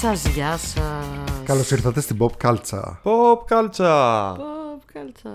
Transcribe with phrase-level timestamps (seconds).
[0.00, 0.74] σας, γεια σας.
[1.44, 2.96] Καλώς ήρθατε στην Pop Culture.
[3.02, 4.32] Pop Culture.
[4.32, 5.30] Pop κάλτσα.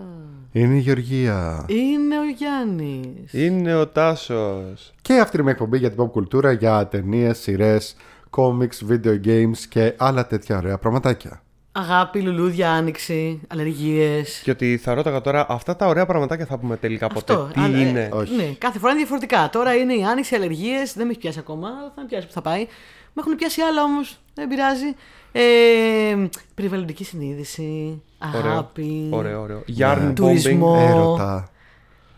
[0.52, 1.66] Είναι η Γεωργία.
[1.68, 3.34] Είναι ο Γιάννης.
[3.34, 4.94] Είναι ο Τάσος.
[5.02, 7.96] Και αυτή είναι μια εκπομπή για την pop κουλτούρα, για ταινίες, σειρές,
[8.38, 11.42] comics, video games και άλλα τέτοια ωραία πραγματάκια.
[11.72, 14.42] Αγάπη, λουλούδια, άνοιξη, αλλεργίες.
[14.44, 17.34] Και ότι θα ρώταγα τώρα, αυτά τα ωραία πραγματάκια θα πούμε τελικά ποτέ.
[17.34, 17.50] Αυτό.
[17.54, 18.36] Τι αλλά, ε, είναι; Όχι.
[18.36, 19.50] Ναι, κάθε φορά είναι διαφορετικά.
[19.50, 20.94] Τώρα είναι η άνοιξη, αλλεργίες.
[20.94, 22.68] Δεν με έχει πιάσει ακόμα, αλλά θα με πιάσει που θα πάει.
[23.14, 24.18] Με έχουν πιάσει άλλα όμως.
[24.34, 24.96] Δεν πειράζει.
[25.32, 28.02] Ε, περιβαλλοντική συνείδηση.
[28.36, 28.52] Ωραίο.
[28.52, 29.10] Αγάπη.
[29.12, 29.64] Ωραίο, ωραίο.
[29.78, 30.14] Yarn bombing.
[30.16, 30.76] Τουρισμό.
[30.80, 31.48] Έρωτα.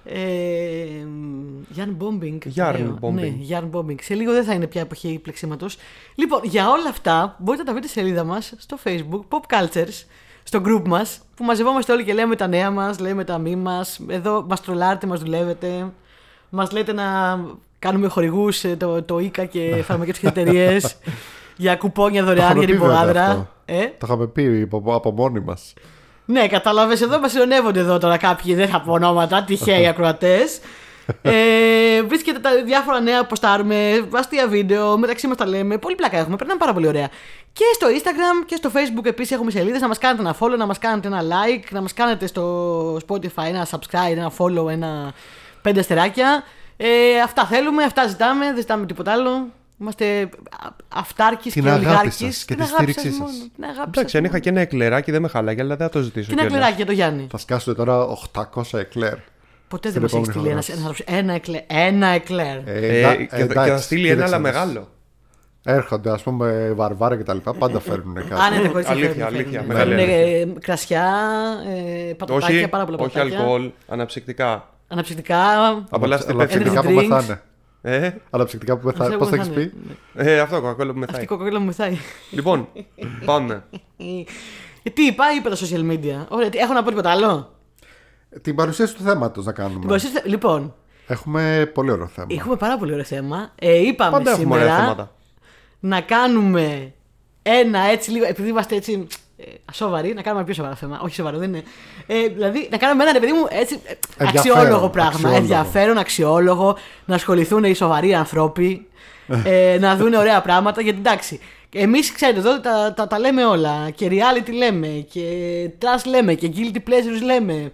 [0.05, 0.85] Ε,
[1.77, 2.38] Yarn bombing.
[2.55, 2.99] Yarn ωραίο.
[3.02, 3.13] bombing.
[3.13, 4.02] Ναι, yarn bombing.
[4.02, 5.77] Σε λίγο δεν θα είναι πια εποχή πλεξίματος.
[6.16, 10.04] Λοιπόν, για όλα αυτά μπορείτε να τα βρείτε στη σελίδα μας στο Facebook, Pop Cultures,
[10.43, 13.99] στο group μας, που μαζευόμαστε όλοι και λέμε τα νέα μας, λέμε τα μη μας.
[14.07, 15.91] Εδώ μας τρολάρετε, μας δουλεύετε.
[16.49, 17.40] Μας λέτε να
[17.79, 20.95] κάνουμε χορηγούς το, το ΙΚΑ και φαρμακευτικές εταιρείες
[21.63, 23.26] για κουπόνια Το δωρεάν είχαμε για την πει βέβαια υπογάδρα.
[23.29, 23.48] αυτό.
[23.65, 25.73] Ε; Το είχαμε πει από, από μόνοι μας.
[26.26, 27.01] Ναι, κατάλαβες.
[27.01, 30.59] Εδώ μας ειρωνεύονται εδώ τώρα κάποιοι, δεν θα πω ονόματα, τυχαίοι ακροατές.
[31.21, 31.34] ε,
[32.07, 35.77] βρίσκεται τα διάφορα νέα που ποστάρουμε, αστεία βίντεο, μεταξύ μας τα λέμε.
[35.77, 37.10] Πολύ πλάκα έχουμε, περνάμε πάρα πολύ ωραία.
[37.54, 39.82] Και στο Instagram και στο Facebook επίσης έχουμε σελίδες.
[39.82, 43.43] Να μας κάνετε ένα follow, να μας κάνετε ένα like, να μας κάνετε στο Spotify
[43.48, 45.13] ένα subscribe, ένα follow, ένα
[45.62, 46.43] πέντε αστεράκια.
[46.77, 46.87] Ε,
[47.23, 49.48] αυτά θέλουμε, αυτά ζητάμε, δεν ζητάμε τίποτα άλλο.
[49.79, 50.29] Είμαστε
[50.87, 52.09] αυτάρκης Την και αγάπη ολιγάρκη.
[52.32, 53.29] σας και τη στήριξή σας.
[53.59, 56.27] Εντάξει, Εντάξει, αν είχα και ένα εκλεράκι δεν με χαλάγει, αλλά δεν θα το ζητήσω.
[56.27, 56.57] Και ένα κιόλας.
[56.57, 57.27] κλεράκι για το Γιάννη.
[57.32, 59.13] Θα σκάσουν τώρα 800 εκλέρ.
[59.67, 60.87] Ποτέ Στην δεν μας έχεις επόμενη στείλει ένα φορά.
[60.87, 61.17] άνθρωπο.
[61.17, 61.62] Ένα εκλέρ.
[61.67, 62.57] Ένα εκλέρ.
[62.65, 64.59] Ε, να- και, θα- εντάξει, και θα στείλει ένα κοίταξε αλλά να δεις.
[64.59, 64.88] μεγάλο.
[65.67, 67.38] Έρχονται, ας πούμε, βαρβάρα κτλ.
[67.59, 68.34] Πάντα φέρνουν κάτι.
[68.34, 69.67] Α, ναι, τα κορίτσια Αλήθεια, φέρνουν, αλήθεια, φέρνουν.
[69.67, 70.39] μεγάλη Φέρνουν, αλήθεια.
[70.56, 71.06] ε, κρασιά,
[72.09, 73.39] ε, πατατάκια, Όχι, πάρα πολλά όχι πατατάκια.
[73.39, 74.69] αλκοόλ, αναψυκτικά.
[74.88, 75.38] Αναψυκτικά.
[75.90, 76.59] Απολαύστε Αλλά πέφτει.
[76.59, 77.08] ψυχτικά που drinks.
[77.08, 77.41] μεθάνε.
[77.81, 79.03] Ε, Αλλά ψυχτικά που μεθάνε.
[79.06, 79.72] Ξέρω Πώς που το έχεις μεθάνε.
[80.13, 81.23] πει; ε, αυτό κοκακόλα που Αυτή μεθάει.
[81.23, 81.97] η κοκακόλα μου μεθάει.
[82.31, 82.68] Λοιπόν,
[83.25, 83.63] πάμε.
[84.84, 86.25] Ε, Τι είπα, είπε τα social media.
[86.29, 87.53] Ωραία, τι- έχω να πω τίποτα άλλο;
[88.41, 89.79] Την παρουσίαση του θέματος να κάνουμε.
[89.79, 90.74] Την παρουσίαση- Λοιπόν,
[91.07, 92.28] Έχουμε πολύ ωραίο θέμα.
[92.29, 93.51] έχουμε πάρα πολύ ωραίο θέμα.
[93.59, 95.12] Ε, είπαμε Πάντα έχουμε ωραία σήμερα θέματα.
[95.79, 96.94] να κάνουμε
[97.41, 98.25] ένα έτσι λίγο.
[98.25, 99.07] Επειδή είμαστε έτσι
[99.38, 101.00] ε, ασόβαροι, να κάνουμε ένα πιο σοβαρό θέμα.
[101.03, 101.63] Όχι σοβαρό, δεν είναι.
[102.07, 105.12] Ε, δηλαδή, να κάνουμε ένα ρε παιδί μου έτσι ε, Ενδιαφέρον, αξιόλογο πράγμα.
[105.12, 105.40] αξιόλογο.
[105.40, 106.78] Ενδιαφέρον, αξιόλογο.
[107.06, 108.88] Να ασχοληθούν οι σοβαροί άνθρωποι.
[109.44, 110.81] ε, να δουν ωραία πράγματα.
[110.81, 111.40] Γιατί εντάξει,
[111.74, 113.90] εμείς ξέρετε εδώ τα, τα, τα λέμε όλα.
[113.95, 114.88] Και reality λέμε.
[114.88, 115.22] Και
[115.81, 116.34] trust λέμε.
[116.34, 117.72] Και guilty pleasures λέμε.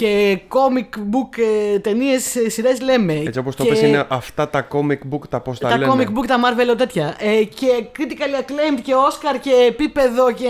[0.00, 1.38] Και comic book
[1.74, 3.12] ε, ταινίες, σειρές λέμε.
[3.26, 5.92] Έτσι όπως το Και- πες είναι αυτά τα comic book τα πώς τα, τα λένε.
[5.92, 7.14] comic book, τα Marvel, τέτοια.
[7.18, 7.66] Ε, και
[7.98, 10.48] critically acclaimed και Oscar και επίπεδο και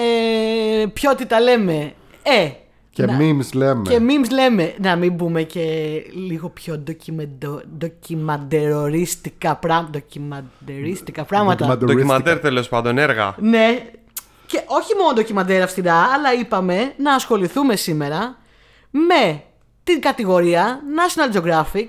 [0.93, 1.93] ποιότητα λέμε.
[2.23, 2.49] Ε,
[2.91, 3.83] Και να- memes λέμε.
[3.89, 4.75] και memes λέμε.
[4.79, 5.63] Να μην μπούμε και
[6.29, 9.91] λίγο πιο ντοκιμεντο, ντοκιμαντεροριστικά πράγματα.
[9.91, 11.57] Ντοκιμαντεριστικά πράγματα.
[11.67, 13.35] Ντοκιμαντερ- Ντοκιμαντέρ τέλος πάντων, έργα.
[13.39, 13.79] Ναι.
[14.47, 18.39] Και όχι μόνο ντοκιμαντέρ αυστηρά, αλλά είπαμε να ασχοληθούμε σήμερα
[18.91, 19.43] με
[19.85, 21.89] την κατηγορία National Geographic,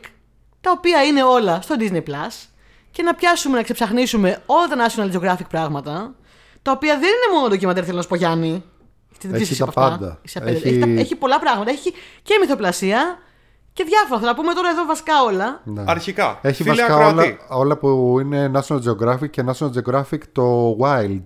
[0.62, 2.46] τα οποία είναι όλα στο Disney Plus,
[2.92, 6.14] και να πιάσουμε να ξεψαχνίσουμε όλα τα National Geographic πράγματα,
[6.62, 8.64] τα οποία δεν είναι μόνο ντοκιμαντέρ, θέλω να σου πω Γιάννη.
[9.20, 9.92] Έχετε Έχει ζήσει τα από αυτά.
[9.98, 10.20] πάντα.
[10.22, 10.58] Είσαι απέναντι.
[10.68, 10.80] Έχει- Έχει...
[10.94, 11.72] τα- έχει πολλά πράγματα.
[11.72, 13.18] Έχει και μυθοπλασία
[13.74, 14.20] και διάφορα.
[14.20, 15.62] Θα τα πούμε τώρα εδώ βασικά όλα.
[15.64, 15.84] Ναι.
[15.88, 16.40] Αρχικά.
[16.42, 17.38] Έχει φίλε βασικά ακροατή.
[17.50, 21.22] όλα, όλα που είναι National Geographic και National Geographic το Wild.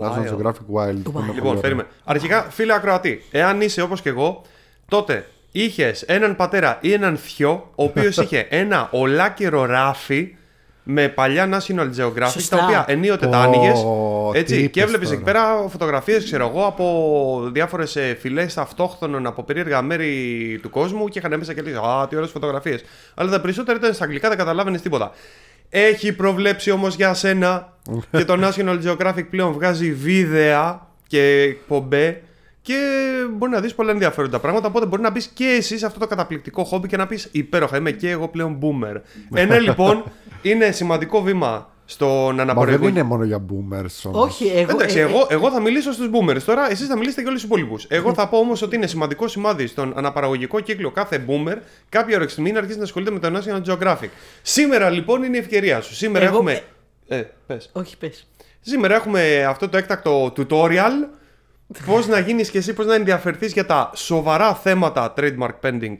[0.00, 0.04] Wild.
[0.04, 1.00] National Geographic Wild.
[1.02, 1.60] που είναι πολύ Λοιπόν, ωραίο.
[1.60, 1.88] περίμενε.
[2.04, 4.42] Αρχικά, φίλε ακροατή, εάν είσαι όπως και εγώ,
[4.92, 10.34] τότε είχες έναν πατέρα ή έναν θειό, ο οποίος είχε ένα ολάκερο ράφι
[10.82, 12.56] με παλιά National Geographic, Σωστά.
[12.56, 13.72] τα οποία ενίοτε τα Ω, άνοιγε.
[14.32, 15.20] τι Έτσι, είπες και έβλεπες τώρα.
[15.20, 21.18] εκεί πέρα φωτογραφίες, ξέρω εγώ, από διάφορες φυλές αυτόχθονων από περίεργα μέρη του κόσμου και
[21.18, 22.84] είχαν μέσα και λέει Α, τι ωραίες φωτογραφίες.
[23.14, 25.12] Αλλά τα περισσότερα ήταν στα αγγλικά, δεν καταλάβαινες τίποτα.
[25.70, 27.72] Έχει προβλέψει όμως για σένα
[28.16, 32.22] και το National Geographic πλέον βγάζει βίντεα και εκπομπέ
[32.62, 32.76] και
[33.32, 34.68] μπορεί να δεις πολλά ενδιαφέροντα πράγματα.
[34.68, 37.76] Οπότε μπορεί να μπεις και εσύ σε αυτό το καταπληκτικό χόμπι και να πεις Υπέροχα,
[37.76, 39.00] είμαι και εγώ πλέον boomer.
[39.34, 40.04] Ένα λοιπόν
[40.42, 42.88] είναι σημαντικό βήμα στον Μα δεν αναπαραγωγικό.
[42.88, 44.24] είναι μόνο για boomers όμως.
[44.24, 44.70] Όχι, εγώ.
[44.70, 46.42] Εντάξει, ε, εγώ, εγώ θα μιλήσω στους boomers.
[46.44, 47.84] Τώρα εσείς θα μιλήσετε και όλοι στου υπόλοιπους.
[47.88, 51.56] Εγώ θα πω όμως ότι είναι σημαντικό σημάδι στον αναπαραγωγικό κύκλο κάθε boomer
[51.88, 54.08] κάποια ώρα στιγμή να αρχίσει να ασχολείται με το National Geographic.
[54.42, 55.94] Σήμερα λοιπόν είναι η ευκαιρία σου.
[55.94, 56.60] Σήμερα Εγώ- έχουμε.
[57.08, 57.70] Ε, πες.
[57.72, 58.26] Όχι, πες.
[58.60, 61.08] Σήμερα έχουμε αυτό το έκτακτο tutorial.
[61.86, 65.96] Πώς να γίνεις και εσύ, πώς να ενδιαφερθείς για τα σοβαρά θέματα trademark pending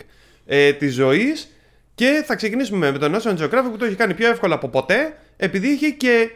[0.46, 1.50] ε, της ζωής.
[1.94, 5.16] Και θα ξεκινήσουμε με το National Geographic που το έχει κάνει πιο εύκολα από ποτέ,
[5.36, 6.30] επειδή έχει και.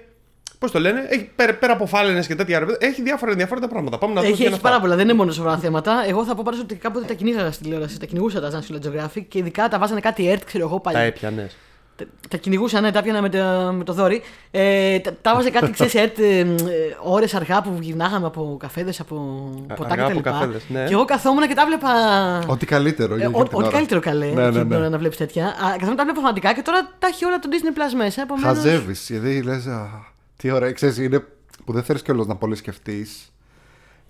[0.58, 2.58] Πώς το λένε, έχει πέρα, πέρα από φάλαινες και τέτοια.
[2.58, 3.98] ρε παιδί, Έχει διάφορα ενδιαφέροντα πράγματα.
[3.98, 4.32] Πάμε να δούμε.
[4.32, 4.68] Έχει, και έχει αυτά.
[4.68, 6.04] πάρα πολλά, δεν είναι μόνο σοβαρά θέματα.
[6.08, 9.24] Εγώ θα πω πάντω ότι κάποτε τα κυνήγαγα στη τηλεόραση, τα κυνηγούσα τα National Geographic
[9.28, 11.00] και ειδικά τα βάζανε κάτι ERT, ξέρω εγώ Τα παλιά.
[11.00, 11.56] έπιανες.
[11.96, 14.22] Τα, τα κυνηγούσα, ναι, τα πιάνα με το, με το δόρυ.
[14.50, 16.46] Ε, τα, τα βάζε κάτι, ξέρεις, ε,
[17.02, 19.16] ώρες αργά που γυρνάγαμε από καφέδες, από
[19.76, 20.30] ποτά αργά από κτλ.
[20.30, 20.84] καφέδες, ναι.
[20.84, 21.88] Και εγώ καθόμουν και τα βλέπα.
[22.46, 23.14] Ό,τι καλύτερο.
[23.14, 23.76] Ε, για ό- εκείνη την Ό,τι ώρα.
[23.76, 24.26] καλύτερο καλέ.
[24.26, 24.76] Ναι, ναι, εκείνη την ναι.
[24.76, 25.46] ώρα να βλέπεις τέτοια.
[25.46, 28.22] Α, Καθόμουν τα βλέπα φανατικά και τώρα τα έχει όλα το Disney Plus μέσα.
[28.22, 28.56] Επομένως...
[28.56, 29.06] Χαζεύεις.
[29.10, 29.68] Γιατί λες.
[30.36, 30.72] Τι ωραία.
[30.72, 31.24] Ξέρεις, είναι
[31.64, 33.32] που δεν θέλεις κιόλας να πολύ σκεφτείς.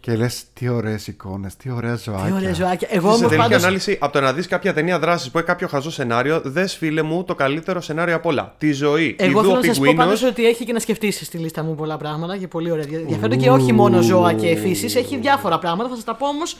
[0.06, 2.26] Και λες τι ωραίες εικόνες, τι ωραία ζωάκια.
[2.26, 2.88] Τι ωραία ζωάκια.
[2.90, 3.54] Εγώ Σε όμως τελική πάντω.
[3.56, 7.02] ανάλυση, από το να δεις κάποια ταινία δράσης που έχει κάποιο χαζό σενάριο, δες φίλε
[7.02, 8.54] μου το καλύτερο σενάριο απ' όλα.
[8.58, 9.16] Τη ζωή.
[9.18, 11.38] Εγώ Ιδού θέλω ο να σας πω πιγκουίνος- πάντως ότι έχει και να σκεφτεί στη
[11.38, 12.84] λίστα μου πολλά πράγματα και πολύ ωραία.
[12.90, 14.94] Ενδιαφέρονται και όχι μόνο ζώα και φύσεις.
[14.96, 15.88] Έχει διάφορα πράγματα.
[15.88, 16.56] Θα σας τα πω όμως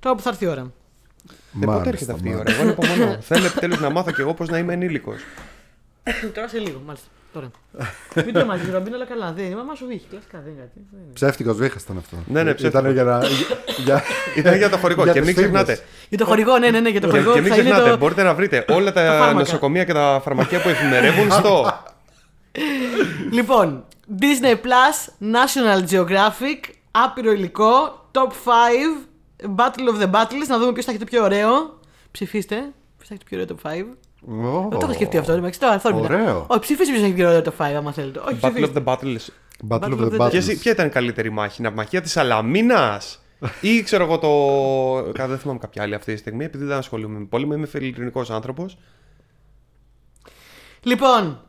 [0.00, 0.72] τώρα που θα έρθει η ώρα.
[1.62, 3.16] Ε, πότε έρχεται αυτή η ώρα; Εγώ ανυπομονώ.
[3.20, 5.20] Θέλω επιτέλους να μάθω κι εγώ πώς να είμαι ενήλικος.
[6.34, 7.08] τώρα σε λίγο, μάλιστα.
[7.32, 7.50] Τώρα.
[8.24, 9.32] Μην το μάθει, Ρομπίν, όλα καλά.
[9.32, 9.54] Δεν είναι.
[9.62, 10.04] Μα σου βγήκε.
[10.10, 10.86] Κλασικά δεν είναι κάτι.
[10.90, 11.12] Δεν είναι.
[11.12, 12.16] Ψεύτικος βήχα ήταν αυτό.
[12.26, 12.80] Ναι, ναι, ψεύτικος.
[12.80, 13.20] Ήταν για να.
[13.84, 14.02] για-
[14.36, 15.02] Ήταν για το χωρικό.
[15.02, 15.50] για και τους μην φίλους.
[15.62, 15.84] ξεχνάτε.
[16.08, 17.32] Για το χορηγό, ναι, ναι, ναι, για το χορηγό.
[17.32, 19.32] Και μην θα είναι ξεχνάτε, το- μπορείτε να βρείτε όλα τα φάρμακα.
[19.32, 21.82] νοσοκομεία και τα φαρμακεία που εφημερεύουν στο.
[23.30, 23.84] Λοιπόν,
[24.20, 26.60] Disney Plus, National Geographic,
[26.90, 29.06] άπειρο υλικό, Top 5,
[29.56, 31.78] Battle of the Battles, να δούμε ποιος θα έχει το πιο ωραίο.
[32.10, 32.56] Ψηφίστε.
[32.96, 33.96] Ποιος θα έχει το πιο ωραίο Top 5.
[34.26, 35.32] Ω, Δεν το έχω σκεφτεί αυτό.
[35.32, 36.00] εντάξει, Τώρα, αυτό είναι.
[36.00, 36.46] Ωραίο.
[36.48, 38.18] Όχι, ψηφίστε ποιος έχει πιο ωραίο Top 5, άμα θέλετε.
[38.18, 38.82] Όχι, Battle ψηφίστε.
[38.84, 39.26] of the Battles.
[39.68, 40.30] Battle Battle of of the the- Battles.
[40.30, 43.22] Και εσύ, ποια ήταν η καλύτερη μάχη, η ναυμαχία της Σαλαμίνας;
[43.60, 45.12] Ή ξέρω εγώ το.
[45.12, 48.24] Καλά, δεν θυμάμαι κάποια άλλη αυτή τη στιγμή, επειδή δεν ασχολούμαι με πόλεμο, είμαι φιλειρηνικός
[48.28, 48.78] άνθρωπος.
[50.82, 51.40] Λοιπόν,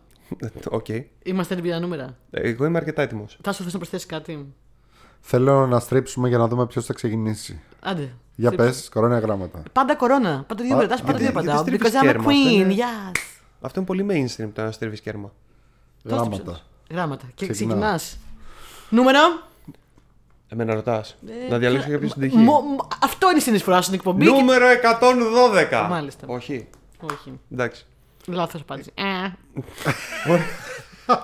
[0.69, 0.85] Οκ.
[1.23, 2.17] είμαστε έτοιμοι για τα νούμερα.
[2.31, 3.37] Εγώ είμαι αρκετά έτοιμος.
[3.41, 4.53] Τάσο, θε να προσθέσεις κάτι.
[5.21, 7.61] Θέλω να στρίψουμε για να δούμε ποιος θα ξεκινήσει.
[7.79, 8.13] Άντε.
[8.35, 8.67] Για Στρίψε.
[8.71, 9.63] πες, κορώνα γράμματα.
[9.73, 10.43] Πάντα κορώνα.
[10.47, 11.61] Πάντα δύο Α, πετάς, πάντα γιατί- δύο γιατί απαντάω.
[11.61, 13.15] στρίβεις Because I'm a κέρμα, αυτό queen, είναι- yes.
[13.61, 15.31] Αυτό είναι πολύ mainstream το να στρίβεις κέρμα.
[16.03, 16.35] Τώρα Γράμματα.
[16.35, 16.63] στρίψες.
[16.91, 17.25] Γράμματα.
[17.35, 17.77] Και Ξεκινάω.
[17.77, 18.17] ξεκινάς.
[18.89, 19.19] Νούμερο;
[20.51, 21.15] Εμένα ρωτάς.
[21.47, 22.37] Ε, να διαλέξω κάποιος στην τυχή.
[22.37, 24.25] Μο- μο- Αυτό είναι η συνεισφορά στην εκπομπή.
[24.25, 25.87] και- Νούμερο 112.
[25.89, 26.27] Μάλιστα.
[26.27, 26.67] Όχι.
[26.99, 27.39] Όχι.
[27.51, 27.85] Εντάξει.
[28.25, 28.91] Λάθος απάντηση.
[28.95, 29.29] Ε.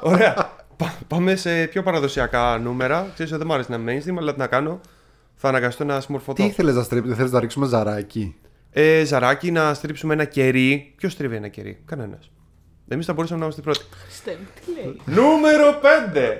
[0.01, 0.54] Ωραία.
[0.77, 3.07] Πα- Πάμε σε πιο παραδοσιακά νούμερα.
[3.13, 4.79] Ξέρεις ότι δεν μου αρέσει να είναι mainstream, αλλά τι να κάνω.
[5.35, 6.43] Θα αναγκαστώ να Τι συμμορφωθώ.
[6.43, 8.35] ήθελες να στρίψεις, δεν θέλεις να ρίξουμε ζαράκι;
[8.71, 10.93] Ε, ζαράκι, να στρίψουμε ένα κερί.
[10.97, 12.31] Ποιος στρίβει ένα κερί, Κανένας.
[12.87, 13.79] Εμείς θα μπορούσαμε να είμαστε πρώτοι.
[14.05, 16.37] Χριστέ μου, τι λέει; Νούμερο 5.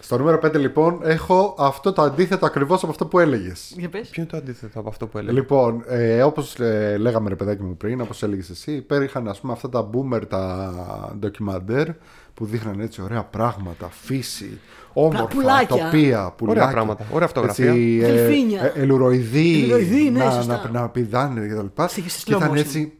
[0.00, 3.72] Στο νούμερο 5 λοιπόν έχω αυτό το αντίθετο ακριβώς από αυτό που έλεγες.
[3.76, 4.08] Για πες.
[4.08, 5.32] Ποιο είναι το αντίθετο από αυτό που έλεγα.
[5.32, 6.56] Λοιπόν, ε, όπως
[6.98, 10.72] λέγαμε ρε παιδάκι μου πριν, όπως έλεγες εσύ, υπήρχαν ας πούμε αυτά τα boomer, τα
[11.18, 11.86] ντοκιμαντέρ
[12.38, 14.60] που δείχναν έτσι ωραία πράγματα, φύση,
[14.92, 15.66] όμορφα, πουλάκια.
[15.84, 16.62] τοπία, πουλάκια.
[16.62, 17.70] Ωραία πράγματα, ωραία αυτογραφία.
[17.70, 18.62] Έτσι, ε, Δελφίνια.
[18.62, 20.68] ε, ελουροειδή, Ελουροειδή, ναι, να, σωστά.
[20.72, 21.88] να, να πηδάνε και τα λοιπά.
[21.88, 22.56] Σε- σε Και slow ήταν motion.
[22.56, 22.92] έτσι,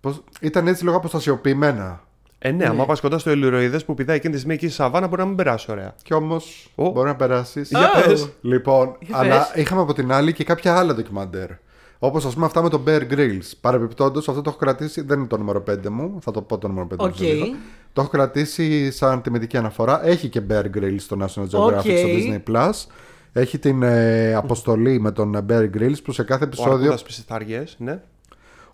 [0.00, 2.02] πώς, ήταν έτσι λίγο αποστασιοποιημένα.
[2.38, 5.06] Ε, ναι, άμα πας κοντά στο αιλουροειδές που πηδάει εκείνη τη στιγμή εκεί στη σαβάνα,
[5.06, 5.94] μπορεί να μην περάσει ωραία.
[6.02, 6.90] Κι όμως Ω.
[6.90, 7.68] μπορεί να περάσεις.
[7.68, 8.28] Για πες.
[8.40, 9.62] Λοιπόν, Για αλλά πες.
[9.62, 11.48] είχαμε από την άλλη και κάποια άλλα ντοκιμαντέρ.
[12.04, 13.50] Όπως ας πούμε αυτά με τον Bear Grylls.
[13.60, 15.00] Παρεμπιπτόντως, αυτό το έχω κρατήσει.
[15.02, 16.18] Δεν είναι το νούμερο 5 μου.
[16.20, 17.04] Θα το πω το νούμερο 5 μου.
[17.04, 17.14] Οκ.
[17.14, 17.46] σε λίγο.
[17.92, 20.06] Το έχω κρατήσει σαν τιμητική αναφορά.
[20.06, 21.80] Έχει και Bear Grylls στο National Geographic Ok.
[21.80, 22.70] στο Disney Plus.
[23.32, 26.72] Έχει την ε, αποστολή με τον Bear Grylls που σε κάθε Ο επεισόδιο.
[26.74, 28.02] Αρκούδας πισταριές, ναι.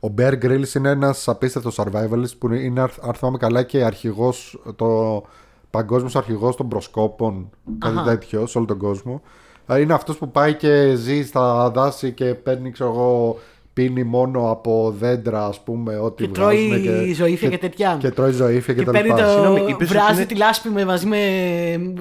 [0.00, 4.62] Ο Bear Grylls είναι ένας απίστευτος survivalist που είναι, αν αν θυμάμαι καλά, και αρχηγός,
[4.76, 5.22] το
[5.70, 7.50] παγκόσμιος αρχηγός των προσκόπων.
[7.78, 8.04] Κάτι Αχα.
[8.10, 9.22] τέτοιο σε όλο τον κόσμο.
[9.68, 13.38] Ε, Είναι αυτός που πάει και ζει στα δάση και παίρνει, ξέρω εγώ,
[13.72, 17.96] πίνει μόνο από δέντρα, ας πούμε, ό,τι Και τρώει βγάζουν ζωήφια και τέτοια.
[18.00, 19.28] Και τρώει ζωήφια και, Και τα παίρνει λοιπά.
[19.30, 19.66] Συγγνώμη, το.
[19.68, 21.18] είπες ότι Βράζει είναι- τη λάσπη με, μαζί με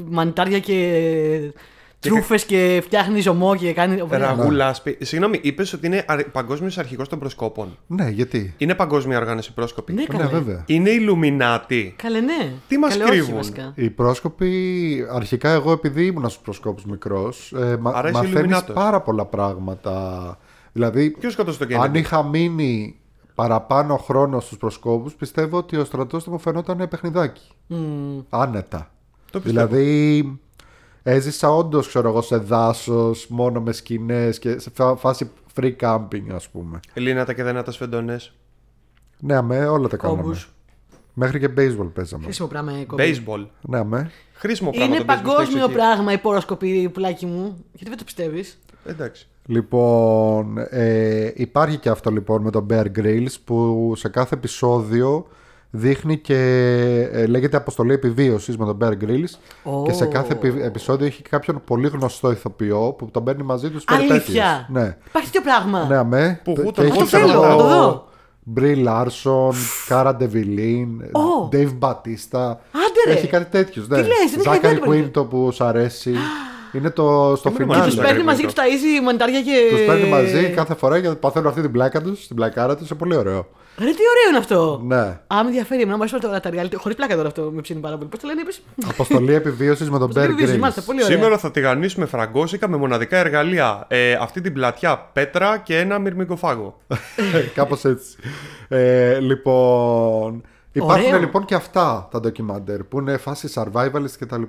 [0.10, 0.74] μανιτάρια και
[2.00, 4.04] τρούφες και φτιάχνεις ζωμό και κάνει.
[4.10, 4.98] Ραγού λάσπη.
[5.02, 7.78] Συγγνώμη, είπες ότι είναι παγκόσμιος αρχηγός των προσκόπων.
[7.88, 9.94] Ναι, γιατί; Είναι παγκόσμια οργάνωση πρόσκοπη.
[9.94, 10.26] Ναι, Ναι, καλέ.
[10.30, 10.64] βέβαια.
[10.68, 11.94] Είναι Ιλουμινάτι.
[11.98, 12.52] Καλέ, ναι.
[12.68, 13.72] Τι μας Καλέ, όχι, κρύβουν; βασικά.
[13.76, 18.74] Οι πρόσκοποι, αρχικά εγώ επειδή ήμουν στου προσκόπου μικρός, ε, μα, Άρα είσαι μαθαίνεις Illuminatus.
[18.74, 20.38] πάρα πολλά πράγματα.
[20.72, 22.00] Δηλαδή, Ποιος σκότωσε τον αν Κέννιντι.
[22.00, 22.96] είχα μείνει
[23.36, 27.48] παραπάνω χρόνο στους προσκόπους, πιστεύω ότι ο στρατός θα μου φαινόταν παιχνιδάκι.
[27.68, 28.20] Μμμ.
[28.30, 28.92] Άνετα.
[29.32, 29.68] Το πιστεύω.
[29.68, 30.40] δηλαδή,
[31.12, 36.24] έζησα όντως, ξέρω εγώ, σε δάσος, μόνο με σκηνές και σε φα- φάση free camping,
[36.36, 36.80] ας πούμε.
[36.94, 38.34] Λύνατα και δένατα σφεντονές.
[39.20, 40.22] Ναι, αμέ, όλα τα κάναμε.
[40.22, 40.52] Κόμπους.
[41.14, 42.24] Μέχρι και baseball παίζαμε.
[42.24, 43.24] Χρήσιμο πράγμα η κόμπη.
[43.26, 43.46] Baseball.
[43.62, 44.12] Ναι, αμέ.
[44.34, 44.96] Χρήσιμο πράγμα.
[44.96, 45.74] Είναι το baseball στο παγκόσμιο εξοχή.
[45.74, 47.66] πράγμα η πόροσκοπη, πουλάκι μου.
[47.72, 49.28] Γιατί δεν το πιστεύεις; Εντάξει.
[49.46, 55.28] Λοιπόν, ε, υπάρχει και αυτό λοιπόν με τον Bear Grylls που σε κάθε επεισόδιο
[55.70, 56.36] δείχνει και
[57.12, 59.34] ε, λέγεται αποστολή επιβίωσης με τον Bear Grylls
[59.64, 59.84] Ω.
[59.84, 63.82] και σε κάθε επει- επεισόδιο έχει κάποιον πολύ γνωστό ηθοποιό που τον παίρνει μαζί τους
[63.82, 64.14] στις Αλήθεια.
[64.16, 64.66] περιπέτειες.
[64.70, 64.98] Ναι.
[65.08, 65.86] Υπάρχει τέτοιο πράγμα.
[65.90, 66.42] Ναι, αμέ.
[66.44, 68.06] Που Και γούταν έχει, όλοι ξέρω τα εγώ, θέλω, να το δω.
[68.50, 69.54] Μπρι Λάρσον,
[69.88, 71.50] Κάρα Ντεβιλίν, Ω.
[71.52, 72.50] Dave Μπατίστα.
[72.72, 73.12] Άντε ρε.
[73.18, 73.86] Έχει κάτι τέτοιου.
[73.88, 73.96] Ναι.
[74.02, 74.92] Τι λες, δεν είχα ιδέα Ζάκαρη τίποτα.
[74.96, 76.14] Κουίντο που σου αρέσει.
[76.74, 77.90] Είναι το, στο Και με Και φινάλι.
[77.90, 78.48] τους Ναι, παίρνει ναι, μαζί ναι.
[78.48, 79.52] και του ταζει μανιτάρια και.
[79.70, 82.90] Τους παίρνει μαζί κάθε φορά γιατί παθαίνουν αυτή την πλάκα τους, την πλακάρα τους.
[82.90, 83.48] Είναι πολύ ωραίο.
[83.80, 84.82] Ρε, τι ωραίο είναι αυτό.
[84.84, 84.98] Ναι.
[85.28, 85.82] Α, με ενδιαφέρει.
[85.82, 86.74] Εμένα μου αρέσει όλα τα reality.
[86.78, 88.10] Χωρίς πλάκα τώρα αυτό με ψήνει πάρα πολύ.
[88.10, 90.58] Πώς το λένε, είπες; Αποστολή επιβίωσης με τον Bear Grylls.
[90.58, 91.16] Μάλιστα, πολύ ωραία.
[91.16, 93.86] Σήμερα θα τηγανίσουμε φραγκόσικα με μοναδικά εργαλεία.
[93.88, 96.82] Ε, αυτή την πλατιά πέτρα και ένα μυρμικοφάγο.
[97.54, 98.16] Κάπως έτσι.
[98.68, 100.44] Ε, λοιπόν.
[100.72, 101.20] Υπάρχουν Ωραίο.
[101.20, 104.42] λοιπόν και αυτά τα ντοκιμαντέρ που είναι φάση survivalist κτλ.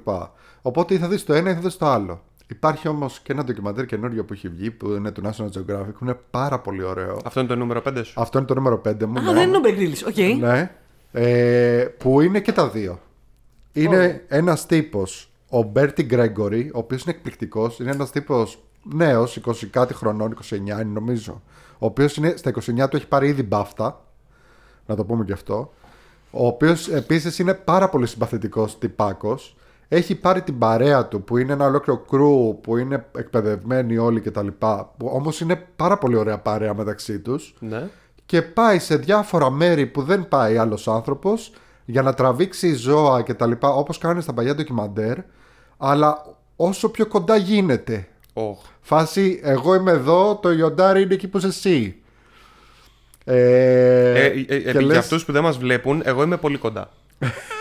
[0.63, 2.23] Οπότε ή θα δεις το ένα ή θα δεις το άλλο.
[2.51, 6.05] Υπάρχει όμως και ένα ντοκιμαντέρ καινούριο που έχει βγει που είναι του National Geographic που
[6.05, 7.21] είναι πάρα πολύ ωραίο.
[7.25, 8.21] Αυτό είναι το νούμερο 5 σου.
[8.21, 9.19] Αυτό είναι το νούμερο 5 μου.
[9.19, 9.33] Α, ναι.
[9.33, 10.07] δεν είναι ο Bear Grylls.
[10.07, 10.41] Ok.
[10.41, 10.71] Ναι.
[11.13, 13.01] Ε, που είναι και τα δύο.
[13.73, 17.79] Είναι ένας τύπος, ο Μπέρτι Γκρέγκορι, ο οποίος είναι εκπληκτικός.
[17.79, 21.43] Είναι ένας τύπος νέος, 20 κάτι χρονών, 29 είναι νομίζω.
[21.79, 24.05] Ο οποίος είναι, στα 29 του έχει πάρει ήδη BAFTA.
[24.87, 25.73] Να το πούμε και αυτό.
[26.31, 29.57] Ο οποίος επίσης είναι πάρα πολύ συμπαθητικός τυπάκος.
[29.89, 34.47] Έχει πάρει την παρέα του που είναι ένα ολόκληρο κρού που είναι εκπαιδευμένοι όλοι κτλ.
[34.97, 37.89] Που όμως είναι πάρα πολύ ωραία παρέα μεταξύ τους Ναι.
[38.27, 41.53] και πάει σε διάφορα μέρη που δεν πάει άλλος άνθρωπος
[41.85, 45.17] για να τραβήξει ζώα και τα λοιπά όπως κάνουν στα παλιά ντοκιμαντέρ
[45.77, 48.09] αλλά όσο πιο κοντά γίνεται.
[48.33, 48.59] Οχ.
[48.81, 51.97] Φάση εγώ είμαι εδώ, το ιοντάρι είναι εκεί που είσαι εσύ.
[53.25, 53.35] Ε,
[54.15, 56.91] Ε, ε, ε, και, για λες, αυτούς που δεν μας βλέπουν, εγώ είμαι πολύ κοντά.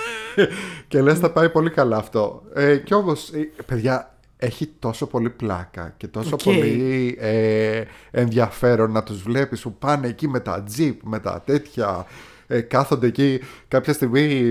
[0.87, 2.43] και λες θα πάει πολύ καλά αυτό.
[2.53, 6.43] Ε, και όμως, ε, παιδιά, έχει τόσο πολύ πλάκα και τόσο Οκ.
[6.43, 12.05] πολύ ε, ενδιαφέρον να τους βλέπεις που πάνε εκεί με τα τζιπ, με τα τέτοια
[12.47, 14.43] ε, κάθονται εκεί κάποια στιγμή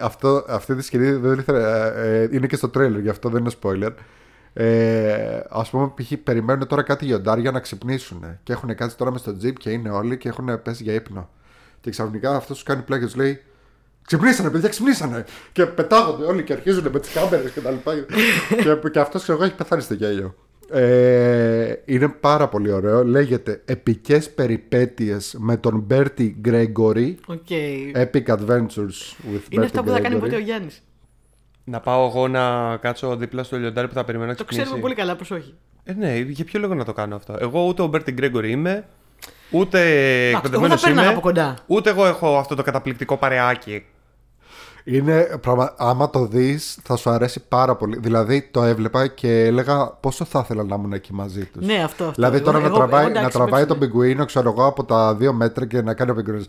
[0.00, 3.40] αυτό, αυτή τη σκηνή δεν ήθελα, ε, ε, είναι και στο τρέιλερ γι' αυτό δεν
[3.40, 3.92] είναι spoiler
[4.52, 6.12] ε, ας πούμε π.χ.
[6.22, 9.90] περιμένουν τώρα κάτι λιοντάρια να ξυπνήσουν και έχουν κάτσει τώρα μες στο τζιπ και είναι
[9.90, 11.30] όλοι και έχουν πέσει για ύπνο
[11.80, 13.42] και ξαφνικά αυτός του κάνει πλάκα και του λέει
[14.06, 15.24] Ξυπνήσανε, παιδιά, ξυπνήσανε!
[15.52, 17.92] Και πετάγονται όλοι και αρχίζουν με τις κάμερες και τα λοιπά.
[18.62, 20.34] και, και αυτός ξέρω εγώ έχει πεθάνει στο γέλιο.
[20.70, 23.04] Ε, είναι πάρα πολύ ωραίο.
[23.04, 27.18] Λέγεται Επικές περιπέτειες με τον Μπέρτι Γκρέγκορι.
[27.26, 27.46] Ok.
[27.94, 28.98] Epic Adventures
[29.32, 30.20] with Είναι Bertie αυτά που θα κάνει Gregory.
[30.20, 30.82] ποτέ ο Γιάννης.
[31.64, 34.62] Να πάω εγώ να κάτσω δίπλα στο λιοντάρι που θα περιμένω να Το ξυπνήσει.
[34.64, 35.54] ξέρουμε πολύ καλά, πως όχι.
[35.84, 37.36] Ε, ναι, για ποιο λόγο να το κάνω αυτό.
[37.40, 38.86] Εγώ ούτε ο Μπέρτι Γκρέγκορι είμαι,
[39.50, 39.78] ούτε
[40.28, 41.54] εγώ εκπαιδευμένος θα πέρναγα είμαι, από κοντά.
[41.66, 43.84] ούτε εγώ έχω αυτό το καταπληκτικό παρεάκι.
[44.88, 45.74] Είναι πραγμα...
[45.76, 47.98] άμα το δεις, θα σου αρέσει πάρα πολύ.
[47.98, 51.66] Δηλαδή, το έβλεπα και έλεγα πόσο θα ήθελα να ήμουν εκεί μαζί τους.
[51.66, 51.84] Ναι, αυτό.
[52.04, 52.10] αυτό.
[52.14, 53.78] Δηλαδή τώρα Εγώ- να εγώ- τραβάει, εγώ, να εντάξει, τραβάει παίξτε.
[53.78, 56.46] τον πιγκουίνο, ξέρω εγώ, από τα δύο μέτρα και να κάνει ο πιγκουίνος.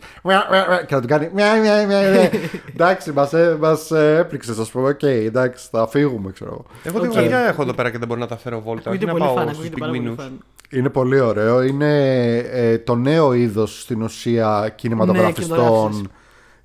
[0.86, 1.30] και να του κάνει.
[1.34, 2.30] Μια, μια, μια, μια.
[2.74, 3.30] εντάξει, μας
[3.60, 4.88] μας ε, έπληξες, ας πούμε.
[4.88, 6.64] Οκ, εντάξει, θα φύγουμε, ξέρω εγώ.
[6.82, 7.02] Εγώ Οκ.
[7.10, 8.90] την γωνιά έχω εδώ πέρα και δεν μπορώ να τα φέρω βόλτα.
[8.90, 10.24] Ακούγεται Όχι να πολύ πάω fun, στους ακούγεται πάρα πολύ πιγκουίνους.
[10.24, 10.44] fun.
[10.70, 11.62] Είναι πολύ ωραίο.
[11.62, 16.06] Είναι ε, το νέο είδος στην ουσία Ναι, κινηματογραφιστών κινηματογράφησης.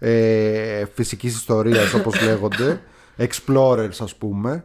[0.05, 2.81] Ε, φυσικής ιστορίας όπως λέγονται
[3.17, 4.63] explorers ας πούμε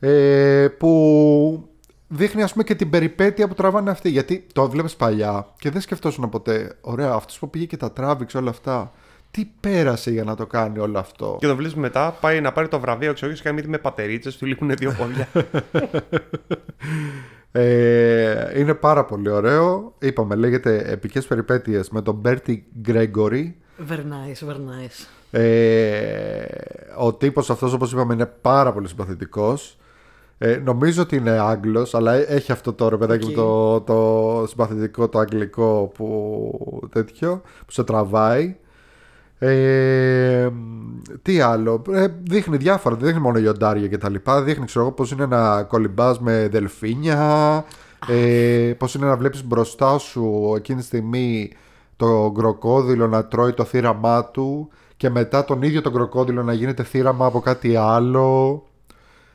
[0.00, 1.68] ε, που
[2.08, 5.80] δείχνει ας πούμε και την περιπέτεια που τραβάνε αυτοί γιατί το βλέπεις παλιά και δεν
[5.80, 8.92] σκεφτόσουν ποτέ ωραία αυτός που πήγε και τα τράβηξε όλα αυτά
[9.30, 12.68] τι πέρασε για να το κάνει όλο αυτό; Και τον βλέπεις μετά, πάει να πάρει
[12.68, 15.28] το βραβείο, ξέρω και κάνει μύτη με πατερίτσες, του λείπουν δύο πόδια.
[17.54, 19.94] Ε, είναι πάρα πολύ ωραίο.
[19.98, 23.61] Είπαμε, λέγεται Επικές περιπέτειες με τον Μπέρτι Γκρέγκορι.
[23.78, 25.06] Very nice, very nice.
[25.30, 26.44] Ε,
[26.98, 29.76] ο τύπος αυτός όπως είπαμε είναι πάρα πολύ συμπαθητικός.
[30.38, 35.08] Ε, νομίζω ότι είναι Άγγλος, αλλά έχει αυτό το ρε παιδάκι μου το, το συμπαθητικό,
[35.08, 38.56] το αγγλικό που τέτοιο, που σε τραβάει.
[39.38, 40.50] Ε,
[41.22, 44.94] τι άλλο, ε, δείχνει διάφορα, δεν δείχνει μόνο λιοντάρια και τα λοιπά, δείχνει ξέρω εγώ
[44.94, 47.64] πως είναι να κολυμπάς με δελφίνια,
[48.08, 51.52] ε, πως είναι να βλέπεις μπροστά σου εκείνη τη στιγμή
[52.02, 56.82] το κροκόδιλο να τρώει το θύραμά του και μετά τον ίδιο τον κροκόδιλο να γίνεται
[56.82, 58.62] θύραμα από κάτι άλλο.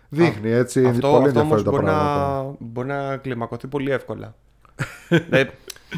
[0.10, 2.44] Δείχνει έτσι αυτό πολύ αυτό όμως ενδιαφέροντα μπορεί πράγματα.
[2.44, 4.36] να, μπορεί να κλιμακωθεί πολύ εύκολα.
[5.30, 5.46] ε,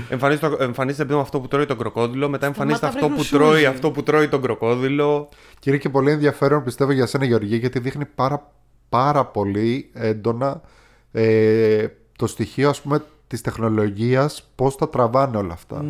[0.10, 3.30] εμφανίζεται, το- εμφανίζεται πριν αυτό που τρώει τον κροκόδιλο, μετά εμφανίζεται Σταμάτα, αυτό βρε, που
[3.38, 3.66] τρώει γλωσσούζι.
[3.66, 5.30] αυτό που τρώει τον κροκόδιλο.
[5.60, 8.52] Και είναι και πολύ ενδιαφέρον πιστεύω για σένα Γεωργία γιατί δείχνει πάρα,
[8.90, 10.62] πάρα πολύ έντονα
[11.12, 15.86] ε, το στοιχείο ας πούμε της τεχνολογίας πώς τα τραβάνε όλα αυτά.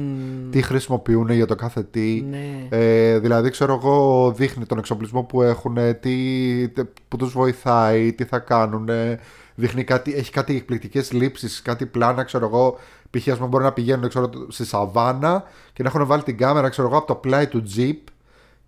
[0.51, 2.25] Τι χρησιμοποιούν για το κάθε τι.
[2.29, 2.67] Ναι.
[2.69, 8.23] Ε, δηλαδή ξέρω εγώ δείχνει τον εξοπλισμό που έχουν, τι, τε- που τους βοηθάει, τι
[8.23, 8.89] θα κάνουν.
[9.55, 12.77] Δείχνει κάτι, έχει κάτι εκπληκτικές λήψεις, κάτι πλάνα ξέρω εγώ.
[13.09, 13.27] Π.χ.
[13.27, 15.43] ας πούμε μπορεί να πηγαίνουν ξέρω, στη σαβάνα
[15.73, 17.97] και να έχουν βάλει την κάμερα ξέρω εγώ από το πλάι του jeep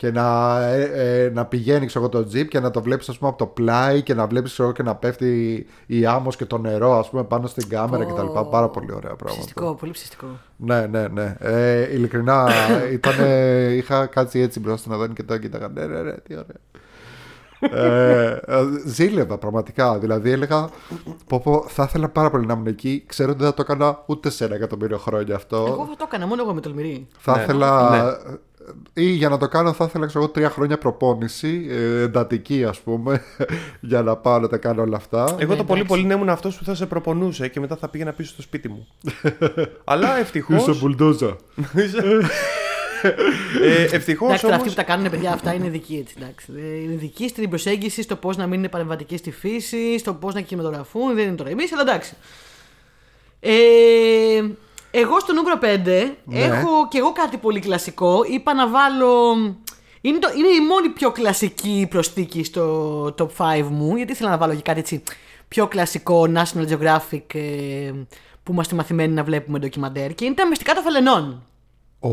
[0.02, 3.18] και να, ε, ε, να πηγαίνει ξέρω, εγώ, το jeep και να το βλέπεις ας
[3.18, 6.46] πούμε από το πλάι και να βλέπεις ξέρω, εγώ, και να πέφτει η άμμος και
[6.46, 8.14] το νερό ας πούμε πάνω στην κάμερα Πω.
[8.14, 8.50] κτλ.
[8.50, 9.40] Πάρα πολύ ωραία πράγματα.
[9.42, 10.26] Ψηστικό, πολύ ψηστικό.
[10.56, 11.36] Ναι, ναι, ναι.
[11.40, 12.50] Ε, ειλικρινά
[12.94, 13.14] ήταν,
[13.72, 15.68] είχα κάτσει έτσι μπροστά στην Αδόνη και το κοίταγα.
[15.68, 16.58] Ναι, ναι, ναι, τι ωραία.
[17.86, 19.98] ε, ε, ζήλευα πραγματικά.
[20.00, 20.70] Δηλαδή έλεγα,
[21.28, 23.04] πω, πω, θα ήθελα πάρα πολύ να ήμουν εκεί.
[23.08, 25.58] Ξέρω ότι δεν θα το έκανα ούτε σε ένα εκατομμύριο χρόνια αυτό.
[25.68, 27.08] Εγώ θα το έκανα μόνο εγώ με τολμηρή.
[27.18, 27.42] Θα Ναι.
[27.42, 27.90] ήθελα.
[27.90, 28.36] Ναι.
[28.94, 32.80] Ή για να το κάνω, θα ήθελα ξέρω, εγώ, τρία χρόνια προπόνηση, ε, εντατική ας
[32.80, 33.22] πούμε,
[33.80, 35.20] για να πάω να τα κάνω όλα αυτά.
[35.20, 35.64] Εγώ το εντάξει.
[35.66, 38.42] πολύ πολύ να ήμουν αυτός που θα σε προπονούσε και μετά θα πήγαινα πίσω στο
[38.42, 38.88] σπίτι μου.
[39.84, 40.56] Αλλά ευτυχώ.
[40.56, 41.36] Είσαι μπουλντόζα.
[43.64, 44.64] ε, ευτυχώς Εντάξει, τώρα όμω.
[44.64, 46.16] αυτοί που τα κάνουν παιδιά αυτά είναι δικοί έτσι.
[46.18, 46.48] Εντάξει.
[46.58, 50.34] Ε, Είναι δικοί στην προσέγγιση, στο πώς να μην είναι παρεμβατικοί στη φύση, στο πώς
[50.34, 51.16] να κινηματογραφούν.
[51.16, 52.16] Δεν είναι τώρα εμείς, αλλά εντάξει.
[53.40, 53.52] Ε,
[54.92, 56.40] εγώ στο νούμερο 5 Ναι.
[56.40, 58.24] έχω και εγώ κάτι πολύ κλασικό.
[58.30, 59.34] Είπα να βάλω.
[60.02, 64.38] Είναι, το, είναι η μόνη πιο κλασική προσθήκη στο top 5 μου, γιατί ήθελα να
[64.38, 65.04] βάλω και κάτι έτσι
[65.48, 67.92] πιο κλασικό National Geographic ε,
[68.44, 71.44] που είμαστε μαθημένοι να βλέπουμε ντοκιμαντέρ και είναι τα μυστικά των φαλενών.
[72.00, 72.10] Ω.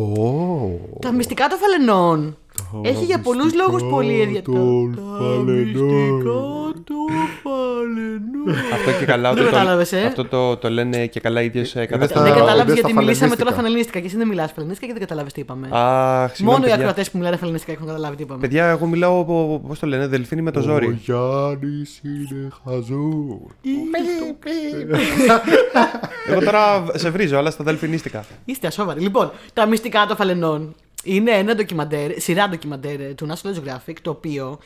[1.01, 2.37] Τα μυστικά των φαλενών
[2.83, 4.45] έχει για πολλούς μυστικά λόγους πολύ ενδιαφέρον.
[4.45, 5.55] των Τα φαλενών.
[5.55, 6.33] μυστικά
[6.85, 7.07] των
[7.43, 8.55] φαλενών.
[8.73, 9.33] Αυτό και καλά.
[9.35, 10.05] Δεν το- κατάλαβες, ε.
[10.05, 12.25] Αυτό το, το λένε και καλά οι ίδιες στα- Δεν καταστάσει.
[12.31, 13.45] κατάλαβες είναι γιατί στα μιλήσαμε φαλενίστικα.
[13.45, 15.69] τώρα φαλενίστικα και εσύ δεν μιλάς φαλενίστικα και δεν κατάλαβες τι είπαμε.
[15.71, 16.75] Αχ, συγγνώμη, Μόνο οι παιδιά.
[16.75, 18.41] ακροατές που μιλάνε φαλενίστικα έχουν καταλάβει τι είπαμε.
[18.41, 19.25] Παιδιά, εγώ μιλάω,
[19.67, 20.99] πώς το λένε, δελφίνι με το Ο ζόρι.
[21.05, 23.39] Γιάννης είναι χαζός.
[26.29, 28.25] Εγώ τώρα σε βρίζω, αλλά στα δελφινίστικα.
[28.45, 29.01] Είστε ασόβαροι.
[29.01, 30.75] Λοιπόν, τα μυστικά των φαλενών
[31.05, 34.59] είναι ένα ντοκιμαντέρ, σειρά ντοκιμαντέρ ε, του National Geographic, το οποίο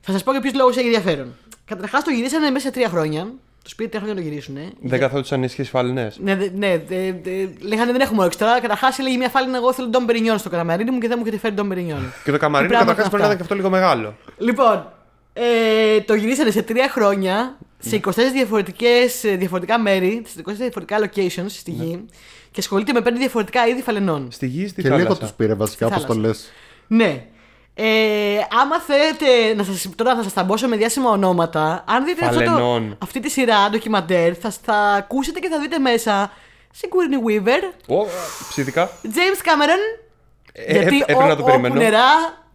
[0.00, 1.34] θα σας πω για ποιους λόγους έχει ενδιαφέρον.
[1.64, 3.26] Καταρχάς το γυρίσανε μέσα σε τρία χρόνια.
[3.64, 4.56] Τους πήρε τρία χρόνια να το γυρίσουν.
[4.82, 6.12] Δεν καθόντουσαν ισχύει φαλινέ.
[6.18, 8.60] Ναι, δε- ναι, δε- δε- λέγανε δεν έχουμε όρεξη τώρα.
[8.60, 11.40] Καταρχάς έλεγε μια φάλινα, εγώ θέλω τον Περινιόν στο καμαρίνι μου και δεν μου έχετε
[11.40, 12.12] φέρει τον Περινιόν.
[12.24, 13.34] Και το καμαρίνι Τι πράγματα καταρχά πρέπει να αυτά.
[13.34, 14.14] ήταν και αυτό λίγο μεγάλο.
[14.38, 14.92] Λοιπόν,
[15.32, 20.98] ε, το γυρίσανε σε τρία χρόνια σε 24 διαφορετικές, ε, διαφορετικά μέρη, σε 24 διαφορετικά
[21.00, 22.04] locations στη γη
[22.50, 24.28] και ασχολείται με πέντε διαφορετικά είδη φαλενών.
[24.30, 26.28] Στη γη ή στη Και λίγο θάλασσα; τους πήρε βασικά, Στη όπως το θάλασσα.
[26.28, 26.50] λες.
[26.86, 27.24] Ναι.
[27.74, 32.38] Ε, άμα θέλετε να σας, τώρα θα σας ταμπώσω με διάσημα ονόματα, αν δείτε αυτό
[32.38, 32.96] το, Φαλενών.
[33.02, 36.32] αυτή τη σειρά ντοκιμαντέρ, θα, θα ακούσετε και θα δείτε μέσα
[36.80, 38.06] Sigourney Weaver, Ω,
[38.48, 38.90] ψηφικά.
[39.02, 40.00] James Cameron,
[40.52, 41.74] Ε, γιατί έπρεπε να το ό- όπου περιμένω.
[41.74, 42.04] νερά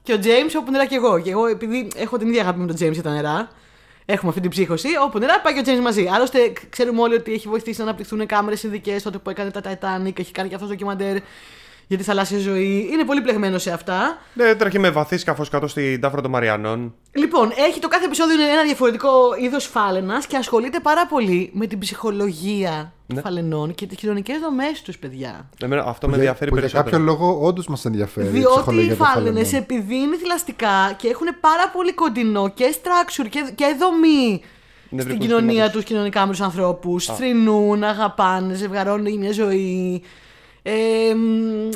[0.06, 1.20] και ο James, όπου νερά και εγώ.
[1.20, 3.50] Και εγώ, επειδή έχω την ίδια αγάπη με τον James για τα νερά,
[4.06, 4.88] έχουμε αυτή την ψύχωση.
[5.04, 6.08] Όπου νερά πάει και ο James μαζί.
[6.14, 10.20] Άλλωστε, ξέρουμε όλοι ότι έχει βοηθήσει να αναπτυχθούν κάμερες ειδικές τότε που έκανε τα Titanic,
[10.20, 11.18] έχει κάνει και αυτός το ντοκιμαντέρ
[11.88, 12.90] για τη θαλάσσια ζωή.
[12.92, 14.18] Είναι πολύ πλεγμένο σε αυτά.
[14.34, 16.96] Ναι, τρέχει με βαθύ σκαφός κάτω στην τάφρα των Μαριανών.
[17.12, 21.68] Λοιπόν, έχει το κάθε επεισόδιο είναι ένα διαφορετικό είδος φάλαινας και ασχολείται πάρα πολύ με
[21.68, 23.22] την ψυχολογία των Ναι.
[23.22, 25.50] φαλενών και τις κοινωνικές δομές τους, παιδιά.
[25.62, 26.98] Εμένα αυτό με Που για- ενδιαφέρει που για περισσότερο.
[26.98, 28.28] κάποιο λόγο όντως μας ενδιαφέρει.
[28.28, 29.64] η Διότι οι ψυχολογία των φάλαινες, φαλενών.
[29.70, 34.42] επειδή είναι θηλαστικά και έχουν πάρα πολύ κοντινό και structure και, και δομή
[34.86, 35.72] στην Νευρικούς κοινωνία θυμάτους.
[35.74, 40.04] τους, κοινωνικά με τους ανθρώπους, θρυνούν, αγαπάνε, ζευγαρώνουν για μια ζωή.
[40.62, 40.74] Ε,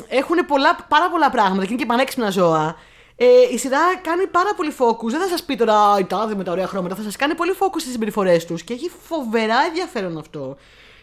[0.08, 2.76] έχουν πολλά, πάρα πολλά πράγματα και είναι και πανέξυπνα ζώα.
[3.16, 5.10] Ε, η σειρά κάνει πάρα πολύ focus.
[5.10, 6.94] Δεν θα σας πει τώρα «Α, η τάδε με τα ωραία χρώματα.
[6.94, 10.56] Θα σας κάνει πολύ focus στις συμπεριφορές τους και έχει φοβερά ενδιαφέρον αυτό.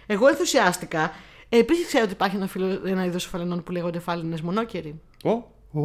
[0.08, 1.12] Εγώ ενθουσιάστηκα.
[1.50, 5.02] Ε, Επίσης, ξέρω ότι υπάρχει ένα, φύλλο- ένα είδος φαλενών που λέγονται φάλαινες μονόκεροι.
[5.24, 5.32] Ω,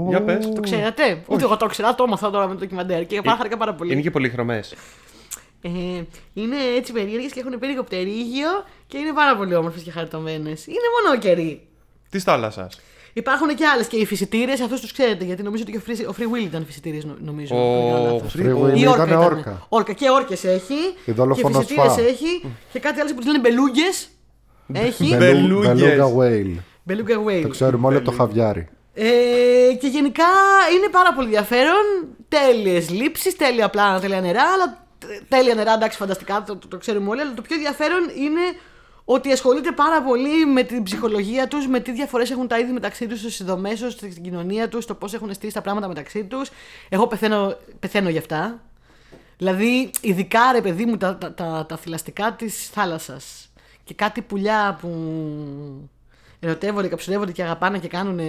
[0.09, 0.49] για πες.
[0.55, 3.75] Το ξέρατε; Ούτε εγώ το ήξερα, το έμαθα τώρα με το ντοκιμαντέρ και πάρα πάρα
[3.75, 3.93] πολύ.
[3.93, 4.63] Είναι και πολυχρωμέ.
[5.65, 5.71] Ε,
[6.35, 8.49] είναι έτσι περίεργες και έχουν περίεργο πτερίγιο
[8.87, 10.67] και είναι πάρα πολύ όμορφες και χαριτωμένες.
[10.67, 11.67] Είναι μονόκεροι.
[12.11, 12.81] Της θάλασσας.
[13.15, 16.11] Υπάρχουν και άλλες και οι φυσιτήρες, αυτούς τους ξέρετε, γιατί νομίζω ότι και ο Free,
[16.11, 17.55] ο Free Will ήταν φυσιτήρης, νομίζω.
[17.57, 18.35] Ο αν δεν κάνω λάθος.
[18.37, 19.19] Free Free Will Η ήταν όρκα.
[19.19, 19.41] όρκα.
[19.41, 19.67] Ήταν.
[19.69, 19.93] όρκα.
[19.93, 20.75] Και όρκες έχει.
[21.05, 22.03] Και δολοφόνο και φυσιτήρες σφά.
[22.03, 22.45] έχει.
[22.73, 24.09] και κάτι άλλο που τους λένε μπελούγκες.
[24.75, 25.17] Έχει.
[25.17, 25.97] Μπελού- Μπελούγγες.
[25.97, 26.59] Μπελούγκα Whale.
[26.83, 27.49] Μπελούγκα Το Whale.
[27.51, 28.69] ξέρουμε όλοι από το χαβιάρι.
[28.95, 29.05] Ε,
[29.81, 30.25] και γενικά
[30.77, 31.85] είναι πάρα πολύ ενδιαφέρον.
[32.29, 34.43] Τέλειες λήψεις, τέλεια πλάνα, τέλεια νερά.
[34.53, 34.87] Αλλά
[35.29, 37.21] τέλεια νερά, εντάξει, φανταστικά, το, το, το ξέρουμε όλοι.
[37.21, 38.41] Αλλά το πιο ενδιαφέρον είναι
[39.05, 43.07] ότι ασχολείται πάρα πολύ με την ψυχολογία τους, με τι διαφορές έχουν τα είδη μεταξύ
[43.07, 46.51] τους, στις δομές τους, στην κοινωνία τους, το πώς έχουν στήσει τα πράγματα μεταξύ τους.
[46.89, 48.61] Εγώ πεθαίνω, πεθαίνω γι' αυτά.
[49.37, 53.52] Δηλαδή, ειδικά ρε παιδί μου, τα, τα, τα, τα θηλαστικά της θάλασσας.
[53.85, 54.89] Και κάτι πουλιά που
[56.41, 58.21] ερωτεύονται, καψουρεύονται και αγαπάνε και κάνουν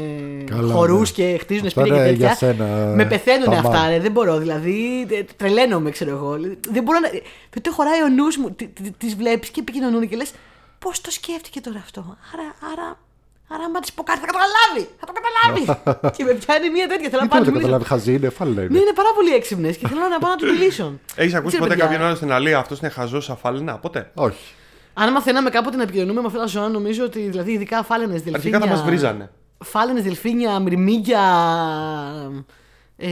[0.45, 1.25] Καλά, χορούς ναι.
[1.25, 2.25] και χτίζουν Αυτά σπίτια και είναι τέτοια.
[2.27, 3.87] για σένα, με πεθαίνουν τα αυτά, μάτια.
[3.89, 4.37] ρε, δεν μπορώ.
[4.37, 6.37] Δηλαδή, τε- τρελαίνομαι, ξέρω εγώ.
[6.71, 7.09] Δεν μπορώ να.
[7.49, 8.55] Δεν το χωράει ο νους μου.
[8.97, 10.31] Τι βλέπεις και επικοινωνούν και λες,
[10.79, 12.97] πώς το σκέφτηκε τώρα αυτό; Άρα, άρα,
[13.47, 14.89] άρα, άμα της πω κάτι θα καταλάβει.
[14.99, 15.63] Θα το καταλάβει.
[16.17, 17.09] και με πιάνει μια τέτοια.
[17.09, 17.59] Θέλω να Τι πάω το να του μιλήσω.
[17.71, 18.77] καταλάβει, χαζή είναι, φάλαινα Ναι, είναι.
[18.79, 20.93] είναι πάρα πολύ έξυπνες και θέλω να πάω να τους μιλήσω.
[21.15, 21.85] Έχεις ακούσει Ξέρω, ποτέ παιδιά.
[21.89, 24.53] κάποιον άλλο στην Αλία αυτός είναι χαζός αφάλαινα, ποτέ; Όχι.
[24.93, 28.37] Αν μαθαίναμε κάποτε να επικοινωνούμε με αυτά τα ζώα, νομίζω ότι δηλαδή ειδικά φάλαινες δελφίνια.
[28.37, 29.29] Αρχικά θα μας βρίζανε.
[29.63, 31.19] Φάλαινες δελφίνια, μυρμήγκια,
[32.97, 33.09] ε,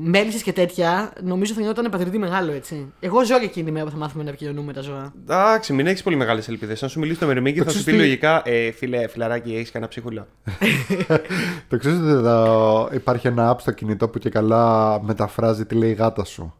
[0.00, 2.92] μέλισσες και τέτοια, νομίζω θα γινόταν πατριδί μεγάλο έτσι.
[3.00, 5.12] Εγώ ζω και εκείνη η μέρα που θα μάθουμε να επικοινωνούμε με τα ζώα.
[5.22, 6.82] Εντάξει, μην έχεις πολύ μεγάλες ελπίδες.
[6.82, 9.70] Αν σου μιλήσει το μερμήγκι, θα σου πει ξέρεις τι- λογικά, ε, φίλε, φιλαράκι, έχεις
[9.70, 10.26] κανένα ψίχουλο.
[11.68, 15.90] Το ξέρεις ότι εδώ υπάρχει ένα app στο κινητό που και καλά μεταφράζει τι λέει
[15.90, 16.54] η γάτα σου.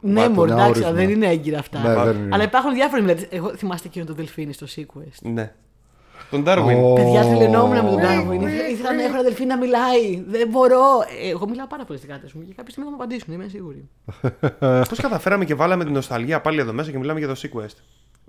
[0.00, 1.00] Ναι, Βάτο, μωρέ, ένα εντάξει, όρισμα.
[1.00, 1.78] δεν είναι έγκυρα αυτά.
[1.78, 2.28] Ναι, δεν είναι.
[2.34, 3.26] Αλλά υπάρχουν διάφοροι μελέτες.
[3.30, 5.18] Εγώ θυμάστε εκείνο το δελφίνι στο Sequest.
[5.22, 5.52] Ναι.
[6.30, 6.76] Τον Darwin.
[6.82, 6.92] Ω.
[6.92, 7.96] Παιδιά, τρελαινόμουν με τον Ω.
[8.02, 8.40] Darwin.
[8.42, 10.22] Ήθελα- Ήθελα να έχω ένα δελφίνι να μιλάει.
[10.28, 10.82] Δεν μπορώ.
[11.22, 13.48] Ε, Εγώ μιλάω πάρα πολύ στι κάρτε μου και κάποια στιγμή θα μου απαντήσουν, είμαι
[13.48, 13.88] σίγουρη.
[14.88, 17.76] Πώς καταφέραμε και βάλαμε την νοσταλγία πάλι εδώ μέσα και μιλάμε για το Sequest.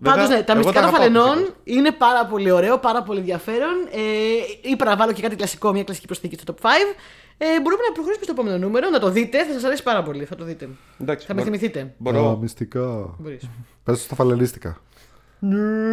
[0.04, 1.54] Πάντως, ναι, τα εγώ μυστικά των αγαπάω το φαλενών Sequest.
[1.64, 3.76] είναι πάρα πολύ ωραίο, πάρα πολύ ενδιαφέρον.
[3.92, 6.68] Ε, είπα να βάλω και κάτι κλασικό, μια κλασική προσθήκη στο top 5.
[7.42, 10.26] Ε, μπορούμε να προχωρήσουμε στο επόμενο νούμερο, να το δείτε, θα σας αρέσει πάρα πολύ.
[10.26, 10.70] Θα το δείτε.
[11.02, 11.82] Εντάξει, Θα με μπορώ- θυμηθείτε.
[11.82, 12.38] Α, Μπορώ.
[12.42, 13.16] μυστικά.
[13.20, 13.50] Μπορείς.
[13.84, 14.78] Πες στα φαλελίστικα.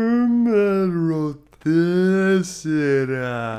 [0.07, 1.69] Νούμερο 4.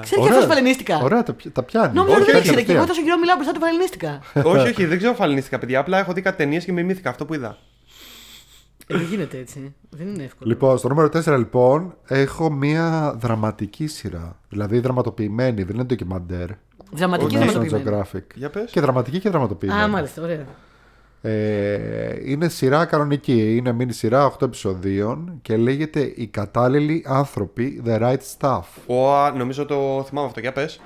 [0.02, 0.98] Ξέρει και αυτό φαλενίστηκα.
[1.04, 1.94] Ωραία, τα, πι- τα πιάνει.
[1.94, 2.88] Νόμιζα Όχι, δεν όχι, ήξερε και εγώ κατευθείαν.
[2.88, 4.22] τόσο καιρό μιλάω μπροστά του φαλενίστηκα.
[4.52, 5.80] όχι, όχι, δεν ξέρω φαλινίστηκα, παιδιά.
[5.80, 7.58] Απλά έχω δει κάτι ταινίες και μιμήθηκα αυτό που είδα.
[8.88, 9.76] Ε, δεν γίνεται έτσι.
[9.90, 10.50] Δεν είναι εύκολο.
[10.50, 14.40] Λοιπόν, στο νούμερο 4 λοιπόν έχω μία δραματική σειρά.
[14.50, 16.50] Δηλαδή δραματοποιημένη, δεν είναι ντοκιμαντέρ.
[16.92, 18.04] Δραματική Όχι, National δραματοποιημένη.
[18.14, 18.36] Geographic.
[18.36, 18.72] Για πες.
[18.72, 19.82] Και δραματική και δραματοποιημένη.
[19.82, 20.46] Α, μάλιστα, ωραία.
[21.22, 23.56] Ε, είναι σειρά κανονική.
[23.56, 28.96] Είναι μήνυ σειρά 8 επεισοδίων και λέγεται Οι κατάλληλοι άνθρωποι, The Right Stuff.
[28.96, 30.40] Ω, νομίζω το θυμάμαι αυτό.
[30.40, 30.80] Για πες.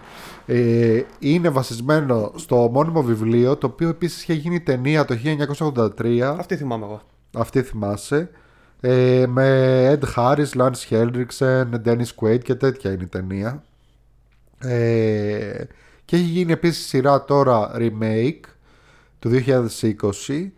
[0.46, 5.16] Ε, είναι βασισμένο στο μόνιμο βιβλίο, το οποίο επίσης είχε γίνει ταινία το
[5.98, 6.36] 1983.
[6.40, 7.02] Αυτή θυμάμαι εγώ.
[7.38, 8.30] Αυτή θυμάσαι.
[8.82, 13.64] Ε, με Ed Harris, Lance Hendrickson, Dennis Quaid και τέτοια είναι η ταινία.
[14.60, 15.64] Ε,
[16.12, 18.40] και έχει γίνει επίσης σειρά τώρα remake
[19.20, 19.30] του
[20.30, 20.50] 2020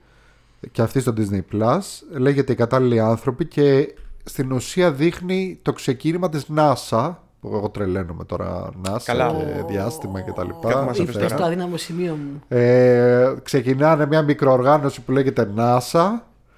[0.71, 1.79] και αυτή στο Disney Plus.
[2.11, 8.23] Λέγεται «Οι κατάλληλοι άνθρωποι» και στην ουσία δείχνει το ξεκίνημα της NASA που εγώ τρελαίνομαι
[8.25, 9.31] τώρα NASA Καλά.
[9.33, 10.69] και διάστημα και τα λοιπά.
[10.73, 11.37] Κάτι μας Εκεί έπεσε Ήρθε πέρα.
[11.37, 12.41] στο αδύναμο σημείο μου.
[12.47, 16.09] Ε, ξεκινάνε μια μικροοργάνωση που λέγεται NASA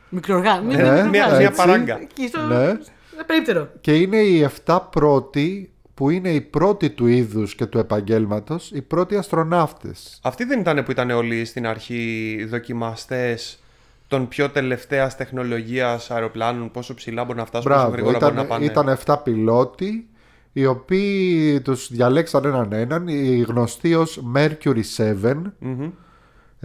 [0.09, 0.77] Μικροοργάνωση.
[0.77, 1.51] Ναι, μια- μια έτσι.
[1.55, 1.99] παράγκα.
[2.01, 2.41] Εκεί στο.
[2.41, 2.77] Ναι.
[3.13, 3.67] στο περίπτερο.
[3.81, 8.81] και είναι οι 7 πρώτοι που είναι οι πρώτοι του είδους και του επαγγέλματος, οι
[8.81, 10.19] πρώτοι αστροναύτες.
[10.23, 13.59] Αυτοί δεν ήταν που ήταν όλοι στην αρχή δοκιμαστές
[14.07, 18.41] των πιο τελευταίας τεχνολογίας αεροπλάνων, πόσο ψηλά μπορούν να φτάσουν, πόσο Μπράβο, γρήγορα μπορούν να
[18.41, 18.65] ήταν, πάνε.
[18.65, 20.07] ήταν 7 πιλότοι
[20.53, 25.91] οι οποίοι τους διαλέξαν έναν έναν, οι γνωστοί ως Mercury 7 Μμμ.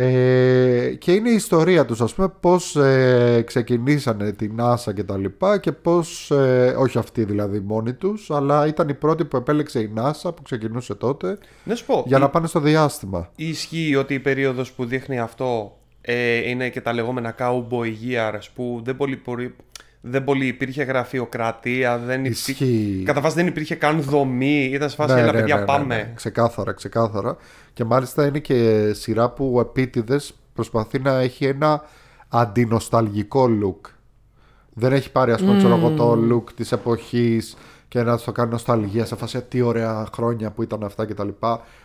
[0.04, 5.16] Ε, και είναι η ιστορία τους ας πούμε πώς ε, ξεκινήσανε την NASA και τα
[5.18, 9.80] λοιπά και πώς, ε, όχι αυτοί δηλαδή μόνοι τους αλλά ήταν οι πρώτοι που επέλεξε
[9.80, 13.30] η NASA που ξεκινούσε τότε Να σου πω, για να πάνε στο διάστημα.
[13.36, 18.80] ισχύει ότι η περίοδος που δείχνει αυτό ε, είναι και τα λεγόμενα cowboy years που
[18.84, 19.54] δεν πολύ, μπορεί-
[20.00, 23.02] δεν πολύ υπήρχε γραφειοκρατία, δεν υπήρχε, Ισχύει.
[23.06, 26.12] κατά βάση δεν υπήρχε καν δομή, ήταν σε φάση, έλα παιδιά πάμε.
[26.14, 27.36] Ξεκάθαρα, ξεκάθαρα.
[27.72, 31.82] Και μάλιστα είναι και σειρά που ο επίτηδες προσπαθεί να έχει ένα
[32.28, 33.90] αντινοσταλγικό look.
[34.74, 37.56] Δεν έχει πάρει ας πούμε ξέρω εγώ, το look της εποχής
[37.88, 41.28] και να το κάνει νοσταλγία σε φάση τι ωραία χρόνια που ήταν αυτά κτλ.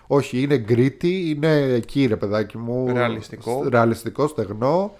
[0.07, 2.87] Όχι, είναι gritty, είναι εκεί ρε παιδάκι μου.
[2.93, 3.61] Ρεαλιστικό.
[3.63, 4.93] σ- Ρεαλιστικό, στεγνό.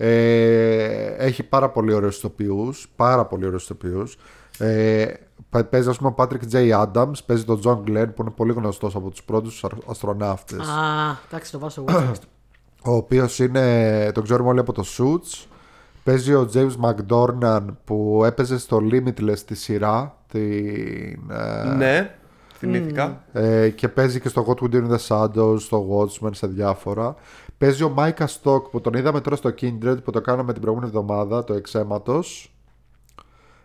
[0.00, 4.16] Ε, έχει πάρα πολύ ωραίους ηθοποιούς, πάρα πολύ ωραίους ηθοποιούς.
[4.58, 5.06] Ε,
[5.50, 6.82] πα- παίζει ας πούμε ο Patrick J.
[6.82, 10.58] Adams, παίζει τον John Glenn που είναι πολύ γνωστός από τους πρώτους αστρο- αστροναύτες.
[10.68, 12.22] Α, εντάξει, το βάζω στο watchlist.
[12.84, 15.46] Ο οποίος είναι, τον ξέρουμε όλοι από το Suits.
[16.04, 20.16] Παίζει ο Jake McDorman που έπαιζε στο Limitless τη σειρά.
[20.28, 22.14] Την, ε, Ναι,
[22.58, 23.24] θυμήθηκα.
[23.32, 27.14] ε, και παίζει και στο What We Do in the Shadows, στο Watchmen, σε διάφορα.
[27.58, 30.90] Παίζει ο Micah Stock που τον είδαμε τώρα στο Kindred που το κάναμε την προηγούμενη
[30.90, 32.52] εβδομάδα, το Εξ αίματος.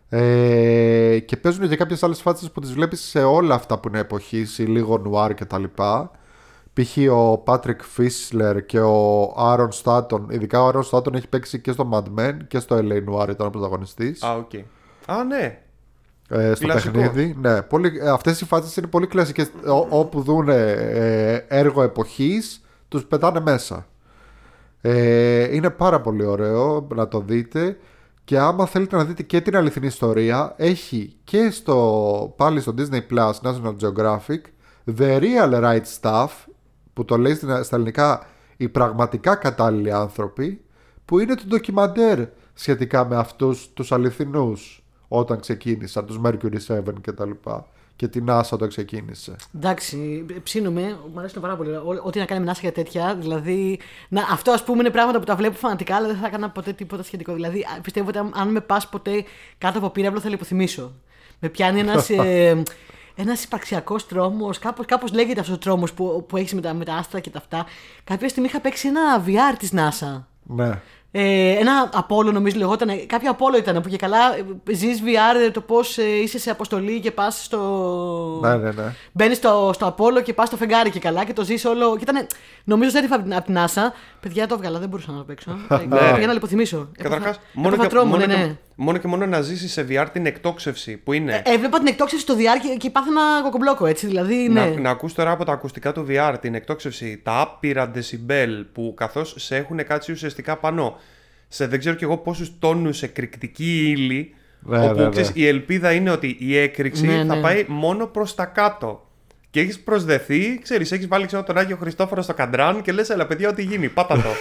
[0.10, 4.00] Ε, και παίζουν και κάποιες άλλες φάτσες που τις βλέπεις σε όλα αυτά που είναι
[4.00, 6.12] εποχής, ή λίγο νουάρ και τα λοιπά.
[6.74, 6.98] Π.χ.
[7.12, 10.22] ο Patrick Fischler και ο Aaron Staton.
[10.30, 13.48] Ειδικά ο Aaron Staton έχει παίξει και στο Mad Men και στο LA Noire ήταν
[13.48, 14.24] ο πρωταγωνιστής.
[14.24, 14.52] Α, οκ.
[15.06, 15.60] Α, ναι.
[16.30, 17.00] Ε, στο Κλασικό.
[17.00, 17.36] παιχνίδι.
[17.40, 19.52] Ναι, πολύ, ε, αυτές οι φάτσες είναι πολύ κλασικές.
[19.66, 22.63] Ό, όπου δουν ε, έργο εποχής,
[22.98, 23.88] τους πετάνε μέσα.
[24.82, 27.78] Ε, είναι πάρα πολύ ωραίο να το δείτε.
[28.26, 33.02] Και άμα θέλετε να δείτε και την αληθινή ιστορία, έχει και στο, πάλι στο Disney
[33.14, 34.40] Plus National Geographic
[34.98, 36.28] The Real Right Stuff,
[36.94, 38.26] που το λέει στην- στα ελληνικά
[38.58, 40.62] οι πραγματικά κατάλληλοι άνθρωποι,
[41.06, 42.20] που είναι το ντοκιμαντέρ
[42.54, 47.68] σχετικά με αυτούς τους αληθινούς όταν ξεκίνησαν, τους Mercury 7 και τα λοιπά.
[47.96, 49.36] Και την NASA όταν ξεκίνησε.
[49.56, 50.82] Εντάξει, ψήνουμε,
[51.14, 51.70] μου αρέσουν πάρα πολύ.
[51.76, 53.16] Ό- Ό,τι να κάνει με NASA για τέτοια.
[53.16, 53.80] Δηλαδή,
[54.10, 56.74] να, αυτό ας πούμε είναι πράγματα που τα βλέπω φανατικά, αλλά δεν θα έκανα ποτέ
[56.74, 57.34] τίποτα σχετικό.
[57.34, 59.24] Δηλαδή, α, πιστεύω ότι αν, αν με πας ποτέ
[59.58, 60.94] κάτω από πύραυλο θα λιποθυμίσω.
[61.40, 62.10] Με πιάνει ένας.
[62.26, 62.64] ε,
[63.16, 66.86] ένας υπαρξιακός τρόμος, κάπως, κάπως λέγεται αυτός ο τρόμος που, που έχεις με τα, με
[66.86, 67.66] τα άστρα και τα αυτά.
[68.04, 70.24] Κάποια στιγμή είχα παίξει ένα VR της NASA.
[70.44, 70.82] Ναι.
[71.16, 72.90] Ε, ένα Apollo νομίζω λεγόταν.
[73.08, 74.20] Κάποιο Apollo ήταν που και καλά
[74.72, 77.60] ζεις VR το πώς είσαι σε αποστολή και πας στο.
[78.42, 78.94] Ναι, ναι, ναι.
[79.12, 81.96] Μπαίνεις στο, στο Apollo και πας στο φεγγάρι και καλά και το ζεις όλο.
[81.98, 82.28] Και ήταν,
[82.64, 83.82] νομίζω ότι από την, από την NASA.
[84.20, 85.52] Παιδιά το έβγαλα, δεν μπορούσα να το παίξω.
[85.70, 86.90] ε, για να λιποθυμίσω.
[86.98, 88.58] Καταρχάς, μόνο, και, τρόμο, μόνο, ναι, ναι.
[88.76, 91.42] Και, μόνο και μόνο να ζήσει σε VR την εκτόξευση που είναι.
[91.46, 94.08] Ε, έβλεπα την εκτόξευση στο VR και, και πάθαινα κοκομπλόκο έτσι.
[94.08, 94.66] Δηλαδή, ναι.
[94.66, 98.94] Να, να ακούς τώρα από τα ακουστικά του VR την εκτόξευση, τα άπειρα decibel που
[98.98, 100.98] καθώς σε έχουν κάτσει ουσιαστικά πάνω
[101.48, 104.36] σε δεν ξέρω κι εγώ πόσους τόνους εκρηκτική ύλη.
[104.60, 105.10] Ναι, όπου ναι, ναι.
[105.10, 107.42] ξέρεις, η ελπίδα είναι ότι η έκρηξη Ναι, θα ναι.
[107.42, 109.08] πάει μόνο προς τα κάτω.
[109.50, 113.26] Και έχεις προσδεθεί, ξέρεις, έχεις βάλει ξέρω, τον Άγιο Χριστόφορο στο καντράν και λες: Ελά,
[113.26, 114.22] παιδιά, ό,τι γίνει, πάτα το.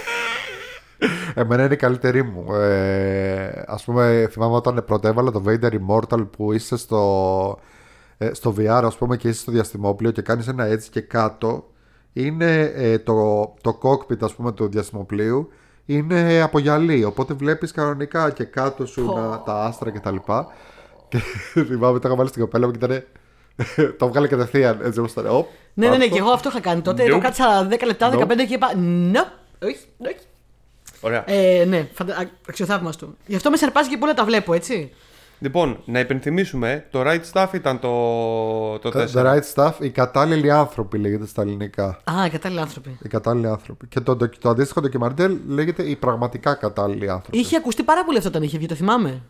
[1.33, 2.53] Εμένα είναι η καλύτερη μου.
[2.53, 7.59] Ε, ας πούμε, θυμάμαι όταν πρώτα έβαλα το Vader Immortal που είσαι στο,
[8.17, 11.67] ε, στο VR, ας πούμε, και είσαι στο διαστημόπλαιο και κάνεις ένα έτσι και κάτω.
[12.13, 15.49] Είναι ε, το, το cockpit, ας πούμε, του διαστημοπλοίου
[15.85, 20.47] είναι από γυαλί, οπότε βλέπεις κανονικά και κάτω σου να- τα άστρα και τα λοιπά.
[21.07, 21.17] Και
[21.67, 23.03] θυμάμαι, το είχα βάλει στην κοπέλα μου και ήταν...
[23.99, 25.25] το βγάλε κατευθείαν, έτσι όπως ήταν.
[25.29, 26.15] Οπ, Ναι, ναι, ναι, αυτό.
[26.15, 27.05] και εγώ αυτό είχα κάνει τότε.
[27.05, 27.19] Το Nope.
[27.19, 28.27] κάτσα 10 λεπτά, 15 Nope.
[28.47, 28.67] και είπα.
[29.13, 29.25] No,
[29.63, 30.15] όχι, όχι.
[31.03, 31.23] Ωραία.
[31.31, 32.13] Ε, ναι, φαντα...
[32.17, 33.13] α- αξιοθαύμαστο.
[33.25, 34.91] Γι' αυτό με σερπάζει και πολύ να τα βλέπω, έτσι.
[35.39, 39.07] Λοιπόν, να υπενθυμίσουμε, το right stuff ήταν το, το 4.
[39.13, 41.85] The right stuff, οι κατάλληλοι άνθρωποι λέγεται στα ελληνικά.
[41.85, 42.97] Α, κατάλληλοι άνθρωποι.
[43.03, 43.87] Οι κατάλληλοι άνθρωποι.
[43.87, 47.37] Και το, το, το αντίστοιχο ντοκιμαντέρ λέγεται οι πραγματικά κατάλληλοι άνθρωποι.
[47.37, 49.21] Είχε ακουστεί πάρα πολύ αυτό όταν είχε βγει, το θυμάμαι.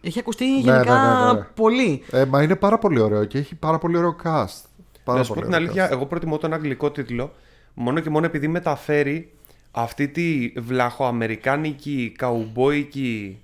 [0.00, 1.46] Είχε ακουστεί Ναι, γενικά ναι, ναι, ναι.
[1.54, 2.02] πολύ.
[2.10, 4.64] Ε, μα είναι πάρα πολύ ωραίο και έχει πάρα πολύ ωραίο cast.
[5.04, 5.92] Πάρα Να σου πω πολύ την ωραίο αλήθεια, cast.
[5.92, 7.32] εγώ προτιμώ τον αγγλικό τίτλο
[7.74, 9.32] μόνο και μόνο επειδή μεταφέρει
[9.72, 13.38] αυτή τη βλαχοαμερικάνικη, καουμπόικη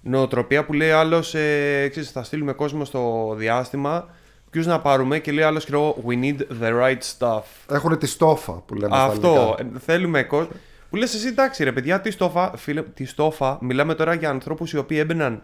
[0.00, 4.08] νοοτροπία που λέει άλλος, ε, ξέρεις, θα στείλουμε κόσμο στο διάστημα.
[4.50, 5.66] Ποιους να πάρουμε και λέει άλλος,
[6.06, 7.42] We need the right stuff.
[7.70, 9.54] Έχουν τη στόφα που λέμε στα Αυτό.
[9.58, 9.76] ελληνικά.
[9.76, 10.50] ε, Θέλουμε κόσμο.
[10.90, 12.56] Που λες εσύ, εντάξει, ρε παιδιά, τι στόφα.
[12.56, 13.58] Φίλε, τι στόφα.
[13.60, 15.42] Μιλάμε τώρα για ανθρώπους οι οποίοι έμπαιναν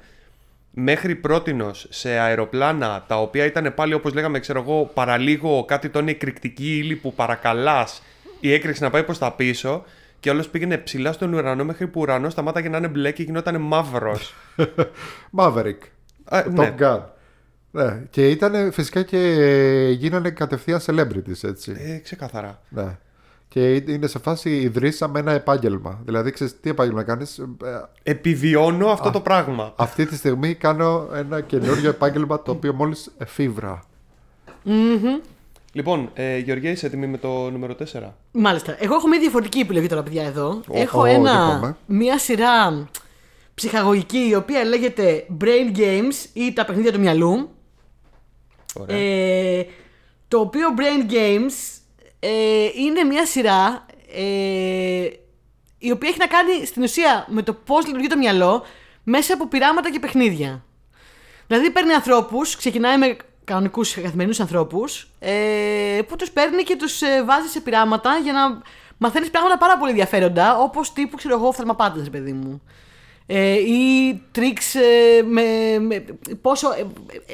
[0.70, 6.08] μέχρι πρότινος σε αεροπλάνα τα οποία ήταν πάλι όπως λέγαμε ξέρω εγώ παραλίγο κάτι τον
[6.08, 8.02] εκρηκτική ύλη που παρακαλάς
[8.40, 9.84] η έκρηξη να πάει προς τα πίσω
[10.24, 13.22] και όλος πήγαινε ψηλά στον ουρανό μέχρι που ο ουρανός σταμάταγε να είναι μπλε και
[13.22, 14.34] γινόταν μαύρος.
[15.38, 15.78] Maverick.
[16.24, 16.74] Α, το ναι.
[16.78, 17.00] Top Gun.
[17.70, 18.02] Ναι.
[18.10, 19.18] Και ήταν φυσικά και
[19.96, 21.76] γίνανε κατευθείαν celebrities έτσι.
[21.78, 22.60] Ε, ξεκάθαρα.
[22.68, 22.98] Ναι.
[23.48, 26.00] Και είναι σε φάση ιδρύσαμε ένα επάγγελμα.
[26.04, 27.38] Δηλαδή, ξέρεις τι επάγγελμα κάνεις.
[27.38, 27.44] Ε,
[28.02, 29.72] Επιβιώνω αυτό το πράγμα.
[29.76, 33.84] Αυτή τη στιγμή κάνω ένα καινούριο επάγγελμα το οποίο μόλις εφήβρα.
[35.76, 38.14] Λοιπόν, ε, Γεωργία, είσαι έτοιμη με το νούμερο 4.
[38.30, 38.76] Μάλιστα.
[38.78, 40.60] Εγώ έχω μια διαφορετική επιλογή τώρα, παιδιά, εδώ.
[40.70, 41.76] έχω ω, για ένα, πάμε.
[41.86, 42.88] μια σειρά
[43.54, 47.50] ψυχαγωγική η οποία λέγεται Brain Games ή τα παιχνίδια του μυαλού.
[48.74, 48.96] Ωραία.
[48.96, 49.66] Ε,
[50.28, 51.80] το οποίο Brain Games
[52.20, 55.08] ε, είναι μια σειρά ε,
[55.78, 58.62] η οποία έχει να κάνει στην ουσία με το πώς λειτουργεί το μυαλό
[59.02, 60.64] μέσα από πειράματα και παιχνίδια.
[61.46, 65.32] Δηλαδή παίρνει ανθρώπους, ξεκινάει με κανονικούς καθημερινούς ανθρώπους ε,
[66.08, 68.62] που τους παίρνει και τους ε, βάζει σε πειράματα για να
[68.98, 72.62] μαθαίνεις πράγματα πάρα πολύ ενδιαφέροντα όπως τύπου ξέρω εγώ οφθαλμαπάτες παιδί μου.
[73.26, 74.80] Ε, ή τρίξ ε,
[75.28, 75.42] με,
[75.78, 76.04] με,
[76.42, 76.86] πόσο ε,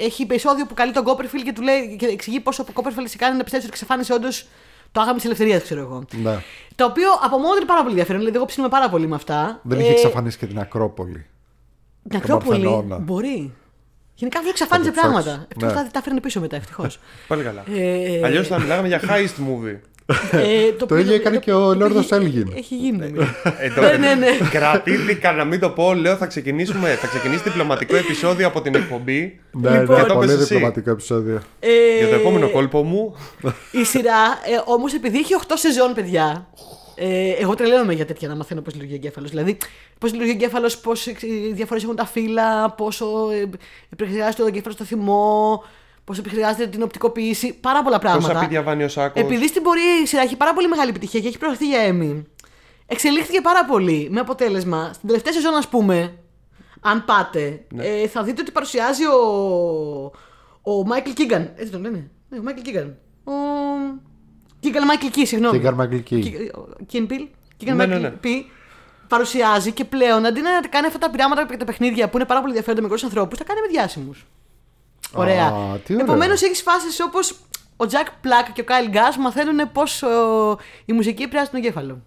[0.05, 3.17] έχει επεισόδιο που καλεί τον Κόπερφιλ και του λέει και εξηγεί πόσο ο Κόπερφιλ σε
[3.17, 4.49] κάνει να πιστεύεις ότι εξαφάνισε όντως
[4.93, 6.05] το άγαμο της ελευθερίας, ξέρω εγώ.
[6.23, 6.39] Ναι.
[6.75, 8.21] Το οποίο από μόνο του είναι πάρα πολύ ενδιαφέρον.
[8.21, 9.61] Δηλαδή, εγώ ψήνουμε πάρα πολύ με αυτά.
[9.63, 11.27] Δεν Ε, είχε εξαφανίσει και την Ακρόπολη.
[12.09, 12.65] Την Ακρόπολη.
[12.65, 12.99] Παρθενώνα.
[12.99, 13.53] Μπορεί.
[14.21, 15.23] Γενικά αυτό εξαφάνιζε Θα το ψάξω.
[15.25, 15.47] πράγματα.
[15.51, 15.87] Ευτυχώ Ναι.
[15.87, 16.99] τα, τα φέρνει πίσω μετά, ευτυχώς.
[17.29, 17.65] Πάλι καλά.
[17.75, 19.79] ε, Αλλιώς θα μιλάγαμε για heist movie.
[20.31, 22.53] ε, Το ίδιο έκανε και ο Λόρδος Έλγιν.
[22.57, 22.97] Έχει γίνει.
[22.99, 23.29] νομίζω.
[23.59, 24.27] Ε, το- Ναι, ναι, ναι.
[24.51, 25.95] Κρατήθηκα να μην το πω.
[25.95, 26.89] Λέω θα ξεκινήσουμε.
[26.95, 29.41] Θα ξεκινήσει διπλωματικό επεισόδιο από την εκπομπή.
[29.51, 29.97] Ναι, Λοιπόν.
[29.97, 30.45] ναι, Το πολύ πες εσύ.
[30.45, 31.41] διπλωματικό επεισόδιο.
[31.61, 33.15] Ε, Για το επόμενο κόλπο μου.
[33.71, 34.23] Η σειρά,
[34.55, 36.47] ε, όμως, επειδή έχει 8 σεζόν, παιδιά.
[37.03, 39.31] Ε, εγώ τρελαίνομαι για τέτοια να μαθαίνω πώς λειτουργεί ο εγκέφαλος.
[39.31, 39.57] Δηλαδή,
[39.99, 41.09] πώς λειτουργεί ο εγκέφαλος, πώς
[41.53, 43.49] διαφορές έχουν τα φύλλα, πόσο ε,
[43.91, 45.65] επεξεργάζεται ο εγκέφαλος στο θυμό,
[46.05, 47.55] πώς επεξεργάζεται την οπτικοποίηση.
[47.61, 48.29] Πάρα πολλά πράγματα.
[48.33, 49.23] Πόσα πίδια βάνει ο Σάκος.
[49.23, 52.23] Επειδή στην πορεία η σειρά έχει πάρα πολύ μεγάλη επιτυχία και έχει προωθηθεί για Emmy,
[52.87, 56.15] εξελίχθηκε πάρα πολύ με αποτέλεσμα στην τελευταία σεζόν, ας πούμε,
[56.81, 57.87] αν πάτε, Ναι.
[57.87, 59.21] ε, θα δείτε ότι παρουσιάζει ο,
[60.63, 61.47] ο Michael Keegan.
[61.57, 62.91] Έτσι τον λένε; Ναι, ο Michael Keegan.
[63.25, 63.33] Ο.
[64.63, 65.61] Keegan Michael Key, συγγνώμη.
[65.65, 66.23] Keegan Michael Key.
[66.93, 67.27] Keegan Peele.
[67.61, 68.13] Keegan Ναι, ναι, Michael ναι.
[68.25, 68.43] Key.
[69.09, 72.41] Παρουσιάζει και πλέον αντί να κάνει αυτά τα πειράματα και τα παιχνίδια που είναι πάρα
[72.41, 74.27] πολύ ενδιαφέροντα με μικρούς ανθρώπους, τα κάνει με διάσημους.
[75.13, 75.47] Ωραία.
[75.47, 76.05] Α, τι ωραίο.
[76.05, 77.31] Επομένως έχεις φάσεις όπως
[77.77, 79.83] ο Jack Black και ο Kyle Gass μαθαίνουν πώ
[80.85, 82.03] η μουσική επηρεάζει τον εγκέφαλο.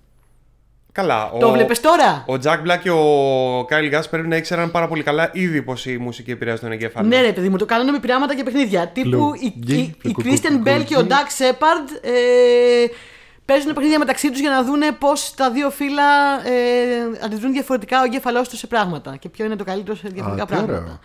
[0.93, 1.31] Καλά.
[1.39, 4.87] Το ο- βλέπεις τώρα; Ο Jack Black και ο Κάιλ Γκάς πρέπει να ήξεραν πάρα
[4.87, 7.07] πολύ καλά ήδη πώ η μουσική επηρεάζει τον εγκέφαλο.
[7.07, 8.87] Ναι, ρε παιδί μου, το κάνανε με πειράματα και παιχνίδια.
[8.87, 10.41] Τύπου η, Πλουγγί, η, η πλουκουκουκουκουκι.
[10.43, 12.11] Kristen Bell και ο Doug Shepard ε,
[13.45, 16.03] παίζουν παιχνίδια μεταξύ τους για να δούνε πώ τα δύο φύλλα
[16.47, 20.43] ε, αντιδρούν διαφορετικά ο εγκέφαλός τους σε πράγματα και ποιο είναι το καλύτερο σε διαφορετικά
[20.43, 20.65] Α, τι ωραίο.
[20.65, 20.99] πράγματα.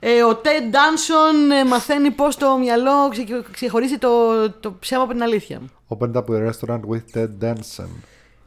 [0.00, 5.12] Ε, ο Ted Danson ε, μαθαίνει πώ το μυαλό ξε, ξεχωρίζει το, το ψέμα από
[5.12, 5.60] την αλήθεια.
[5.88, 7.88] Opened up a restaurant with Ted Danson.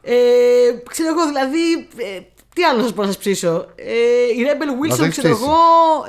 [0.02, 0.14] Ε,
[0.88, 1.72] ξέρω εγώ, δηλαδή.
[1.96, 2.20] Ε,
[2.54, 3.66] τι άλλο να σα πω να σας ψήσω.
[3.74, 3.92] Ε,
[4.36, 5.44] η Rebel Μας Wilson, έχεις ξέρω ψήσει.
[5.48, 5.56] εγώ,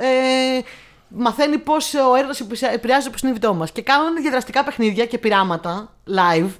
[0.00, 0.60] ε,
[1.08, 2.40] μαθαίνει πώς ο έρωτας
[2.72, 3.72] επηρεάζει το συνείδητό μας.
[3.72, 6.50] Και κάνουν διαδραστικά παιχνίδια και πειράματα live.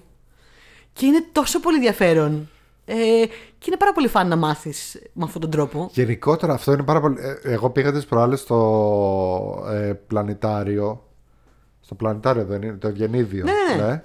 [0.93, 2.51] Και είναι τόσο πολύ ενδιαφέρον.
[2.85, 2.95] Ε,
[3.59, 5.91] και είναι πάρα πολύ φαν να μάθεις με αυτόν τον τρόπο.
[5.93, 7.17] Γενικότερα αυτό είναι πάρα πολύ.
[7.21, 11.05] ε, Εγώ πήγα τις προάλλες στο ε, πλανητάριο.
[11.81, 13.45] Στο πλανητάριο δεν είναι, το Ευγενίδιο.
[13.77, 14.03] Ναι.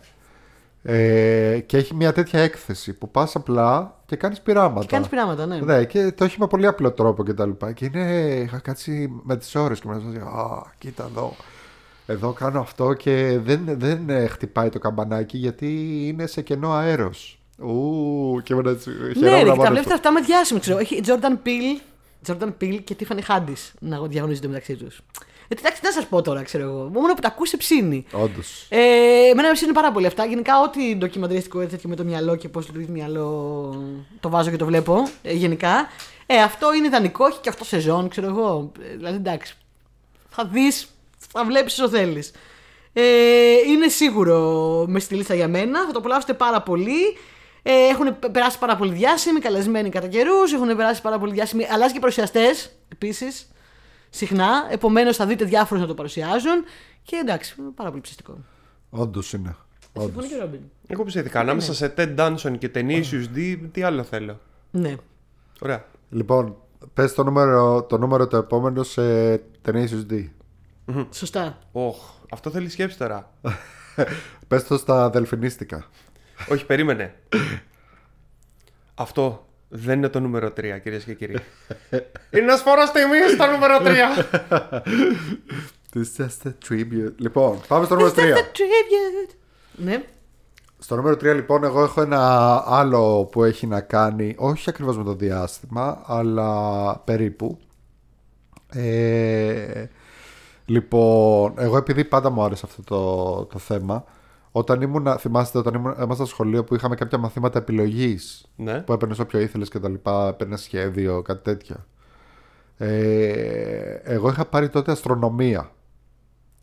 [0.87, 4.81] Ε, και έχει μια τέτοια έκθεση που πας απλά και κάνεις πειράματα.
[4.81, 5.59] Και κάνεις πειράματα, ναι.
[5.59, 7.71] Ναι, και το έχει με πολύ απλό τρόπο και τα λοιπά.
[7.71, 8.33] Και είναι.
[8.45, 11.35] Είχα κάτσει με τις ώρες και μετά Α, κοίτα εδώ.
[12.05, 15.67] Εδώ κάνω αυτό και δεν, δεν ε, χτυπάει το καμπανάκι γιατί
[16.07, 17.39] είναι σε κενό αέρος.
[17.57, 18.89] Ου, και μετά έτσι.
[18.89, 19.93] Ναι, χαιρόμουν ρε, και μόνο τα βλέπει αυτό.
[19.93, 20.59] αυτά με διάσημο.
[20.59, 20.77] Ξέρω.
[20.77, 21.81] Έχει Jordan Peele,
[22.27, 25.01] Jordan Peele και Tiffany Haddish να διαγωνίζονται μεταξύ τους.
[25.47, 26.89] Ε, εντάξει, τι να σας πω τώρα, ξέρω εγώ.
[26.93, 28.05] Μόνο που τα ακούσει ψήνει.
[28.11, 28.65] Όντως.
[28.69, 28.79] Ε,
[29.29, 30.25] εμένα με ψήνουν πάρα πολύ αυτά.
[30.25, 33.83] Γενικά, ό,τι ντοκιμαντρίστικο έτσι τέτοιο με το μυαλό και πώς λειτουργεί το μυαλό
[34.19, 35.09] το βάζω και το βλέπω.
[35.21, 35.87] Ε, γενικά.
[36.25, 38.71] Ε, αυτό είναι ιδανικό, έχει και αυτό σεζόν, ξέρω εγώ.
[38.81, 39.55] Ε, δηλαδή, εντάξει.
[40.29, 40.87] Θα δεις,
[41.31, 42.31] θα βλέπεις όσο θέλεις.
[42.93, 43.03] Ε,
[43.67, 44.39] είναι σίγουρο
[44.87, 45.85] μες στη λίστα για μένα.
[45.85, 47.17] Θα το απολαύσετε πάρα πολύ.
[47.63, 50.53] Ε, έχουν περάσει πάρα πολύ διάσημοι, καλεσμένοι κατά καιρούς.
[50.53, 51.67] Έχουν περάσει πάρα πολύ διάσημοι.
[51.71, 53.47] Αλλάζει και παρουσιαστές επίσης.
[54.09, 54.67] Συχνά.
[54.69, 56.63] Επομένως θα δείτε διάφορους να το παρουσιάζουν.
[57.03, 58.37] Και εντάξει, πάρα πολύ ψηστικό.
[58.89, 59.55] Όντως είναι.
[59.93, 60.11] Όντως.
[60.11, 60.61] Συμφωνεί και ο Ρόμπιν.
[60.87, 61.39] Εγώ ψήθηκα.
[61.39, 64.39] Ανάμεσα σε Ted Danson και Tenacious D, τι άλλο θέλω.
[64.71, 64.95] Ναι.
[65.59, 65.85] Ωραία.
[66.09, 66.55] Λοιπόν,
[66.93, 70.29] πες το νούμερο το, νούμερο το επόμενο σε Tenacious D.
[71.11, 71.59] Σωστά.
[71.71, 71.95] Όχ,
[72.31, 73.31] αυτό θέλεις σκέψη τώρα.
[74.47, 75.85] Πες το στα δελφινίστικα.
[76.49, 77.15] Όχι, περίμενε.
[78.95, 80.51] Αυτό δεν είναι το νούμερο 3,
[80.83, 81.37] κυρίες και κύριοι.
[82.31, 83.85] είναι ένας φόρο τιμής στο νούμερο 3.
[85.93, 87.13] This is just a tribute.
[87.17, 88.19] Λοιπόν, πάμε στο νούμερο 3.
[88.19, 89.35] It's just a tribute.
[89.75, 90.03] Ναι.
[90.79, 95.03] Στο νούμερο 3 λοιπόν εγώ έχω ένα άλλο που έχει να κάνει όχι ακριβώς με
[95.03, 97.59] το διάστημα αλλά περίπου
[98.69, 99.85] ε,
[100.65, 104.03] Λοιπόν, εγώ επειδή πάντα μου άρεσε αυτό το, το θέμα
[104.57, 108.79] όταν ήμουν, θυμάστε όταν ήμουν, ήμασταν στο σχολείο που είχαμε κάποια μαθήματα επιλογής ναι.
[108.81, 111.85] που έπαιρνες όποιο ήθελες και τα λοιπά, έπαιρνες σχέδιο, κάτι τέτοια.
[112.77, 115.71] Ε, εγώ είχα πάρει τότε αστρονομία.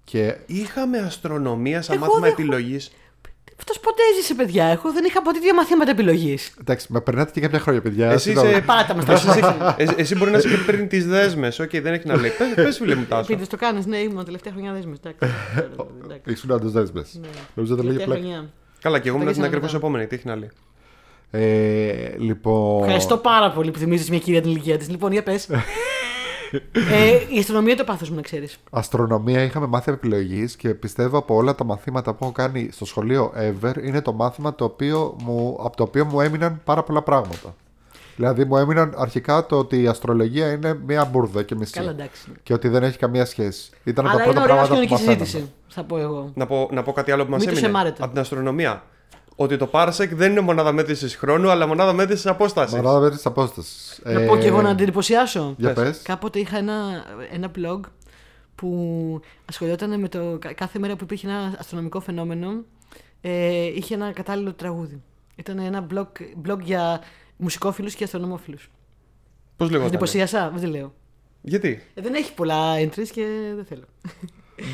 [0.05, 2.93] Και Είχαμε αστρονομία σαν Εγώ μάθημα δεν- επιλογής.
[3.65, 4.65] Αυτός ποτέ έζησε, παιδιά.
[4.67, 6.55] Εγώ δεν είχα ποτέ δύο μαθήματα επιλογής.
[6.61, 8.11] εντάξει, με περνάτε και κάποια χρόνια, παιδιά.
[8.11, 8.51] Εσύ, συγγνώμη.
[8.51, 8.61] είσαι...
[8.61, 9.75] Πάτα μας τα εσύ, σώματα.
[9.79, 11.59] εσύ, εσύ μπορεί να είσαι και πριν τις δέσμες.
[11.59, 12.31] Οκ, δεν έχει να λέει.
[12.31, 13.27] Πες, πες φίλε μου τάσο.
[13.27, 13.87] Πείτε, το κάνεις.
[13.87, 14.99] Ναι, ήμουν τελευταία χρονιά δέσμες.
[15.05, 15.37] Εντάξει.
[16.05, 16.31] εντάξει.
[16.33, 17.19] Ήσουν άντρε δέσμες.
[17.21, 17.29] Ναι.
[17.55, 18.21] Νομίζω ότι λέγε Τελευταία πλάκα.
[18.35, 18.51] χρονιά.
[18.81, 19.87] Καλά, και εγώ ήμουν την Ταγίσαμε ακριβώς μετά.
[19.87, 20.07] επόμενη.
[20.07, 20.51] Τι έχει να λέει.
[21.31, 22.83] Ε, λοιπόν.
[22.83, 24.89] Ευχαριστώ πάρα πολύ που θυμίζεις μια κυρία την ηλικία της.
[24.89, 25.49] Λοιπόν, για πες.
[26.73, 28.59] Ε, η αστυνομία είναι το πάθος μου, να ξέρεις.
[28.71, 33.33] Αστρονομία είχαμε μάθει επιλογής και πιστεύω από όλα τα μαθήματα που έχω κάνει στο σχολείο
[33.37, 37.55] ever είναι το μάθημα το οποίο μου, από το οποίο μου έμειναν πάρα πολλά πράγματα.
[38.17, 41.73] Δηλαδή μου έμειναν αρχικά το ότι η αστρολογία είναι μία μπουρδα και μισή.
[41.73, 42.23] Καλά, εντάξει.
[42.43, 43.71] Και ότι δεν έχει καμία σχέση.
[43.85, 45.25] Ήταν από Αλλά τα είναι πρώτα ωραία πράγματα που κοινωνική μαθαίναμε.
[45.25, 45.53] συζήτηση.
[45.69, 46.31] Θα πω εγώ.
[46.35, 48.03] Να πω, να πω κάτι άλλο που μας Μην τους έμεινε εμάρετε.
[48.03, 48.83] από την αστρονομία.
[49.43, 52.75] Ότι το parsec δεν είναι μονάδα μέτρησης χρόνου, αλλά μονάδα μέτρησης απόστασης.
[52.77, 54.01] Μαράδα με τη απόστασης.
[54.05, 55.55] Να πω και εγώ να την εντυπωσιάσω.
[55.59, 55.85] Για Πες.
[55.85, 56.03] πες.
[56.03, 57.81] Κάποτε είχα ένα, ένα blog
[58.55, 62.65] που ασχολιόταν με το κα- κάθε μέρα που υπήρχε ένα αστρονομικό φαινόμενο
[63.21, 65.03] ε, είχε ένα κατάλληλο τραγούδι.
[65.37, 66.07] Ήταν ένα blog,
[66.51, 67.01] blog για
[67.37, 68.63] μουσικόφιλους και αστρονομόφιλους.
[69.57, 69.87] Πώς Σας λέγονταν.
[69.87, 70.95] εντυπωσίασα, δεν τη λέω.
[71.43, 73.25] Γιατί; Ε, δεν έχει πολλά entries και
[73.55, 73.85] δεν θέλω.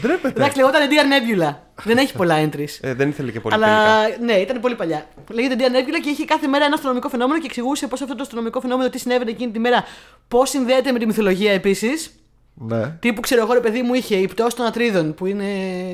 [0.00, 0.28] Ντρέπεται.
[0.40, 1.04] Εντάξει, λεγόταν Dear
[1.44, 1.54] Nebula.
[1.84, 2.78] δεν έχει πολλά entries.
[2.80, 3.66] Ε, δεν ήθελε και πολύ Αλλά
[4.04, 4.24] τελικά.
[4.24, 5.06] ναι, ήταν πολύ παλιά.
[5.30, 8.22] Λέγεται Dear Nebula και είχε κάθε μέρα ένα αστρονομικό φαινόμενο και εξηγούσε πώς αυτό το
[8.22, 9.84] αστρονομικό φαινόμενο, τι συνέβαινε εκείνη τη μέρα,
[10.28, 12.12] πώς συνδέεται με τη μυθολογία επίσης.
[12.54, 15.44] Ναι, Τύπου ξέρω εγώ, ρε παιδί μου, είχε η πτώση των Ατρίδων που είναι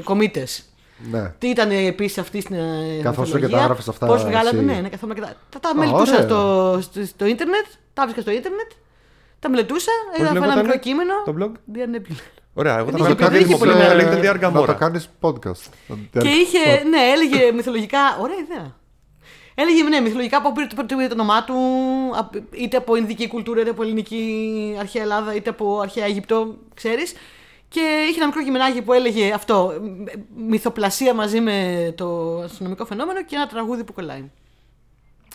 [0.05, 0.65] κομίτες.
[1.11, 1.33] ναι.
[1.39, 2.59] Τι ήταν επίσης αυτή στην ε,
[3.03, 4.65] Καθώς σου μυθολογία, και τα έγραφες αυτά Πώς βγάλατε, εσύ.
[4.65, 5.33] ναι, ναι, καθόμουν και τα.
[5.51, 6.27] Τα, τα Α, μελετούσα ωραία.
[6.27, 8.71] στο, στο, στο ίντερνετ, τα βρίσκα στο ίντερνετ,
[9.39, 11.13] τα μελετούσα, Πώς έγραφα ένα λεγότανε μικρό κείμενο.
[11.25, 12.17] Το blog; Dear Nebula.
[12.55, 14.53] Ωραία, εγώ θα Δεν είχε βγάλω πολύ- κάτι είχε πολύ δημοφιλό μεγάλη- θα λέγεται Dear
[14.53, 14.77] Να το Gamora.
[14.79, 15.71] κάνεις podcast.
[16.11, 17.99] Και είχε, ναι, έλεγε μυθολογικά.
[18.21, 18.77] Ωραία ιδέα.
[19.55, 21.55] Έλεγε ναι, μυθολογικά από πήρε το, το, το όνομά του,
[22.17, 27.15] απ- είτε από Ινδική κουλτούρα, είτε από Ελληνική αρχαία Ελλάδα, είτε από αρχαία Αίγυπτο, ξέρεις.
[27.69, 33.25] Και είχε ένα μικρό κειμενάκι που έλεγε αυτό, μ- μυθοπλασία μαζί με το αστυνομικό φαινόμενο
[33.25, 34.31] και ένα τραγούδι που κολλάει.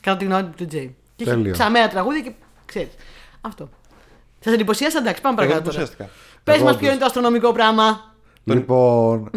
[0.02, 0.96] Κατά τη γνώμη του Τζέι.
[1.16, 1.52] Και είχε Τέλειο.
[1.52, 2.32] ξαναμένα τραγούδια και
[2.66, 2.91] ξέρεις.
[3.41, 3.70] Αυτό.
[4.39, 5.78] Σας εντυπωσίασα, εντάξει, πάμε Εγώ παρακάτω.
[5.98, 6.10] τώρα.
[6.50, 6.54] Εντυπωσιάστηκα.
[6.54, 6.78] Πες Εγώ μας όντως.
[6.82, 7.84] ποιο είναι το αστρονομικό πράγμα.
[8.43, 9.30] Λοιπόν,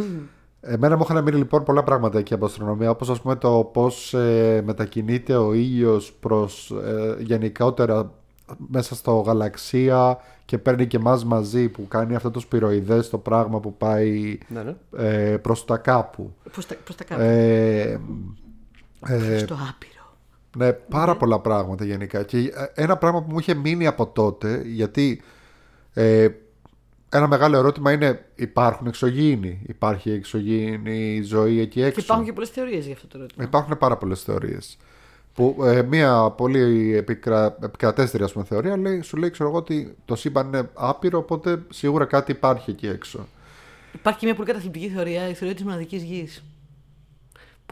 [0.65, 4.15] Εμένα μου είχαν μείνει λοιπόν πολλά πράγματα εκεί από αστρονομία, όπως ας πούμε το πώς
[4.15, 8.13] ε, μετακινείται ο ήλιος προς ε, γενικότερα
[8.69, 13.61] μέσα στο γαλαξία και παίρνει και εμάς μαζί που κάνει αυτό το σπυροειδές το πράγμα
[13.61, 14.75] που πάει Ναι, ναι.
[15.09, 16.33] ε, προς τα κάπου.
[16.53, 17.23] Προς τα, προς τα κάτω.
[17.23, 18.01] Ε,
[19.07, 20.17] ε, Στο άπειρο.
[20.57, 22.23] ναι, πάρα πολλά πράγματα γενικά.
[22.23, 25.23] Και ε, ένα πράγμα που μου είχε μείνει από τότε, γιατί
[25.93, 26.29] ε,
[27.15, 32.51] ένα μεγάλο ερώτημα είναι υπάρχουν εξωγήινοι, υπάρχει εξωγήινη ζωή εκεί έξω; Και υπάρχουν και πολλές
[32.51, 33.45] θεωρίες για αυτό το ερώτημα.
[33.45, 34.77] Υπάρχουν πάρα πολλές θεωρίες.
[35.35, 37.57] Που ε, μία πολύ επικρα...
[37.63, 41.63] επικρατέστερη ας πούμε, θεωρία λέει, σου λέει ξέρω εγώ, ότι το σύμπαν είναι άπειρο, οπότε
[41.69, 43.27] σίγουρα κάτι υπάρχει εκεί έξω.
[43.93, 46.43] Υπάρχει και μια πολύ καταθλιπτική θεωρία, η θεωρία της μοναδικής γης.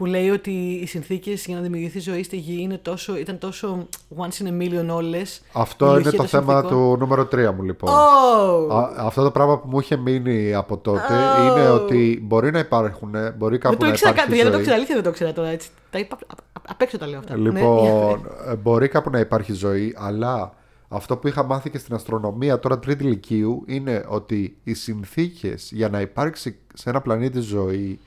[0.01, 3.87] Που λέει ότι οι συνθήκες για να δημιουργηθεί ζωή στη γη είναι τόσο, ήταν τόσο
[4.17, 5.41] once in a million όλες.
[5.53, 7.89] Αυτό είναι το θέμα του νούμερο 3 μου λοιπόν.
[7.89, 8.73] Oh!
[8.73, 11.43] Α, αυτό το πράγμα που μου είχε μείνει από τότε Oh.
[11.51, 14.51] είναι ότι μπορεί να υπάρχουν, μπορεί κάπου Δεν το να ήξερα υπάρχει κάτι, γιατί δεν
[14.51, 14.59] το ζωή.
[14.59, 15.69] ήξερα, αλήθεια δεν το ήξερα τώρα έτσι.
[15.89, 16.17] Τα είπα
[16.53, 17.37] απ' απ' έξω τα λέω αυτά.
[17.37, 20.53] Ναι, Λοιπόν, ε, μπορεί κάπου να υπάρχει ζωή, αλλά
[20.87, 25.89] αυτό που είχα μάθει και στην αστρονομία τώρα τρίτη ηλικίου είναι ότι οι συνθήκες για
[25.89, 27.99] να υπάρξει σε ένα πλανήτη ζωή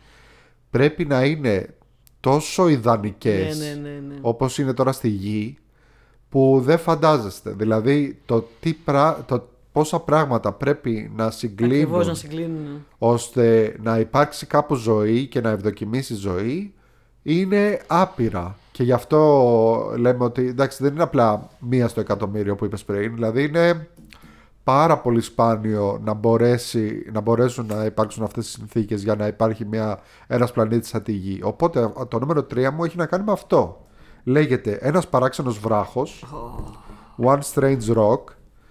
[0.70, 1.68] πρέπει να είναι
[2.24, 4.14] τόσο ιδανικές Ναι, ναι, ναι, ναι.
[4.20, 5.58] όπως είναι τώρα στη Γη
[6.28, 7.50] που δεν φαντάζεστε.
[7.50, 9.24] Δηλαδή το, τι πρά...
[9.26, 12.86] το πόσα πράγματα πρέπει να συγκλίνουν Ακριβώς να συγκλίνουν.
[12.98, 16.74] ώστε να υπάρξει κάπου ζωή και να ευδοκιμήσει ζωή
[17.22, 18.58] είναι άπειρα.
[18.72, 23.14] Και γι' αυτό λέμε ότι εντάξει δεν είναι απλά μία στο εκατομμύριο που είπες πριν.
[23.14, 23.88] Δηλαδή είναι
[24.64, 29.64] πάρα πολύ σπάνιο να, μπορέσει, να μπορέσουν να υπάρξουν αυτές τις συνθήκες για να υπάρχει
[29.64, 31.40] μια, ένας πλανήτης σαν τη Γη.
[31.42, 33.86] Οπότε το νούμερο 3 μου έχει να κάνει με αυτό.
[34.24, 36.24] Λέγεται ένας παράξενος βράχος,
[37.24, 38.20] One Strange Rock,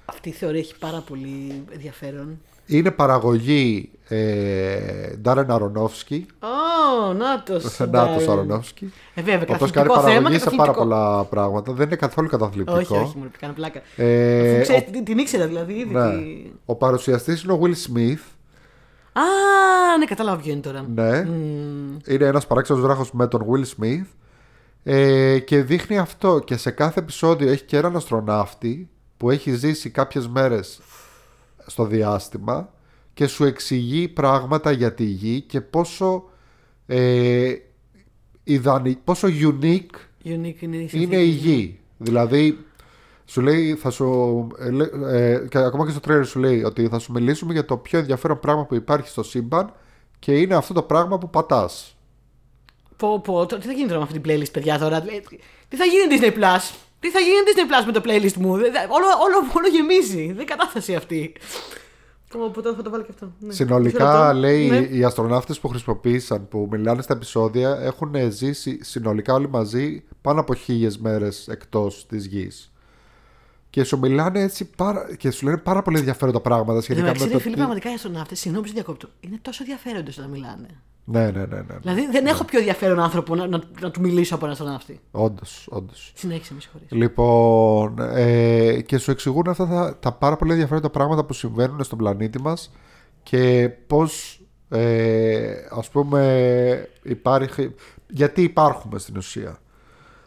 [0.06, 2.40] Αυτή η θεωρία έχει πάρα πολύ ενδιαφέρον.
[2.66, 7.54] Είναι παραγωγή ε, Ντάρεν Αρονόφσκι, Ω, να το
[7.92, 8.94] Να το Αρονόφσκι.
[9.14, 10.14] Ε, βέβαια, Ο οποίος καθολικό κάνει θέμα.
[10.14, 10.84] παραγωγή σε πάρα καθολικό.
[10.96, 11.74] πολλά πράγματα.
[11.74, 12.78] Δεν είναι καθόλου καταθλιπτικό.
[12.78, 13.82] Όχι, όχι, μου κάνω πλάκα.
[13.96, 15.94] Ε, Αφού ξέρεις, ο- την, την ήξερα δηλαδή ήδη.
[15.94, 16.10] ναι.
[16.18, 18.20] τι- Ο παρουσιαστής είναι ο Will Smith.
[19.14, 19.22] Α,
[20.00, 20.86] ναι, κατάλαβα ποιο είναι τώρα.
[20.94, 21.22] Ναι.
[21.24, 21.98] Μμμ.
[22.08, 24.06] Είναι ένας παράξενος βράχος με τον Will Smith.
[24.84, 26.40] Ε, και δείχνει αυτό.
[26.46, 30.80] Και σε κάθε επεισόδιο έχει και έναν αστροναύτη που έχει ζήσει κάποιες μέρες
[31.66, 32.74] στο διάστημα
[33.14, 36.24] και σου εξηγεί πράγματα για τη γη και πόσο,
[36.86, 37.54] ε,
[38.44, 39.96] ιδανι- πόσο unique
[40.26, 41.24] Unique είναι η είναι η συνθήκη.
[41.24, 41.80] γη.
[41.98, 42.66] Δηλαδή,
[43.26, 44.48] σου λέει, θα σου.
[44.60, 47.66] Ε, λέ- ε, και ακόμα και στο τρέλερ σου λέει ότι θα σου μιλήσουμε για
[47.66, 49.74] το πιο ενδιαφέρον πράγμα που υπάρχει στο σύμπαν
[50.20, 51.98] και είναι αυτό το πράγμα που πατάς.
[52.98, 55.02] Πω, πω, τώρα τι θα γίνει τώρα με αυτή την playlist, παιδιά τώρα; Ε,
[55.68, 58.72] Τι θα γίνει Disney Plus; Τι θα γίνει Disney Plus με το playlist μου; Δεν-
[58.72, 60.32] δεν- Όλο, όλο, όλο γεμίζει.
[60.32, 61.36] Δεν κατάσταση αυτή.
[62.30, 63.26] Πω, πω, τώρα θα το βάλω και αυτό.
[63.26, 63.32] Ναι.
[63.48, 64.40] Μισό Συνολικά, λεπτό.
[64.40, 64.78] λέει, Ναι.
[64.78, 70.54] οι αστροναύτες που χρησιμοποίησαν, που μιλάνε στα επεισόδια, έχουν ζήσει συνολικά όλοι μαζί πάνω από
[70.54, 72.72] χίλιες μέρες εκτός της γης.
[73.70, 75.16] Και σου μιλάνε έτσι πάρα...
[75.18, 77.38] και σου λένε πάρα πολύ ενδιαφέροντα πράγματα Εν τω σχετικά με μεταξύ, το.
[77.38, 80.68] ρε φίλε, τι- πραγματικά οι αστροναύτες, συγγνώμη που σε διακόπτω, είναι τόσο ενδιαφέροντες όταν μιλάνε.
[81.06, 81.46] Ναι, ναι, ναι.
[81.46, 81.78] ναι, ναι.
[81.82, 85.00] Δηλαδή δεν έχω πιο ενδιαφέρον άνθρωπο να, να, να του μιλήσω από έναν αστροναύτη.
[85.12, 86.14] Όντως, όντως.
[86.16, 86.92] Συνέχισε, με συγχωρείς.
[86.92, 91.98] Λοιπόν, ε, και σου εξηγούν αυτά τα, τα πάρα πολύ ενδιαφέροντα πράγματα που συμβαίνουν στον
[91.98, 92.72] πλανήτη μας
[93.24, 97.76] και πώς ε, ας πούμε υπάρχει,
[98.10, 99.58] γιατί υπάρχουμε στην ουσία.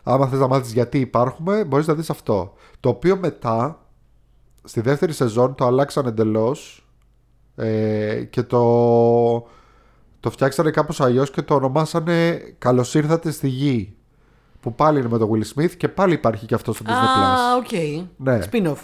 [0.02, 2.54] Άμα θες να μάθεις γιατί υπάρχουμε μπορείς να δεις αυτό.
[2.80, 3.80] Το οποίο μετά
[4.64, 6.86] στη δεύτερη σεζόν το αλλάξαν εντελώς
[7.56, 9.46] ε, και το,
[10.26, 13.94] το φτιάξανε κάπως αλλιώς και το ονομάσανε «Καλώς ήρθατε στη γη»
[14.60, 16.90] που πάλι είναι με τον Will Smith και πάλι υπάρχει και αυτός στο Disney+.
[16.92, 17.72] Α, οκ.
[18.16, 18.38] Ναι.
[18.50, 18.76] Spin-off.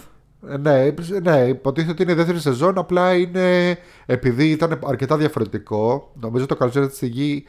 [0.49, 6.11] Ε, Ναι, ναι, υποτίθεται ότι είναι η δεύτερη σεζόν, απλά είναι επειδή ήταν αρκετά διαφορετικό.
[6.19, 7.45] Νομίζω το καλώς ήρθατε στη γη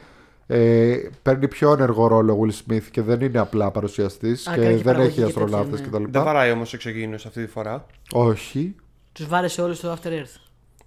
[0.47, 4.61] ε, παίρνει πιο ενεργό ρόλο ο Will Smith και δεν είναι απλά παρουσιαστής Α, και
[4.61, 6.05] κάνει και δεν παραγωγή έχει και αστροναύτες τέτοια, ναι.
[6.05, 6.11] κτλ.
[6.11, 7.85] Δεν βαράει όμως εξωγήινου αυτή τη φορά.
[8.11, 8.75] Όχι.
[9.11, 10.39] Τους βάρεσε όλους στο After Earth.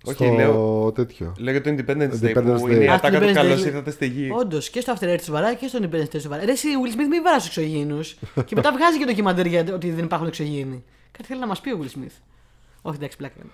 [0.05, 1.35] Όχι, στο λέω- τέτοιο.
[1.39, 2.71] Λέγεται το Independence Day Independence που Day.
[2.71, 3.67] είναι η Α, ατάκα του Independence καλώς Day.
[3.67, 4.31] ήρθατε στη γη.
[4.39, 6.45] Όντως και στο After Earth του βαράει και στο Independence Day του βαράει.
[6.47, 8.17] Ρε, εσύ, ο Will Smith μην βαράς του εξωγήινους.
[8.45, 10.85] και μετά βγάζει και ντοκιμαντέρ για ότι δεν υπάρχουν εξωγήινοι.
[11.13, 12.13] Κάτι θέλει να μας πει ο Will Smith.
[12.83, 13.35] Όχι, εντάξει, πλάκα.
[13.43, 13.51] είναι.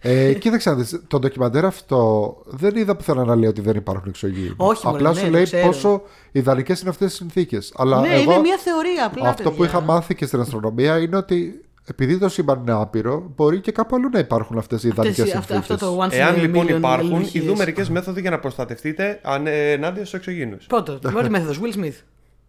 [0.00, 4.08] Ε, κοίταξε να δεις, το ντοκιμαντέρ αυτό δεν είδα πουθενά να λέει ότι δεν υπάρχουν
[4.08, 4.54] εξωγήινοι.
[4.56, 5.66] Όχι, μωρέ, Απλά ναι, σου το λέει ξέρω.
[5.66, 7.72] πόσο ιδανικές είναι αυτές τι συνθήκες.
[7.76, 9.28] Αλλά ναι, εγώ, είναι μια θεωρία απλά.
[9.28, 9.64] αυτό που παιδιά.
[9.66, 11.60] είχα μάθει και στην αστρονομία είναι ότι
[11.90, 15.22] επειδή το σύμπαν είναι άπειρο, μπορεί και κάπου αλλού να υπάρχουν αυτές οι Αυτές ιδανικέ
[15.22, 15.54] οι- συνθήκε.
[15.58, 17.44] αυτό, αυτό το once in Εάν a λοιπόν million υπάρχουν, αλήθειες.
[17.44, 20.56] ειδού μερικές μέθοδοι για να προστατευτείτε αν- ε, ενάντια στους εξωγήινου.
[20.66, 21.94] Πρώτο, την πρώτη μέθοδο, Will Smith.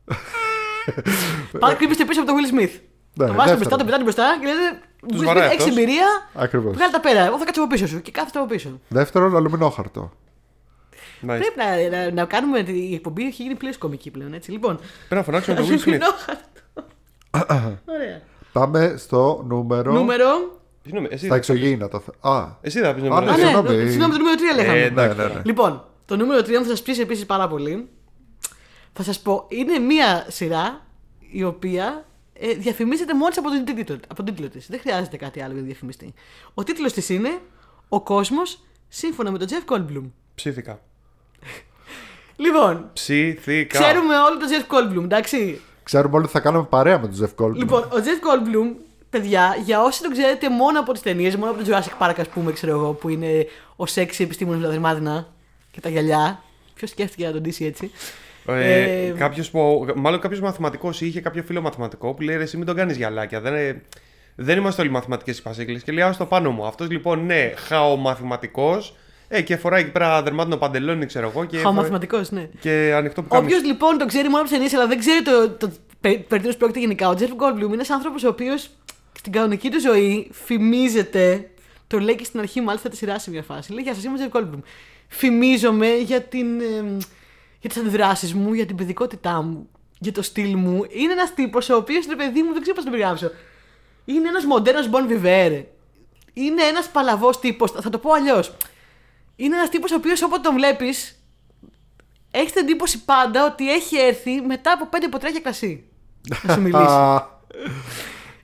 [1.60, 2.72] Πάτε κρύβεστε πίσω από τον Will Smith.
[3.14, 3.56] Ναι, το βάζετε δεύτερο.
[3.58, 5.78] μπροστά, τον πετάτε μπροστά και λέτε Τους Will βαράει Smith, έχεις αυτός.
[5.78, 6.06] εμπειρία.
[6.34, 6.74] Ακριβώς.
[6.76, 7.26] Βγάλε τα πέρα.
[7.26, 8.80] Εγώ θα κάτσω από πίσω σου και κάθεται από πίσω.
[8.88, 10.12] Δεύτερον, αλουμινόχαρτο.
[11.22, 11.26] Nice.
[11.26, 11.54] Πρέπει
[11.92, 12.60] να, να, να κάνουμε.
[12.60, 14.52] Η εκπομπή έχει γίνει πλήρω κομική πλέον, έτσι.
[14.52, 14.76] Λοιπόν.
[14.78, 16.02] Πρέπει να φωνάξουμε τον Will Smith.
[17.96, 18.22] Ωραία.
[18.52, 19.92] Πάμε στο νούμερο.
[19.94, 20.60] Νούμερο.
[20.82, 23.26] Συγγνώμη, εσύ, Στα εξωγήινα το θε- Α, εσύ θα πεις Α, νούμερο.
[23.26, 23.68] ναι, Α, ναι, συγγνώμη.
[23.68, 24.78] το- συγγνώμη, το νούμερο 3 λέγαμε.
[24.78, 25.18] Ε, ναι, εντάξει.
[25.18, 25.42] ναι, ναι.
[25.46, 27.90] Λοιπόν, το νούμερο 3 θα σας πείσει επίσης πάρα πολύ.
[28.94, 30.86] Θα σας πω, είναι μία σειρά
[31.32, 34.68] η οποία ε, διαφημίζεται μόλις από τον τίτλο, από τον τίτλο της.
[34.70, 36.14] Δεν χρειάζεται κάτι άλλο για να διαφημιστεί.
[36.54, 37.40] Ο τίτλος της είναι
[37.90, 40.04] Ο κόσμος σύμφωνα με τον Jeff Goldblum.
[40.36, 40.80] Ψήθηκα.
[42.36, 43.80] Λοιπόν, Ψήθηκα.
[43.80, 45.62] ξέρουμε όλοι τον Jeff Goldblum, εντάξει.
[45.88, 47.56] Ξέρουμε όλοι ότι θα κάνουμε παρέα με τον Jeff Goldblum.
[47.56, 48.76] Λοιπόν, ο Jeff Goldblum,
[49.10, 52.28] παιδιά, για όσοι τον ξέρετε μόνο από τις ταινίες, μόνο από το Jurassic Park, ας
[52.28, 55.28] πούμε, ξέρω εγώ, που είναι ο σεξι επιστήμονας με τα δερμάτινα
[55.72, 56.42] και τα γυαλιά.
[56.74, 57.92] Ποιος σκέφτηκε να τον ντύσει έτσι.
[58.48, 62.58] Ε, Ε, κάποιος που, μάλλον κάποιος μαθηματικός είχε κάποιο φίλο μαθηματικό που λέει «Ρε, Εσύ
[62.58, 63.42] μην τον κάνεις γυαλάκια.
[63.42, 63.82] Δεν, είναι-
[64.36, 65.78] δεν είμαστε όλοι μαθηματικές υπασύγκλε.
[65.80, 66.66] Και λέει «Άστο πάνω μου.
[66.66, 68.96] Αυτός λοιπόν είναι χαομαθηματικός
[69.28, 71.46] ε, και φοράει εκεί πέρα δερμάτινο παντελόνι, ξέρω εγώ.
[71.46, 72.50] Και, φοράει- Χαομαθηματικό, ναι.
[72.60, 73.46] και ανοιχτό που κάνεις.
[73.46, 75.72] Όποιος λοιπόν τον ξέρει μόνο από τι ταινίε, αλλά δεν ξέρει το, το,
[76.02, 78.70] περί περί τίνος πρόκειται γενικά, ο Jeff Goldblum είναι ένας άνθρωπος ο οποίος
[79.18, 81.50] στην κανονική του ζωή φημίζεται.
[81.88, 83.72] Το λέει και στην αρχή, μάλιστα, τη σειρά σε μια φάση.
[83.74, 84.60] Λέει: Γεια σας, είμαι ο Jeff Goldblum.
[85.08, 86.98] Φημίζομαι για, την, ε,
[87.60, 89.70] για τις αντιδράσεις μου, για την παιδικότητά μου,
[90.00, 90.86] για το στυλ μου.
[90.90, 93.32] Είναι ένας τύπος ο οποίος είναι παιδί μου, δεν ξέρω πώς να τον περιγράψω.
[94.06, 95.64] Είναι ένας μοντέρνος Bon Vivere.
[96.34, 97.72] Είναι ένας παλαβός τύπος.
[97.72, 98.54] Θα το πω αλλιώς.
[99.40, 101.20] Είναι ένας τύπος ο οποίος όποτε τον βλέπεις,
[102.32, 105.84] έχεις την εντύπωση πάντα ότι έχει έρθει μετά από πέντε ποτράκια κρασί.
[106.44, 106.84] Να σου μιλήσει.
[106.98, 107.36] Α,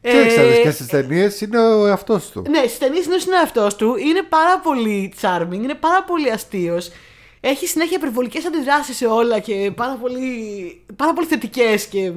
[0.06, 2.44] Ε, Και ξέρεις, και στις ταινίες είναι ο εαυτός του.
[2.50, 3.96] Ναι, στις ταινίες είναι ο συνεαυτό του.
[3.98, 6.91] Είναι πάρα πολύ charming, είναι πάρα πολύ αστείος.
[7.39, 12.12] Έχει συνέχεια υπερβολικές αντιδράσεις σε όλα και πάρα πολύ, πάρα πολύ θετικές και,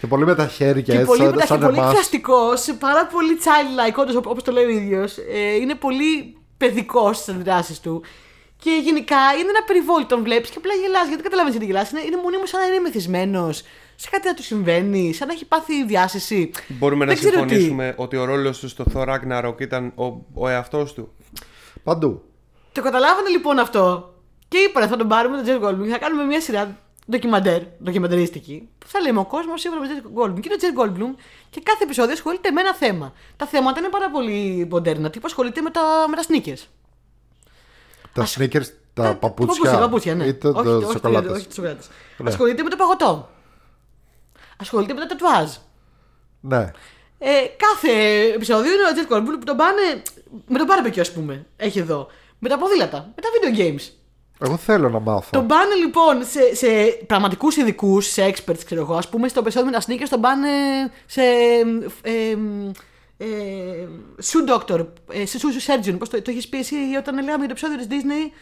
[0.00, 1.88] Και πολύ με τα χέρια και έτσι, πολύ, σαν, μετα- σαν και πολύ εμάς.
[1.90, 2.38] εκφραστικό,
[2.78, 5.16] πάρα πολύ childlike, όντως όπως το λέει ο ίδιος.
[5.32, 8.02] Ε, είναι πολύ παιδικός στις αντιδράσεις του.
[8.58, 11.06] Και γενικά είναι ένα περιβόλι, τον βλέπεις και απλά γελάς.
[11.08, 11.90] Γιατί δεν καταλαβαίνεις γιατί γελάς.
[11.90, 13.62] Είναι, είναι μονίμω σαν να είναι μεθυσμένος,
[13.96, 16.50] σε κάτι να του συμβαίνει, σαν να έχει πάθει διάσηση.
[16.68, 17.48] Μπορούμε Δεν να ξέρω τι.
[17.48, 20.04] συμφωνήσουμε ότι ο ρόλος του στο Thor Ragnarok ήταν ο,
[20.34, 21.12] ο εαυτός του.
[21.82, 22.22] Παντού.
[22.72, 24.14] Το καταλάβανε λοιπόν αυτό
[24.48, 26.78] και είπανε θα τον πάρουμε τον Τζέρ Goldblum και θα κάνουμε μια σειρά
[27.10, 30.40] ντοκιμαντέρ, ντοκιμαντερίστικη που θα λέμε ο κόσμος σύμφωνα με τον Τζέρ Goldblum.
[30.40, 31.14] Και είναι ο Τζέρ Goldblum
[31.50, 33.12] και κάθε επεισόδιο ασχολείται με ένα θέμα.
[33.36, 35.10] Τα θέματα είναι πάρα πολύ μοντέρνα.
[35.10, 36.64] Τύπο ασχολείται με τα, με τα sneakers.
[38.12, 39.70] Τα Ας- sneakers, τα παπούτσια.
[39.70, 40.24] Τα παπούτσια, ναι.
[40.24, 41.30] Ή το, όχι, το όχι, σοκολάτες.
[41.30, 41.88] όχι, όχι, τις σοκολάτες.
[42.18, 42.28] Ναι.
[42.28, 43.28] Ασχολείται με το παγωτό.
[44.60, 45.50] Ασχολείται με τα τατουάζ.
[46.40, 46.70] Ναι.
[47.18, 50.02] Ε, κάθε επεισόδιο είναι ο Τζέρ Goldblum που τον πάνε.
[50.46, 51.46] με τον barbecue, ας πούμε.
[51.56, 52.08] Έχει εδώ.
[52.38, 53.12] Με τα ποδήλατα.
[53.16, 53.92] Με τα video games.
[54.40, 55.28] Εγώ θέλω να μάθω.
[55.30, 56.66] Τον πάνε λοιπόν σε, σε
[57.06, 58.94] πραγματικούς ειδικούς, σε experts, ξέρω εγώ.
[58.94, 60.48] Α πούμε στο επεισόδιο με τα sneakers τον πάνε
[61.06, 61.22] σε.
[62.02, 62.36] Ε,
[63.18, 63.26] ε,
[64.22, 65.96] shoe doctor, ε, σε shoe surgeon.
[65.98, 68.32] Πώς το, το έχεις πει εσύ όταν λέγαμε για το επεισόδιο της Disney,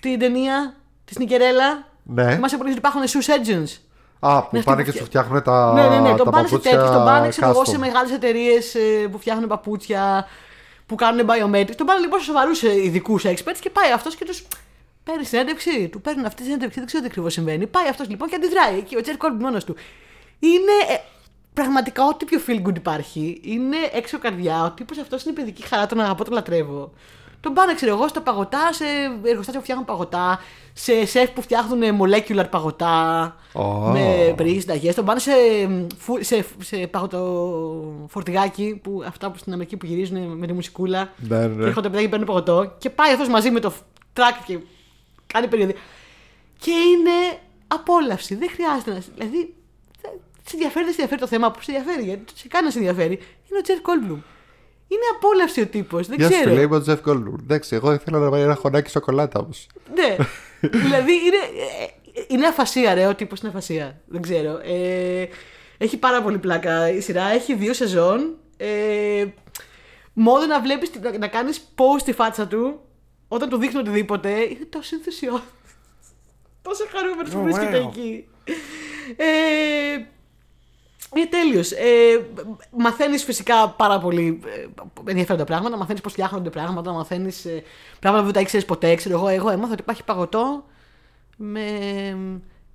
[0.00, 0.74] την ταινία,
[1.04, 1.86] της Σνικερέλα.
[2.02, 2.24] Ναι.
[2.24, 3.78] Μα ότι υπάρχουν shoe surgeons.
[4.20, 6.16] Α, που Ναι, πάνε αυτό και που σου φτιάχνουν τα, ναι, ναι, ναι.
[6.16, 7.78] Τον τα πάνε σε παπούτσια τέτοιου, τον πάνε ξέρω εγώ, σε custom.
[7.78, 8.76] μεγάλες εταιρείες
[9.10, 10.26] που φτιάχνουν παπούτσια,
[10.86, 11.74] που κάνουν biometrics.
[11.76, 14.34] Τον πάνε λοιπόν σε σοβαρούς ειδικούς experts και πάει αυτός και του
[15.04, 15.88] παίρνει συνέντευξη.
[15.88, 17.66] Του παίρνουν αυτή τη συνέντευξη, δεν ξέρω τι ακριβώς συμβαίνει.
[17.66, 18.82] Πάει αυτός λοιπόν και αντιδράει.
[18.82, 19.76] Και ο Τζέρ Κόρμπι μόνος του.
[20.38, 20.94] Είναι ε,
[21.54, 23.40] πραγματικά ό,τι πιο feel good υπάρχει.
[23.42, 24.64] Είναι έξω καρδιά.
[24.64, 26.92] Ο τύπος αυτός είναι παιδική χαρά, τον αγαπώ, τον λατρεύω.
[27.40, 28.84] Τον πάνε, ξέρω εγώ, στα παγωτά, σε
[29.22, 30.40] εργοστάσια που φτιάχνουν παγωτά,
[30.72, 33.36] σε σεφ που φτιάχνουν molecular παγωτά.
[33.52, 33.62] Ω.
[33.62, 34.94] Με πριν συνταγές.
[34.94, 35.32] Τον πάνε σε,
[35.98, 41.12] φου- σε, σε παγωτοφορτηγάκι, που, αυτά που στην Αμερική που γυρίζουν με τη μουσικούλα.
[41.16, 41.62] Ναι, ναι, ναι.
[41.62, 42.74] Και έρχονται παιδιά και παίρνουν παγωτό.
[42.78, 43.72] Και πάει αυτός μαζί με το
[44.12, 44.58] τρακ και
[45.32, 45.72] κάνει περίοδο.
[46.58, 48.34] Και είναι απόλαυση.
[48.34, 49.02] Δεν χρειάζεται να.
[49.16, 49.54] Δηλαδή,
[50.02, 52.04] δεν- σε ενδιαφέρει, δεν σε ενδιαφέρει το θέμα που σε ενδιαφέρει.
[52.06, 53.12] Γιατί σε κάνει να σε ενδιαφέρει.
[53.48, 54.20] Είναι ο Τζέρ Κόλμπλουμ.
[54.88, 56.06] Είναι απόλαυση ο τύπος.
[56.06, 56.50] Δεν Γεια σου, ξέρω.
[56.50, 57.34] φίλε, είμαι ο Τζεφ Goldblum.
[57.42, 59.66] Εντάξει, εγώ ήθελα να βάλει ένα χωνάκι σοκολάτα όμως.
[59.94, 60.16] Ναι.
[60.84, 61.36] δηλαδή είναι,
[62.16, 63.06] ε, είναι αφασία, ρε.
[63.06, 64.00] Ο τύπος είναι αφασία.
[64.06, 64.60] Δεν ξέρω.
[64.64, 65.28] Ε,
[65.78, 67.24] έχει πάρα πολύ πλάκα η σειρά.
[67.24, 68.36] Έχει δύο σεζόν.
[68.56, 69.24] Ε,
[70.12, 72.80] μόνο να βλέπεις να, να κάνεις post στη φάτσα του
[73.34, 74.30] όταν του δείχνει οτιδήποτε.
[74.30, 75.42] Είναι τόσο ενθουσιώδης.
[76.62, 77.86] Τόσο χαρούμενος που Oh, βρίσκεται wow.
[77.86, 78.28] εκεί.
[79.16, 79.24] Ε,
[81.16, 81.72] είναι τέλειος.
[81.72, 82.26] Ε,
[82.70, 84.66] μαθαίνεις φυσικά πάρα πολύ ε,
[85.10, 85.76] ενδιαφέροντα πράγματα.
[85.76, 86.92] Μαθαίνεις πώς φτιάχνονται πράγματα.
[86.92, 87.62] Μαθαίνεις ε,
[88.00, 88.94] πράγματα που δεν τα ήξερες ποτέ.
[88.94, 90.64] Ξέρω εγώ, εγώ έμαθα ότι υπάρχει παγωτό
[91.36, 91.66] με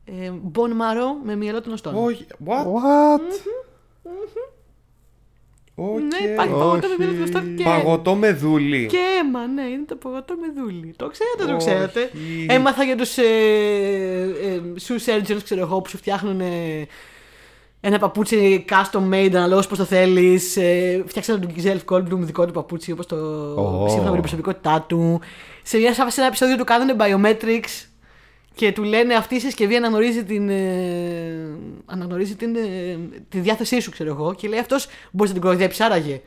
[0.05, 1.95] ε, bone marrow με μυαλό των οστών.
[1.95, 2.26] Όχι.
[2.45, 2.64] What?
[2.66, 3.22] What?
[4.03, 4.12] Ναι,
[5.80, 6.32] Okay.
[6.32, 6.95] υπάρχει παγωτό με Όχι.
[6.97, 7.63] μυαλό των οστών και.
[7.63, 8.86] Παγωτό με δούλη.
[8.86, 10.93] Και αίμα, ναι, είναι το παγωτό με δούλη.
[10.95, 11.57] Το ξέρετε, το Όχι.
[11.57, 12.11] ξέρετε.
[12.47, 13.23] Έμαθα για τους ε,
[14.43, 16.88] ε, shoe surgeons, ξέρω εγώ, που σου φτιάχνουν ε,
[17.80, 20.57] ένα παπούτσι custom made, αναλόγως πώς το θέλεις.
[20.57, 23.15] Ε, φτιάξανε τον Giselle Goldblum δικό του παπούτσι, όπως το.
[23.55, 23.86] Ω.
[23.88, 25.21] σύμφωνα με την προσωπικότητά του.
[25.63, 27.86] Σε, μια, σε ένα επεισόδιο του κάνανε biometrics
[28.58, 31.47] και του λένε αυτή η συσκευή αναγνωρίζει την, ε,
[31.86, 32.97] αναγνωρίζει την, ε,
[33.30, 34.34] τη διάθεσή σου, ξέρω εγώ.
[34.36, 36.22] Και λέει αυτός μπορείς να την κοροϊδέψεις, άραγε.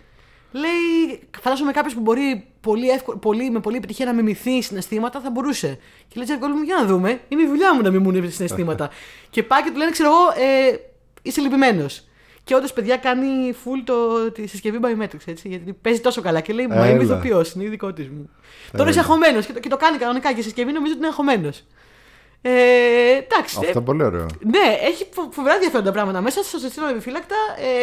[0.53, 5.31] Λέει, φαντάζομαι κάποιος που μπορεί πολύ, εύκολο, πολύ, με πολύ επιτυχία να μιμηθεί συναισθήματα θα
[5.31, 5.79] μπορούσε.
[6.09, 7.21] Και λέει, Τζεφ Goldblum, για να δούμε.
[7.29, 8.91] Είναι η δουλειά μου να μιμούν συναισθήματα.
[9.31, 10.77] και πάει και του λένε, ξέρω εγώ, ε,
[11.23, 12.05] είσαι λυπημένος.
[12.45, 13.27] Και όντως, παιδιά, κάνει
[13.65, 15.49] full το, τη συσκευή biometrics, έτσι.
[15.49, 17.03] Γιατί παίζει τόσο καλά και λέει, Μα είμαι Έλα.
[17.03, 18.31] ηθοποιός, είναι ειδικό τη μου.
[18.77, 21.09] Τώρα είσαι αγχωμένος και, το- και το κάνει κανονικά και η συσκευή νομίζω ότι είναι
[21.09, 21.65] αγχωμένος.
[22.43, 23.57] Ε, εντάξει.
[23.59, 24.27] Αυτό ε, είναι πολύ ωραίο.
[24.41, 26.43] ναι, έχει φο- φοβερά ενδιαφέροντα πράγματα μέσα.
[26.43, 27.35] Σα στείλω επιφύλακτα.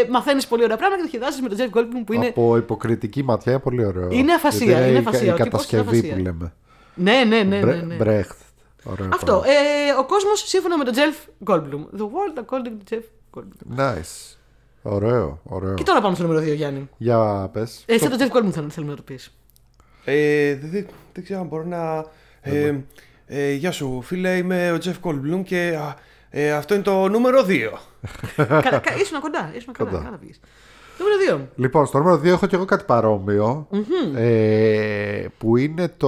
[0.03, 2.27] Ε, Μαθαίνεις πολύ ωραία πράγματα και διασκεδάζει με τον Jeff Goldblum που είναι.
[2.27, 4.07] Από υποκριτική ματιά είναι πολύ ωραίο.
[4.11, 6.15] Είναι αφασία, Γιατί είναι η κα- αφασία, Η ο τύπος είναι κατασκευή αφασία.
[6.15, 6.53] που λέμε.
[6.93, 7.43] Ναι, ναι, ναι.
[7.43, 7.95] ναι, Μπρε- ναι.
[7.95, 8.37] Μπρέχτ.
[8.83, 9.25] Ωραίο Αυτό.
[9.25, 9.45] πράγμα.
[9.47, 11.15] Ε, ο κόσμος σύμφωνα με τον Jeff
[11.51, 11.99] Goldblum.
[11.99, 13.03] The world according to Jeff
[13.39, 13.79] Goldblum.
[13.79, 14.35] Nice.
[14.81, 15.73] Ωραίο, ωραίο.
[15.73, 16.89] Και τώρα πάμε στο νούμερο 2, Γιάννη.
[16.97, 17.83] Για πες.
[17.85, 19.33] Ε, Εσύ τον Jeff Goldblum θέλουμε, θέλουμε να το πεις.
[20.05, 22.05] Ε, δεν, δεν- δεν ξέρω αν μπορώ να.
[22.41, 22.75] Ε,
[23.27, 25.95] ε, γεια σου, φίλε, είμαι ο Jeff Goldblum και α,
[26.29, 27.49] ε, αυτό είναι το νούμερο 2.
[28.35, 29.51] Κα- κα- Ήσουν κοντά.
[29.55, 29.89] Ήσουν κοντά.
[29.89, 30.03] Κοντά.
[30.03, 30.39] Καλά τα πήγες.
[30.99, 31.47] Νούμερο 2.
[31.55, 33.67] Λοιπόν, στο νούμερο 2 έχω και εγώ κάτι παρόμοιο,
[34.15, 36.07] ε, που είναι το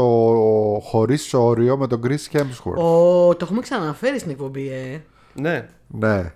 [0.83, 2.75] χωρίς όριο με τον Chris Hemsworth.
[3.37, 5.01] Το έχουμε ξαναφέρει στην εκπομπή, ε.
[5.33, 5.67] Ναι.
[5.87, 6.33] Ναι.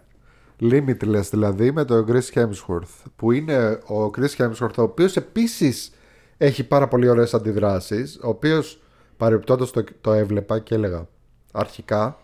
[0.61, 3.03] Limitless δηλαδή με τον Chris Hemsworth.
[3.15, 5.91] Που είναι ο Chris Hemsworth, ο οποίος επίσης
[6.37, 8.19] έχει πάρα πολύ ωραίες αντιδράσεις.
[8.23, 8.81] Ο οποίος
[9.17, 11.07] παρεμπιπτόντως το, το έβλεπα και έλεγα
[11.51, 12.17] αρχικά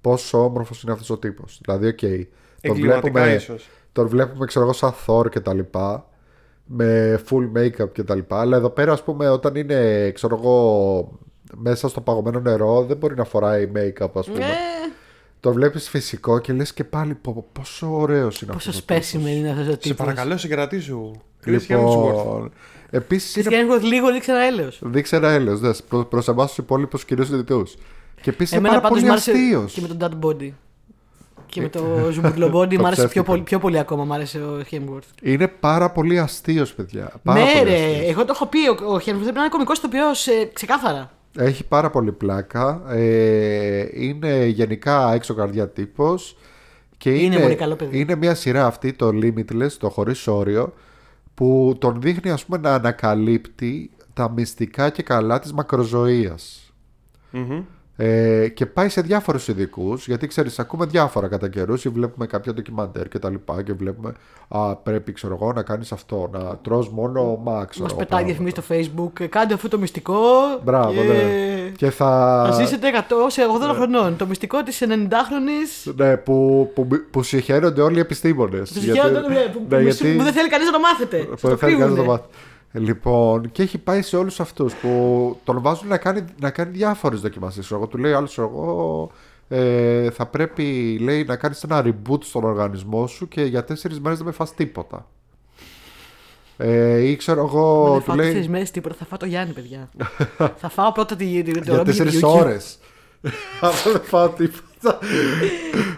[0.00, 1.60] πόσο όμορφος είναι αυτός ο τύπος.
[1.64, 2.26] Δηλαδή, οκ, τον
[2.60, 3.68] Εγκληματικά βλέπουμε, ίσως.
[3.92, 6.08] τον βλέπουμε ξέρω εγώ σαν Thor και τα λοιπά
[6.64, 11.18] με full make-up και τα λοιπά αλλά εδώ πέρα ας πούμε όταν είναι ξέρω εγώ
[11.56, 14.48] μέσα στο παγωμένο νερό δεν μπορεί να φοράει make-up ας πούμε Ε,
[15.40, 18.86] το βλέπεις φυσικό και λες και πάλι πω, πω, πόσο ωραίος είναι πόσο αυτός ο
[18.94, 19.12] τύπος.
[19.12, 19.86] specimen είναι αυτός ο τύπος.
[19.86, 21.10] Σε παρακαλώ, συγκρατήσου.
[21.44, 21.62] Chris Hemsworth.
[21.68, 22.52] Λοιπόν,
[22.90, 23.66] επίσης Chris είναι...
[23.76, 24.78] Hemsworth λίγο δείξε ένα έλεος.
[24.84, 27.74] Δείξε ένα έλεος, δες, προ, προς εμάς τους υπόλοιπους κυρίως διδυτούς.
[28.22, 29.72] Και επίσης είναι Εμένα πάρα πάντως πολύ μ' άρεσε αστείος.
[29.72, 30.50] και με τον Dad Body.
[31.46, 31.80] Και με το
[32.12, 33.24] Ζουμπουρλο Body Το μ' άρεσε πιο ψεύτικο.
[33.24, 35.22] πολύ, πιο πολύ ακόμα μ' άρεσε ο Hemsworth.
[35.22, 37.12] Είναι πάρα πολύ αστείος παιδιά.
[37.22, 38.08] Πάρα Ναι, πολύ ρε, αστείος.
[38.10, 38.58] εγώ το έχω πει.
[38.68, 41.10] Ο, ο Hemsworth πρέπει να είναι κωμικός ηθοποιό ε, ξεκάθαρα.
[41.38, 42.82] Έχει πάρα πολύ πλάκα.
[42.88, 46.36] Ε, είναι γενικά έξω καρδιά τύπος.
[46.96, 47.98] Και Είναι είναι, πολύ καλό παιδί.
[47.98, 50.72] είναι μια σειρά αυτή, το Limitless, το χωρίς όριο,
[51.38, 56.72] που τον δείχνει ας πούμε να ανακαλύπτει τα μυστικά και καλά της μακροζωίας.
[57.30, 57.64] Μμμ.
[58.00, 62.54] Ε, και πάει σε διάφορους ειδικούς, γιατί ξέρεις, ακούμε διάφορα κατά καιρούς ή βλέπουμε κάποια
[62.54, 64.12] ντοκιμαντέρ και τα λοιπά και βλέπουμε,
[64.48, 67.76] α, πρέπει ξέρω εγώ να κάνεις αυτό, να τρως μόνο Max.
[67.80, 69.20] Μας πετάει διαφημίσεις στο Facebook.
[69.20, 70.20] ε, Κάντε αυτό το μυστικό.
[70.64, 71.00] Μπράβο, και...
[71.00, 71.70] ναι.
[71.76, 72.42] Και θα...
[72.50, 74.16] Θα ζήσετε 100 σε 80 χρονών.
[74.16, 75.92] Το μυστικό της 90χρονη.
[75.96, 78.72] Ναι, που, που, που συγχαίρονται όλοι οι επιστήμονες.
[78.72, 81.16] Τους συγχαίρονται, ναι, που, που, γιατί, που δεν θέλει κανείς να το μάθετε.
[81.16, 82.22] που Στο δεν θέλει κανείς να το κρύβουνε.
[82.72, 82.86] Μάθει.
[82.86, 87.20] Λοιπόν, και έχει πάει σε όλους αυτούς που τον βάζουν να κάνει, να κάνει διάφορες
[87.20, 87.62] δοκιμασίε.
[87.72, 89.10] Εγώ του λέει άλλος, εγώ
[89.48, 94.18] ε, θα πρέπει λέει, να κάνεις ένα reboot στον οργανισμό σου και για τέσσερις μέρες
[94.18, 95.06] δεν με φας τίποτα.
[96.60, 98.26] Ε, ή ξέρω εγώ, Δεν του φάω λέει.
[98.26, 98.94] τέσσερις μέρες τίποτα.
[98.98, 99.88] Θα φάω το Γιάννη, παιδιά.
[100.56, 102.78] θα φάω πρώτα τη, τη, το Για ρόμπι τέσσερις γιου- ώρες.
[103.60, 104.98] Αυτό δεν φάω τίποτα.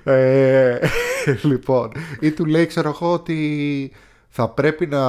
[0.04, 0.78] ε,
[1.42, 3.92] λοιπόν, ή του λέει, ξέρω εγώ, ότι
[4.32, 5.08] θα πρέπει να,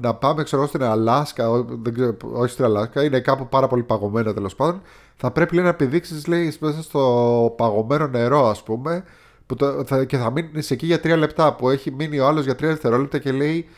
[0.00, 1.50] να πάμε, ξέρω εγώ, στην Αλάσκα.
[1.50, 4.82] ό- Δεν ξέρω, όχι στην Αλάσκα, είναι κάπου πάρα πολύ παγωμένα τέλος πάντων.
[5.16, 9.04] Θα πρέπει λέει, να επιδείξεις, λέει, μέσα στο παγωμένο νερό, ας πούμε.
[9.46, 11.52] Που το, θα, και θα μείνεις εκεί για τρία λεπτά.
[11.54, 13.68] Που έχει μείνει ο άλλος για τρία δευτερόλεπτα και λέει,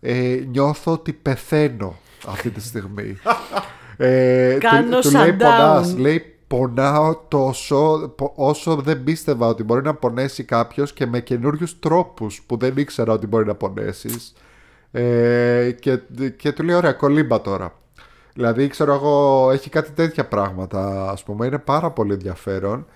[0.00, 3.16] ε, Νιώθω ότι πεθαίνω αυτή τη στιγμή.
[3.96, 5.38] ε, Κάνω του, του λέει shutdown.
[5.38, 11.20] πονάς, λέει πονάω τόσο πο- όσο δεν πίστευα ότι μπορεί να πονέσει κάποιος και με
[11.20, 14.32] καινούριους τρόπους που δεν ήξερα ότι μπορεί να πονέσεις.
[14.90, 16.00] Ε, και,
[16.36, 17.72] και του λέει ωραία κολύμπα τώρα.
[18.34, 21.46] Δηλαδή ξέρω εγώ έχει κάτι τέτοια πράγματα ας πούμε.
[21.46, 22.86] Είναι πάρα πολύ ενδιαφέρον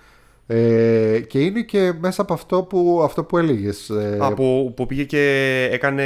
[0.55, 4.85] ε, και είναι και μέσα από αυτό που, αυτό που έλεγες ε, Α, που, που
[4.85, 6.03] πήγε και έκανε,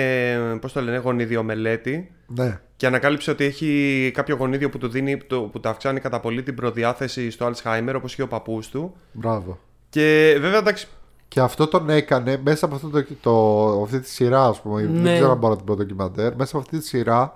[0.61, 5.41] πώς το λένε, γονιδιομελέτη ναι και ανακάλυψε ότι έχει κάποιο γονίδιο που του δίνει, το-
[5.41, 8.93] που τα αυξάνει κατά πολύ την προδιάθεση στο Alzheimer, όπως είχε ο παππούς του.
[9.11, 10.87] μπράβο Και βέβαια, εντάξει,
[11.27, 14.81] Και αυτό τον έκανε μέσα από αυτό το, το, αυτή τη σειρά, ας πούμε.
[14.81, 15.01] Ναι.
[15.01, 16.35] Δεν ξέρω αν μπορώ να την πω ντοκιμαντέρ.
[16.35, 17.33] Μέσα από αυτή τη σειρά,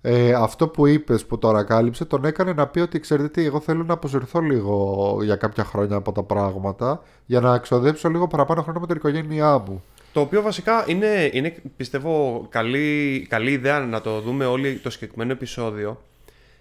[0.00, 3.60] ε, αυτό που είπες που το ανακάλυψε, τον έκανε να πει ότι ξέρετε τι, εγώ
[3.60, 8.62] θέλω να αποσυρθώ λίγο για κάποια χρόνια από τα πράγματα για να ξοδέψω λίγο παραπάνω
[8.62, 9.82] χρόνο με την οικογένειά μου.
[10.12, 15.32] Το οποίο βασικά είναι, είναι πιστεύω, καλή, καλή ιδέα να το δούμε όλοι το συγκεκριμένο
[15.32, 16.02] επεισόδιο.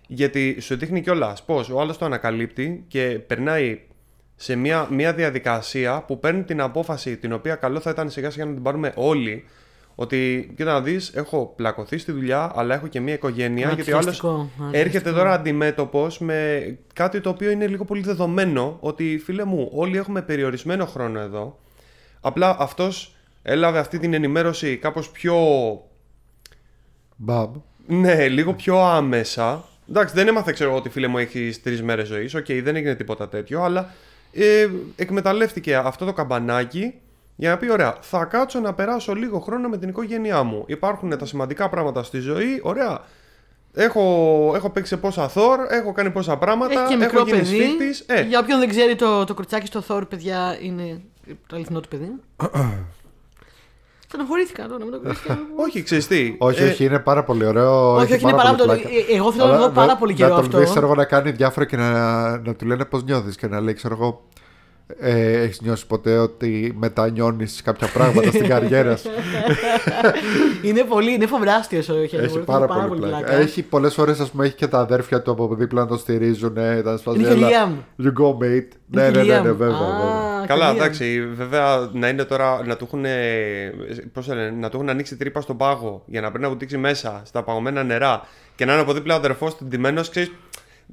[0.08, 3.80] Γιατί σου δείχνει κιόλας πώς ο άλλος το ανακαλύπτει και περνάει
[4.36, 8.46] σε μια, μια διαδικασία που παίρνει την απόφαση την οποία καλό θα ήταν σιγά σιγά
[8.46, 9.46] να την πάρουμε όλοι.
[10.00, 13.70] Ότι, κοίτα να δεις, έχω πλακωθεί στη δουλειά, αλλά έχω και μια οικογένεια.
[13.70, 15.16] Α, γιατί ο άλλος εκφραστικό, α, έρχεται εκφραστικό.
[15.16, 18.78] τώρα αντιμέτωπος με κάτι το οποίο είναι λίγο πολύ δεδομένο.
[18.80, 21.60] Ότι φίλε μου, όλοι έχουμε περιορισμένο χρόνο εδώ.
[22.22, 25.36] Απλά αυτός έλαβε αυτή την ενημέρωση κάπως πιο.
[27.16, 27.52] Μπαμ.
[27.88, 29.64] Ναι, λίγο πιο άμεσα.
[29.90, 32.36] Εντάξει, δεν έμαθα, ξέρω εγώ, ότι φίλε μου έχεις τρεις μέρες ζωής.
[32.36, 33.94] Οκ, δεν έγινε τίποτα τέτοιο, αλλά
[34.34, 36.94] ε, εκμεταλλεύτηκε αυτό το καμπανάκι
[37.40, 40.64] για να πει: Ωραία, θα κάτσω να περάσω λίγο χρόνο με την οικογένειά μου.
[40.68, 42.60] Υπάρχουν τα σημαντικά πράγματα στη ζωή.
[42.64, 43.00] Ωραία.
[43.74, 44.02] Έχω,
[44.56, 46.80] έχω παίξει σε πόσα Thor, έχω κάνει πόσα πράγματα.
[46.82, 47.56] Έχει και μικρό έχω γίνει παιδί.
[47.56, 48.00] σφίχτης.
[48.08, 51.02] Ε, Για όποιον δεν ξέρει, το, το κοριτσάκι στο Thor, παιδιά, είναι
[51.48, 52.12] το αληθινό του παιδί.
[54.08, 55.40] Στενοχωρήθηκα τώρα με το κοριτσάκι.
[55.68, 56.36] όχι, ξέρεις τι.
[56.38, 57.94] Όχι, ε, όχι, είναι πάρα πολύ ωραίο.
[57.94, 58.82] Όχι, έχει όχι, είναι πάρα πάρα πολύ πολύ.
[58.82, 59.12] πλάκα.
[59.14, 60.58] ε, Εγώ θέλω να Αλλά δω πάρα να- πολύ καιρό Να τον αυτό.
[60.60, 61.92] δεις, ξέρω εγώ, να κάνει διάφορα και να,
[62.40, 64.24] να του λένε πώς νιώθεις και να λέει, ξέρω εγώ.
[65.00, 67.14] Ε, έχεις νιώσει ποτέ ότι μετά
[67.64, 69.10] κάποια πράγματα στην καριέρα σου;
[70.68, 72.30] είναι πολύ, είναι φοβράστιο ο Χέλμουρ.
[72.30, 73.32] Έχει πάρα, πολύ πλάκα.
[73.32, 76.58] Έχει πολλές φορές, ας πούμε, έχει και τα αδέρφια του από δίπλα να τον στηρίζουν.
[76.58, 78.04] Ε, τα σπάζει, Είναι και ο «Έλα, Liam.
[78.04, 78.68] You go, mate.
[78.88, 79.68] Ναι, ναι, ναι, ναι, βέβαια.
[79.68, 80.46] βέβαια.
[80.48, 83.06] Καλά, εντάξει, βέβαια να είναι τώρα να του έχουν,
[84.14, 86.78] πώς το λένε, να του έχουν ανοίξει τρύπα στον πάγο για να πρέπει να βουτήξει
[86.78, 88.22] μέσα στα παγωμένα νερά
[88.56, 90.32] και να είναι από δίπλα ο αδερφός του ντυμένος, ξέρεις.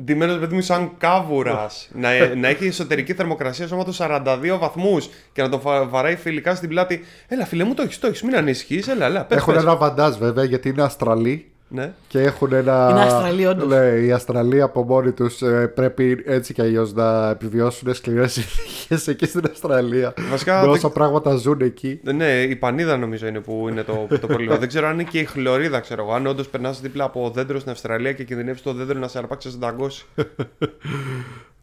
[0.02, 1.88] Ντυμένος παιδί μου σαν κάβουρας.
[1.94, 6.54] να, να έχει εσωτερική θερμοκρασία σώμα του 42 βαθμούς και να τον φα- βαράει φιλικά
[6.54, 7.04] στην πλάτη.
[7.28, 8.88] Έλα, φίλε μου, το έχεις, το έχεις, μην ανησυχείς.
[8.88, 9.24] Έλα, έλα.
[9.24, 9.62] Πες, Έχουν πες.
[9.62, 11.92] ένα βαντάζ βέβαια γιατί είναι Αστραλοί Ναι.
[12.08, 12.88] και έχουν ένα.
[12.90, 13.68] Είναι Αστραλοί, όντως.
[13.68, 15.42] Ναι, οι Αστραλοί από μόνοι τους
[15.74, 20.14] πρέπει έτσι κι αλλιώς να επιβιώσουν σκληρές συνθήκες εκεί στην Αυστραλία.
[20.30, 22.00] Βασικά, Με δεν- όσα πράγματα ζουν εκεί.
[22.02, 24.56] Ναι, η πανίδα νομίζω είναι που είναι το, το πρόβλημα.
[24.56, 26.12] δεν ξέρω αν είναι και η χλωρίδα, ξέρω εγώ.
[26.12, 29.46] Αν όντως περνάς δίπλα από δέντρο στην Αυστραλία και κινδυνεύεις το δέντρο να σε αρπάξει
[29.48, 30.04] να σε δαγκώσει.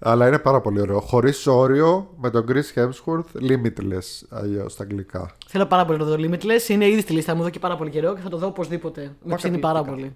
[0.03, 0.99] Αλλά είναι πάρα πολύ ωραίο.
[0.99, 5.35] Χωρίς όριο με τον Chris Hemsworth, limitless αλλιώς στα αγγλικά.
[5.47, 6.69] Θέλω πάρα πολύ να το δω Limitless.
[6.69, 9.15] Είναι ήδη στη λίστα μου εδώ και πάρα πολύ καιρό και θα το δω οπωσδήποτε.
[9.23, 10.07] Με ψήνει πάρα καταπληκτικά.
[10.07, 10.15] πολύ.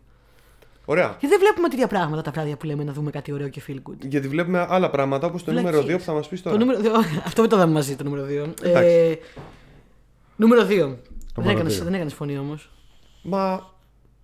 [0.86, 1.06] Ωραία.
[1.20, 3.76] Γιατί δεν βλέπουμε τέτοια πράγματα τα βράδια που λέμε να δούμε κάτι ωραίο και feel
[3.76, 3.96] good.
[4.10, 5.74] Γιατί βλέπουμε άλλα πράγματα όπως το Βλακίες.
[5.74, 6.56] νούμερο 2 που θα μας πεις τώρα.
[6.58, 6.92] Το νούμερο δύο-
[7.26, 8.28] Αυτό μην το δούμε μαζί, το νούμερο 2.
[8.62, 8.90] Εντάξει.
[8.94, 9.16] Ε,
[10.36, 10.66] νούμερο 2.
[10.68, 10.98] Δεν
[11.36, 11.84] Νούμερο έκανες, δύο.
[11.84, 12.72] δεν έκανες φωνή όμως.
[13.22, 13.74] Μα.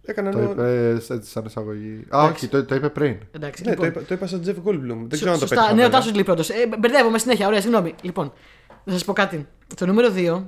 [0.06, 2.06] Έκανα Το νο- είπε έτσι σαν εισαγωγή.
[2.16, 3.18] Α, όχι, το, το είπε πριν.
[3.32, 3.64] Εντάξει.
[3.64, 3.86] Ναι, λοιπόν.
[3.86, 4.88] το, είπα, το είπα σαν Jeff Goldblum.
[4.88, 5.74] Δεν Σω- ξέρω αν το Σωστά, πέτυχα.
[5.74, 5.90] ναι, ο βέβαια.
[6.00, 6.42] Τάσος λέει πρώτο.
[6.42, 7.96] Ε, μπερδεύομαι συνέχεια, ωραία, συγγνώμη.
[8.02, 8.32] Λοιπόν,
[8.84, 9.48] να σας πω κάτι.
[9.76, 10.44] Το νούμερο 2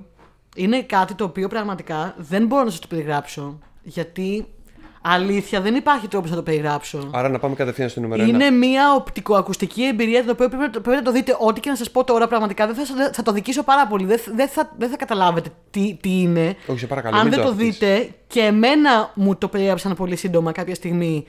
[0.56, 3.60] είναι κάτι το οποίο πραγματικά δεν μπορώ να σας το περιγράψω.
[3.84, 4.46] Γιατί
[5.06, 7.10] αλήθεια δεν υπάρχει τρόπος να το περιγράψω.
[7.14, 8.28] Άρα να πάμε κατευθείαν στο νούμερο 1.
[8.28, 11.36] Είναι μια οπτικοακουστική εμπειρία την οποία πρέπει, να το- πρέπει να το δείτε.
[11.40, 14.06] Ό,τι και να σας πω τώρα, πραγματικά δεν θα, σα- θα το δικήσω πάρα πολύ.
[14.06, 16.56] Δεν, δεν, θα, δεν θα καταλάβετε τι, τι είναι.
[16.68, 17.16] Όχι, σε παρακαλώ.
[17.18, 17.78] Αν μην δεν το αφήσεις.
[17.78, 21.26] δείτε, και εμένα μου το περιέγραψαν πολύ σύντομα κάποια στιγμή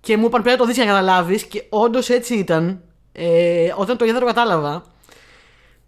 [0.00, 1.44] και μου είπαν πρέπει να το δεις για να καταλάβεις.
[1.44, 2.80] Και όντως έτσι ήταν.
[3.12, 4.84] Ε, όταν το είδα, το κατάλαβα.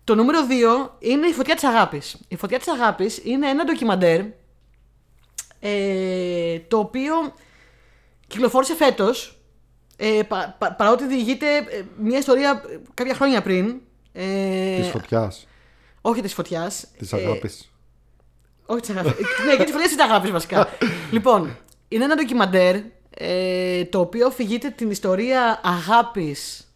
[0.04, 2.16] Το νούμερο 2 είναι η φωτιά της αγάπης.
[2.28, 4.20] Η φωτιά της αγάπης είναι ένα ντοκιμαντέρ
[5.64, 7.14] ε, το οποίο
[8.26, 9.36] κυκλοφόρησε φέτος.
[9.96, 13.74] Ε, πα, πα- παρότι διηγείται ε, μια ιστορία ε, κάποια χρόνια πριν.
[14.12, 15.46] Ε, Της φωτιάς.
[16.00, 16.86] όχι της φωτιάς.
[16.98, 17.72] Της αγάπης.
[18.66, 19.12] Όχι της αγάπης.
[19.46, 20.68] ναι, και τη φωτιά της αγάπης βασικά.
[21.12, 21.56] λοιπόν,
[21.88, 22.76] είναι ένα ντοκιμαντέρ
[23.10, 26.66] ε, το οποίο αφηγείται την ιστορία αγάπης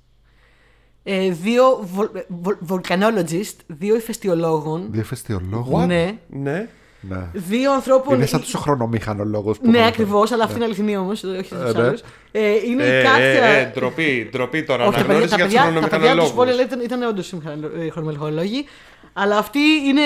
[1.03, 4.89] ε, δύο βολ, βολ, volcanologist, δύο ηφαιστειολόγων.
[4.91, 5.83] Διεφεστιολόγο.
[5.83, 5.87] What?
[5.87, 6.19] Ναι.
[6.29, 6.69] Ναι.
[7.09, 7.29] Ναι.
[7.33, 8.15] Δύο ανθρώπων.
[8.15, 9.71] Είναι σαν τους χρονομηχανολόγου που.
[9.71, 9.87] Ναι, έχουμε.
[9.89, 11.87] ακριβώς, αλλά αυτή είναι αληθινή όμως, όχι στους Ε, ναι.
[11.87, 12.01] άλλους.
[12.33, 13.25] Ε, είναι Ε, η Κάτια.
[13.45, 14.87] ε, ε, ντροπή, ντροπή τώρα.
[14.87, 16.87] Όχι, τα παιδιά, Αναγνώριση τα για τους παιδιά, τα παιδιά τους Σπόλια χρονομηχανολόγους.
[16.87, 18.65] ήταν, ήταν όντως χρονομηχανολόγοι.
[19.13, 20.01] Αλλά αυτοί είναι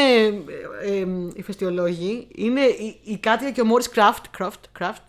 [0.85, 2.29] ε, ε, οι φεστιολόγοι.
[2.35, 4.25] Είναι η, η Κάτια και ο Μόρις Κράφτ.
[4.31, 5.03] Κράφτ, Κράφτ.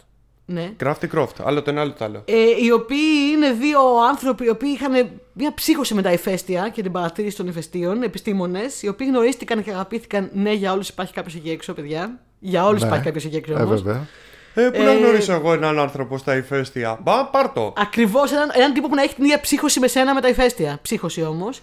[0.46, 0.72] Ναι.
[0.84, 1.36] Crafty Croft.
[1.44, 2.24] Άλλο το ένα, άλλο το άλλο.
[2.26, 2.98] Ε, οι οποίοι
[3.36, 3.80] είναι δύο
[4.10, 8.82] άνθρωποι οι οποίοι είχαν μια ψύχωση με τα ηφαίστεια και την παρατήρηση των ηφαιστείων, επιστήμονες,
[8.82, 10.30] οι οποίοι γνωρίστηκαν και αγαπήθηκαν.
[10.34, 12.20] Ναι, για όλους υπάρχει κάποιος εκεί έξω, παιδιά.
[12.40, 12.88] Για όλους Ναι.
[12.88, 13.82] υπάρχει κάποιος εκεί έξω Ε, όμως.
[13.82, 14.08] βέβαια.
[14.54, 17.00] Ε, πού να Ε, γνωρίσω εγώ έναν άνθρωπο στα ηφαίστεια.
[17.02, 17.74] Μπα, πάρ το.
[17.78, 20.80] Ακριβώς έναν, έναν τύπο που να έχει την ίδια ψύχωση με σένα με τα ηφαίστεια.
[20.82, 21.62] Ψύχωση όμως.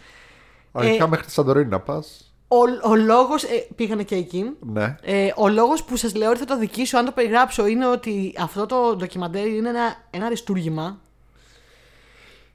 [0.72, 2.32] Αρχικά μέχρι τη Σαντορίνη να πας.
[2.48, 3.42] Ο, ο λόγος.
[3.42, 4.50] Ε, πήγανε και εκεί.
[4.60, 4.96] Ναι.
[5.02, 8.34] Ε, ο λόγος που σας λέω ότι θα το δικήσω, αν το περιγράψω, είναι ότι
[8.38, 11.00] αυτό το ντοκιμαντέρ είναι ένα, ένα αριστούργημα.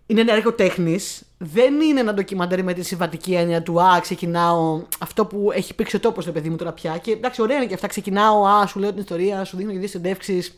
[0.05, 1.23] Είναι ένα έργο τέχνης.
[1.37, 4.81] Δεν είναι ένα ντοκιμαντέρ με τη συμβατική έννοια του Α, ξεκινάω.
[4.99, 6.97] Αυτό που έχει πήξει ο τόπος, ρε παιδί μου τώρα πια.
[6.97, 7.87] Και εντάξει, ωραία είναι και αυτά.
[7.87, 10.57] Ξεκινάω, Α, σου λέω την ιστορία, σου δίνω και δύο συνεντεύξεις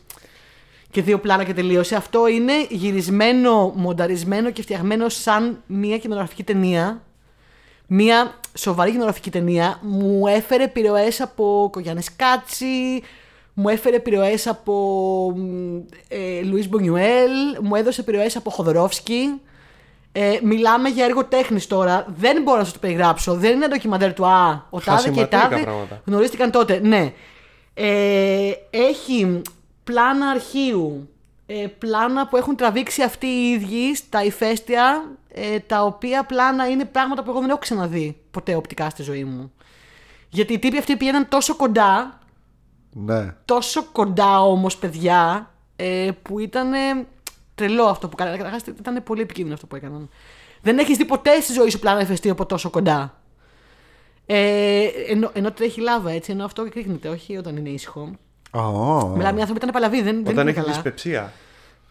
[0.90, 1.96] και δύο πλάνα και τελείωσε.
[1.96, 7.02] Αυτό είναι γυρισμένο, μονταρισμένο και φτιαγμένο σαν μια κινηματογραφική ταινία.
[7.86, 9.78] Μια σοβαρή κινηματογραφική ταινία.
[9.82, 13.02] Μου έφερε επιρροές από Κογιάννης Κάτσι,
[13.58, 14.72] μου έφερε επιρροές από
[15.36, 15.76] μ,
[16.08, 17.30] ε, Λουίς Μπονιουέλ,
[17.62, 19.40] μου έδωσε επιρροές από Χοδωρόφσκι.
[20.12, 22.06] Ε, μιλάμε για έργο τέχνης τώρα.
[22.16, 23.34] Δεν μπορώ να σας το περιγράψω.
[23.34, 24.66] Δεν είναι ντοκιμαντέρ του Α.
[24.70, 26.02] Ο Τάδε και η Χασιματίρικα Τάδε πράγματα.
[26.04, 26.80] γνωρίστηκαν τότε.
[26.82, 27.12] Ναι.
[27.74, 29.42] Ε, έχει
[29.84, 31.08] πλάνα αρχείου,
[31.46, 36.84] ε, πλάνα που έχουν τραβήξει αυτοί οι ίδιοι στα ηφαίστεια, ε, τα οποία πλάνα είναι
[36.84, 39.52] πράγματα που εγώ δεν έχω ξαναδεί ποτέ οπτικά στη ζωή μου.
[40.28, 42.18] Γιατί οι τύποι αυτοί πήγαιναν τόσο κοντά,
[42.92, 43.34] Ναι.
[43.44, 46.72] τόσο κοντά όμως παιδιά, ε, που ήταν
[47.54, 48.36] τρελό αυτό που κάνανε.
[48.36, 50.08] Καταρχάς ήταν πολύ επικίνδυνο αυτό που έκαναν.
[50.62, 53.20] Δεν έχεις δει ποτέ στη ζωή σου πλάνα ηφαιστείου από τόσο κοντά.
[54.26, 58.10] Ε, ενώ, ενώ τρέχει λάβα έτσι, ενώ αυτό κρύχνεται, όχι όταν είναι ήσυχο.
[58.50, 59.12] Oh.
[59.16, 60.72] Μιλάμε, οι άνθρωποι ήταν παλαβοί, δεν, δεν Όταν είναι έχεις καλά.
[60.72, 61.32] δυσπεψία.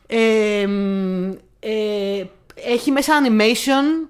[0.07, 2.23] Ε, μ, ε,
[2.55, 4.09] έχει μέσα animation.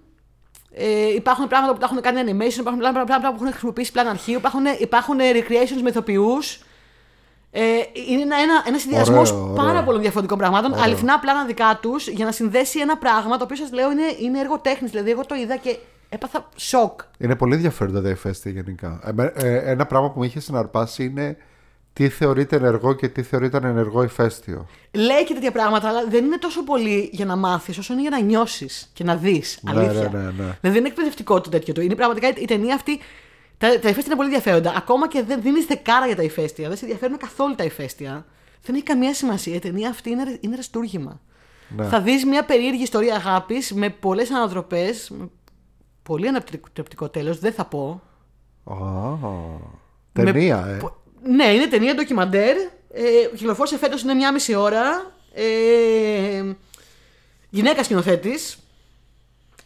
[0.72, 4.38] Ε, υπάρχουν πράγματα που τα έχουν κάνει animation, υπάρχουν πράγματα που έχουν χρησιμοποιήσει πλάνα αρχείου,
[4.38, 6.60] υπάρχουν, υπάρχουν recreations με ηθοποιούς.
[7.58, 7.62] Ε,
[8.10, 9.56] είναι ένα, ένα, ένας συνδυασμός Ωραίο, ωραίο.
[9.66, 10.84] πάρα πολλών διαφορετικών πραγμάτων, Ωραίο.
[10.84, 14.40] αληθινά πλάνα δικά τους, για να συνδέσει ένα πράγμα το οποίο σας λέω είναι, είναι
[14.40, 14.92] έργο τέχνης.
[14.92, 15.78] Δηλαδή, εγώ το είδα και
[16.10, 17.00] έπαθα σοκ.
[17.18, 19.00] Είναι πολύ ενδιαφέροντα τα ηφαίστεια γενικά.
[19.06, 21.38] Εμέ- ε, ένα πράγμα που με είχε συναρπάσει είναι
[21.94, 24.68] τι θεωρείται ενεργό και τι θεωρείται ανενεργό ηφαίστειο.
[24.92, 28.10] Λέει και τέτοια πράγματα, αλλά δεν είναι τόσο πολύ για να μάθεις, όσο είναι για
[28.10, 29.60] να νιώσεις και να δεις.
[29.62, 30.10] Ναι, Αλήθεια.
[30.14, 30.32] ναι, ναι, ναι.
[30.34, 31.82] Δηλαδή δεν είναι εκπαιδευτικό το τέτοιο του.
[31.82, 33.00] Είναι πραγματικά η ταινία αυτή.
[33.58, 34.74] Τα, τα ηφαίστεια είναι πολύ ενδιαφέροντα.
[34.78, 36.68] Ακόμα και δεν δίνει δεκάρα για τα ηφαίστεια.
[36.68, 38.26] Δεν σε ενδιαφέρουν καθόλου τα ηφαίστεια.
[38.64, 39.56] Δεν έχει καμία σημασία.
[39.56, 41.22] Η ταινία αυτή είναι, ρε- είναι αριστούργημα.
[41.76, 41.86] Ναι.
[41.88, 45.10] Θα δεις μια περίεργη ιστορία αγάπης με πολλές ανατροπές.
[45.10, 45.30] Με
[46.04, 47.40] πολύ ανατρεπτικό τέλος.
[47.40, 48.02] Δεν θα πω.
[48.64, 48.76] Α,
[50.14, 50.78] ταινία, ε.
[50.78, 52.58] Πο- Ναι, είναι ταινία ντοκιμαντέρ.
[52.92, 55.12] Ε, κυκλοφόρησε φέτος είναι μία μισή ώρα.
[55.34, 56.44] Ε,
[57.50, 58.58] γυναίκα σκηνοθέτης.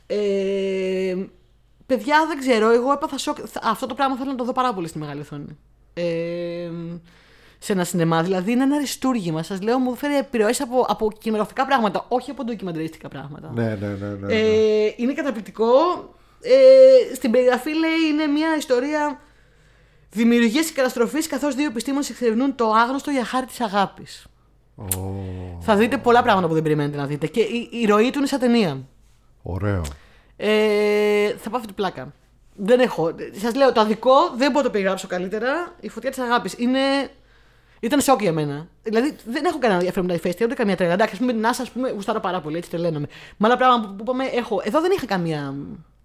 [0.08, 1.16] Ε,
[1.90, 2.70] παιδιά, δεν ξέρω.
[2.70, 3.38] Εγώ έπαθα σοκ.
[3.46, 5.58] Θα- Αυτό το πράγμα θέλω να το δω πάρα πολύ στη μεγάλη οθόνη.
[5.94, 6.70] Ε,
[7.60, 8.24] σε ένα σινεμά.
[8.24, 9.44] Δηλαδή είναι ένα αριστούργημα.
[9.44, 13.52] Σας λέω, μου φέρει επιρροές από, από κινηματογραφικά πράγματα, όχι από ντοκιμαντριστικά πράγματα.
[13.54, 14.08] Ναι, ναι, ναι.
[14.08, 14.34] ναι, ναι.
[14.34, 15.70] Ε, είναι καταπληκτικό.
[16.42, 19.20] Ε, στην περιγραφή λέει είναι μια ιστορία
[20.12, 24.26] δημιουργίας και καταστροφής καθώς δύο επιστήμονες εξερευνούν το άγνωστο για χάρη της αγάπης.
[24.76, 24.86] Ω,
[25.62, 27.28] Θα δείτε πολλά πράγματα που δεν περιμένετε να δείτε.
[27.28, 28.78] Και η, η ροή του είναι σαν ταινία.
[29.44, 29.82] ωραίο.
[30.42, 32.14] Ε, θα πάω αυτή την πλάκα.
[32.56, 33.12] Δεν έχω.
[33.42, 35.76] Σας λέω, το αδικό δεν μπορώ να το περιγράψω καλύτερα.
[35.80, 36.80] Η φωτιά της αγάπης είναι.
[37.80, 38.68] Ήταν σοκ για μένα.
[38.84, 40.94] Δηλαδή δεν έχω κανένα ενδιαφέρον με τα ηφαίστεια, ούτε καμία τρέλα.
[40.94, 43.08] Εντάξει, ας πούμε την NASA, ας πούμε, γουστάρω πάρα πολύ, έτσι τρελαίνομαι.
[43.38, 44.62] Με άλλα πράγματα που, που είπαμε, έχω.
[44.64, 45.56] Εδώ δεν είχα καμία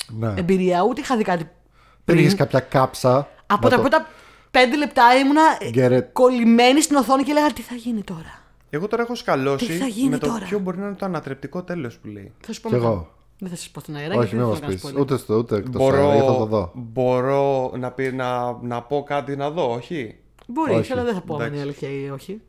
[0.08, 0.34] Ναι.
[0.36, 1.42] εμπειρία, ούτε είχα δει κάτι.
[1.42, 1.50] Δεν
[2.04, 2.18] πριν.
[2.18, 3.28] είχες κάποια κάψα.
[3.46, 4.06] Από να τα το- πρώτα
[4.50, 5.42] πέντε λεπτά ήμουνα
[5.74, 6.04] Get it.
[6.12, 9.86] κολλημένη στην οθόνη και έλεγα τι θα γίνει τώρα; Εγώ τώρα έχω σκαλώσει Τι θα
[9.86, 12.32] γίνει με το τώρα; ποιο μπορεί να είναι το ανατρεπτικό τέλος που λέει.
[12.40, 12.86] Θα σου πω Κι μετά.
[12.86, 13.12] εγώ.
[13.46, 14.14] Δεν θα σας πω στην αέρα.
[14.14, 14.82] Όχι, γιατί μην δεν μα θέλω να πεις.
[14.82, 15.00] κάνω spoiler.
[15.00, 16.70] Ούτε στο ούτε εκτός αέρα, γιατί θα το δω.
[16.74, 20.16] μπορώ να, πει, να, να πω κάτι να δω, όχι;
[20.46, 20.92] Μπορείς, Όχι.
[20.92, 21.54] αλλά δεν θα πω αν Εντάξει.
[21.54, 22.40] είναι αλήθεια ή όχι.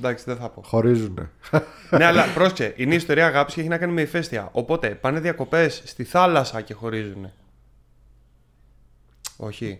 [0.00, 0.62] Εντάξει, δεν θα πω.
[0.64, 1.30] Χωρίζουνε.
[1.90, 4.48] ναι, αλλά πρόσεχε, είναι η ιστορία αγάπης και έχει να κάνει με ηφαίστεια.
[4.52, 7.30] Οπότε πάνε διακοπές στη θάλασσα και χωρίζουν.
[9.38, 9.78] Όχι.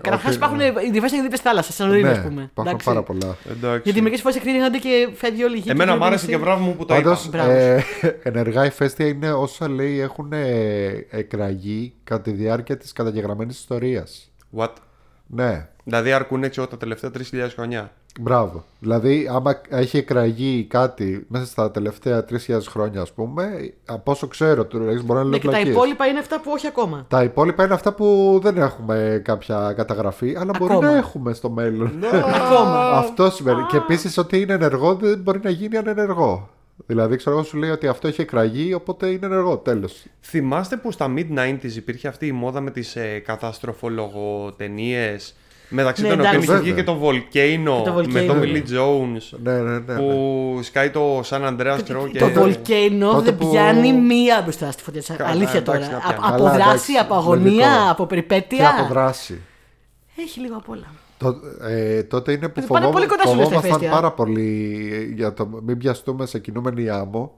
[0.00, 0.64] Καταρχά Όχι, υπάρχουν ναι.
[0.64, 2.42] οι διβάσει δίπλα στη θάλασσα, σαν ορεινέ, ναι, ας πούμε.
[2.42, 2.86] υπάρχουν Εντάξει.
[2.86, 3.36] πάρα πολλά.
[3.50, 3.80] Εντάξει.
[3.84, 5.70] Γιατί μερικές φορές εκρίνονται και φεύγει όλη η γη.
[5.70, 7.36] Εμένα και μου άρεσε δεν και είναι μπράβο μου που το Πάντως, είπα.
[7.36, 7.50] Μπράβο.
[7.52, 7.84] ε,
[8.22, 14.30] ενεργά ηφαίστεια είναι όσα λέει έχουν ε, εκραγεί κατά τη διάρκεια της καταγεγραμμένης ιστορίας.
[14.56, 14.72] What?
[15.26, 17.92] Ναι, Δηλαδή αρκούν έξω τα τελευταία 3.000 χρόνια.
[18.20, 18.64] Μπράβο.
[18.78, 22.36] Δηλαδή, άμα έχει εκραγεί κάτι μέσα στα τελευταία 3.000
[22.68, 25.74] χρόνια, ας πούμε, από όσο ξέρω τουλάχιστον μπορεί να Ναι, λέω και τα πλακίες.
[25.74, 27.04] υπόλοιπα είναι αυτά που όχι ακόμα.
[27.08, 30.90] Τα υπόλοιπα είναι αυτά που δεν έχουμε κάποια καταγραφή, αλλά μπορεί Ακόμα.
[30.90, 31.92] να έχουμε στο μέλλον.
[32.34, 32.90] Ακόμα.
[32.90, 33.62] αυτό σημαίνει.
[33.62, 36.48] Και επίσης ότι είναι ενεργό δεν μπορεί να γίνει ανενεργό.
[36.86, 39.56] Δηλαδή, ξέρω εγώ, σου λέει ότι αυτό έχει εκραγεί, οπότε είναι ενεργό.
[39.56, 40.04] Τέλος.
[40.20, 45.34] Θυμάστε που στα mid-90s υπήρχε αυτή η μόδα με τις ε, καταστροφολογοτενίες
[45.68, 46.52] μεταξύ Ναι, των οποίων εντάξει.
[46.52, 48.06] είχε βγει και το Volcano, Και το Volcano.
[48.08, 49.94] με τον Millie Jones Ναι, ναι, ναι.
[49.96, 52.18] που σκάει το San Andreas ξέρω εγώ, και...
[52.18, 55.92] Το Volcano Τότε δεν που- πιάνει μία μπροστά στη φωτιά της Καλά, Αλήθεια εντάξει, τώρα.
[55.92, 56.34] να Α- πιάνει.
[56.34, 57.90] Από Καλά, δράση, εντάξει, από αγωνία, λογικό.
[57.90, 58.68] από Και περιπέτεια.
[58.78, 59.40] από δράση.
[60.16, 60.86] Έχει λίγο απ' όλα.
[61.18, 61.34] Το,
[61.68, 63.90] ε, τότε είναι που Ε, πάνε φοβόμασταν, πολύ κοντά σου, λες, τα φοβόμασταν ηφαίστεια.
[63.90, 67.32] πάρα πολύ για το μην πιαστούμε σε κινούμενη άμμο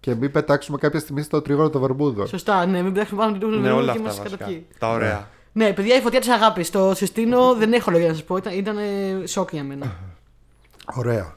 [0.00, 2.26] και μην πετάξουμε κάποια στιγμή στο τρίγωνο των Βερμούδων.
[2.26, 4.28] Σωστά, ναι, μην πετάξουμε πάνω την τούχνη Ναι, όλα και αυτά μα βασικά.
[4.28, 4.66] καταπιεί.
[4.78, 5.28] Τα ωραία.
[5.52, 6.70] Ναι, παιδιά, η φωτιά της αγάπης.
[6.70, 8.36] Το συστήνω, δεν έχω λόγια να σας πω.
[8.36, 9.96] Ήταν, ήταν ε, σοκ για μένα.
[10.94, 11.34] Ωραία.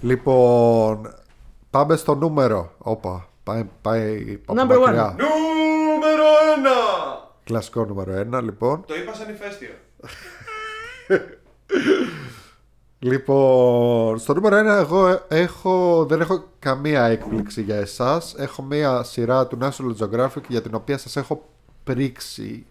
[0.00, 1.14] Λοιπόν,
[1.70, 2.72] πάμε στο νούμερο.
[2.78, 4.80] Όπα, πάει, πάει από Number one.
[4.80, 5.16] μακριά.
[5.18, 6.24] Νούμερο
[7.22, 7.28] 1!
[7.44, 8.84] Κλασικό νούμερο ένα, λοιπόν.
[8.86, 9.70] Το είπα σαν ηφαίστειο.
[13.00, 18.34] Λοιπόν, στο νούμερο 1 εγώ έχω, δεν έχω καμία έκπληξη για εσάς.
[18.38, 21.48] Έχω μία σειρά του National Geographic για την οποία σας έχω
[21.84, 22.66] πρίξει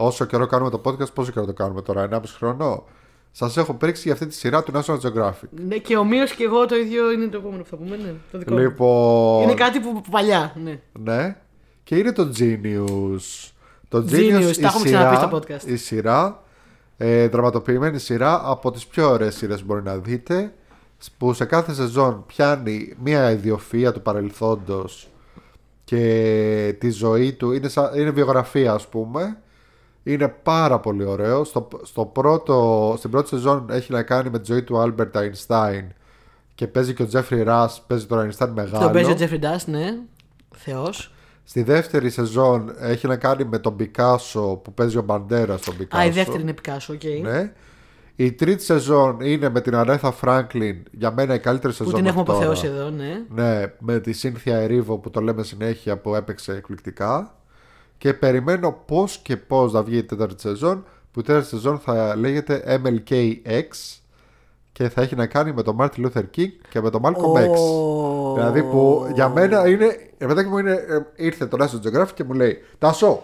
[0.00, 1.12] όσο καιρό κάνουμε το podcast.
[1.14, 2.84] Πόσο καιρό το κάνουμε τώρα, 1,5 χρόνο.
[3.32, 5.48] Σας έχω πρίξει για αυτή τη σειρά του National Geographic.
[5.66, 7.96] ναι, και ο Μίο και εγώ το ίδιο είναι το επόμενο που θα πούμε.
[7.96, 8.58] Ναι, το δικό μου.
[8.58, 10.52] Λοιπόν, Είναι κάτι που, που παλιά.
[10.64, 10.80] Ναι.
[10.92, 11.36] ναι.
[11.84, 13.50] Και είναι το Genius.
[13.88, 15.66] Το Genius, Genius, τα η έχουμε ξαναπεί σειρά, στο podcast.
[15.68, 16.42] η σειρά
[17.00, 20.52] Ε, δραματοποιημένη σειρά από τις πιο ωραίες σειρές που μπορεί να δείτε
[21.18, 25.08] που σε κάθε σεζόν πιάνει μία ιδιοφυΐα του παρελθόντος
[25.84, 29.38] και τη ζωή του είναι, σαν- είναι βιογραφία ας πούμε
[30.12, 34.52] είναι πάρα πολύ ωραίο στο, στο πρώτο, στην πρώτη σεζόν έχει να κάνει με τη
[34.52, 35.86] ζωή του Albert Einstein
[36.54, 39.64] και παίζει και ο Geoffrey Rush παίζει τον Einstein μεγάλο Τον παίζει ο Geoffrey Rush,
[39.66, 39.96] ναι.
[40.56, 41.12] Θεός.
[41.44, 46.02] Στη δεύτερη σεζόν έχει να κάνει με τον Πικάσο που παίζει ο Μπαντέρας τον Πικάσο.
[46.02, 47.02] Α, η δεύτερη είναι Πικάσο, οκ.
[47.22, 47.52] Ναι.
[48.16, 50.82] Η τρίτη σεζόν είναι με την Aretha Franklin.
[50.90, 51.94] Για μένα η καλύτερη Που σεζόν.
[51.94, 52.52] την έχουμε μέχρι τώρα.
[52.52, 53.24] αποθεώσει εδώ, ναι.
[53.28, 57.37] Ναι, με τη Cynthia Erivo που το λέμε συνέχεια που έπαιξε εκπληκτικά.
[57.98, 60.84] Και περιμένω πώς και πώς να βγει η τέταρτη σεζόν.
[61.12, 63.98] Που η τέταρτη σεζόν θα λέγεται MLK/X
[64.72, 67.58] και θα έχει να κάνει με τον Martin Luther King και με τον Malcolm X.
[67.58, 68.34] Ω.
[68.34, 69.96] Δηλαδή που για μένα είναι.
[70.18, 73.22] Ρε παιδάκι μου είναι, ε, ήρθε το National Geographic και μου λέει Τάσο.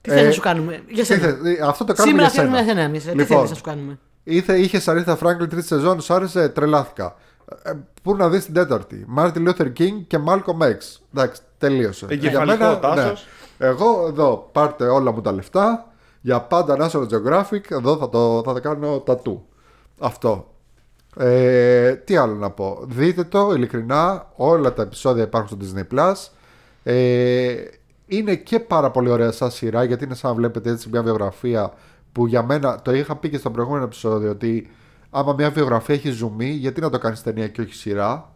[0.00, 1.20] Τι θέλεις ε, να σου κάνουμε; Για τι σένα.
[1.26, 2.42] θε- ε, αυτό το κάνουμε Σήμερα για σένα.
[2.42, 2.80] θέλουμε εσένα.
[2.80, 3.02] εμείς.
[3.04, 7.16] Τι Λοιπόν, θέλεις να σου κάνουμε; Ήθε, είχες Aretha Franklin τρίτη σεζόν, σου άρεσε, τρελάθηκα.
[7.62, 10.76] Ε, πού να δεις την τέταρτη; Martin Luther King και Malcolm X.
[11.14, 12.06] Εντάξει, τελείωσε.
[12.08, 13.04] Εγκεφαλικό Για μένα, Τάσος.
[13.04, 13.41] ναι.
[13.64, 15.86] Εγώ εδώ πάρτε όλα μου τα λεφτά.
[16.20, 17.70] Για πάντα National Geographic.
[17.70, 19.46] Εδώ θα το, θα το κάνω τατού.
[19.98, 20.46] Αυτό.
[21.16, 22.78] Ε, τι άλλο να πω.
[22.86, 24.32] Δείτε το ειλικρινά.
[24.36, 26.14] Όλα τα επεισόδια υπάρχουν στο Disney Plus.
[26.82, 27.54] Ε,
[28.06, 31.72] είναι και πάρα πολύ ωραία σαν σειρά γιατί είναι σαν να βλέπετε έτσι μια βιογραφία
[32.12, 34.70] που για μένα το είχα πει και στο προηγούμενο επεισόδιο ότι
[35.10, 38.32] άμα μια βιογραφία έχει ζουμί γιατί να το κάνεις ταινία και όχι σειρά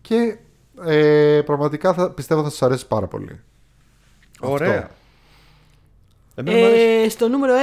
[0.00, 0.38] και
[0.84, 3.40] ε, πραγματικά θα, πιστεύω θα σας αρέσει πάρα πολύ.
[4.42, 4.78] Ωραία.
[4.78, 4.94] Αυτό.
[6.34, 7.04] Εμένα μου αρέσει.
[7.04, 7.58] Ε, στο νούμερο 1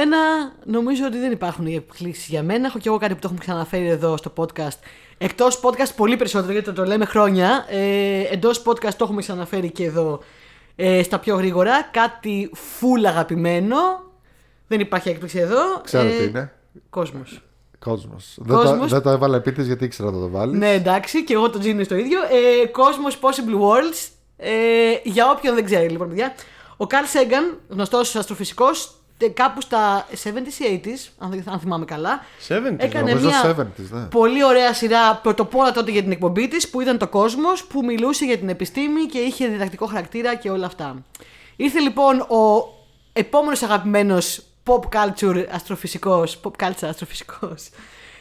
[0.64, 2.66] νομίζω ότι δεν υπάρχουν εκπλήξεις για μένα.
[2.66, 4.78] Έχω και εγώ κάτι που το έχουμε ξαναφέρει εδώ στο podcast.
[5.18, 7.66] Εκτός podcast πολύ περισσότερο γιατί το, το λέμε χρόνια.
[7.68, 10.20] Ε, Εντός podcast το έχουμε ξαναφέρει και εδώ
[10.76, 11.82] ε, στα πιο γρήγορα.
[11.82, 13.76] Κάτι full αγαπημένο.
[14.66, 15.80] Δεν υπάρχει έκπληξη εδώ.
[15.84, 16.52] Ξέρω ε, τι είναι.
[16.90, 17.42] Κόσμος.
[17.78, 18.34] Κόσμος.
[18.36, 18.90] Δεν, το, Κόσμος.
[18.90, 20.58] δεν το έβαλα επίτηδες γιατί ήξερα να το βάλεις.
[20.58, 22.18] Ναι, εντάξει, και εγώ το Gino στο ίδιο.
[22.22, 24.08] Ε, Cosmos Possible Worlds.
[24.36, 24.50] Ε,
[25.02, 26.34] για όποιον δεν ξέρει, λοιπόν, παιδιά.
[26.82, 28.94] Ο Carl Sagan, γνωστός αστροφυσικός,
[29.34, 32.20] κάπου στα 70s ή 80s, αν, δεν- αν θυμάμαι καλά.
[32.48, 34.00] 70s, έκανε Νομίζω μια 70s, ναι.
[34.04, 38.24] πολύ ωραία σειρά πρωτοπόρα τότε για την εκπομπή της, που ήταν το Cosmos, που μιλούσε
[38.24, 41.04] για την επιστήμη και είχε διδακτικό χαρακτήρα και όλα αυτά.
[41.56, 42.68] Ήρθε λοιπόν ο
[43.12, 47.70] επόμενος αγαπημένος pop culture αστροφυσικός, pop culture αστροφυσικός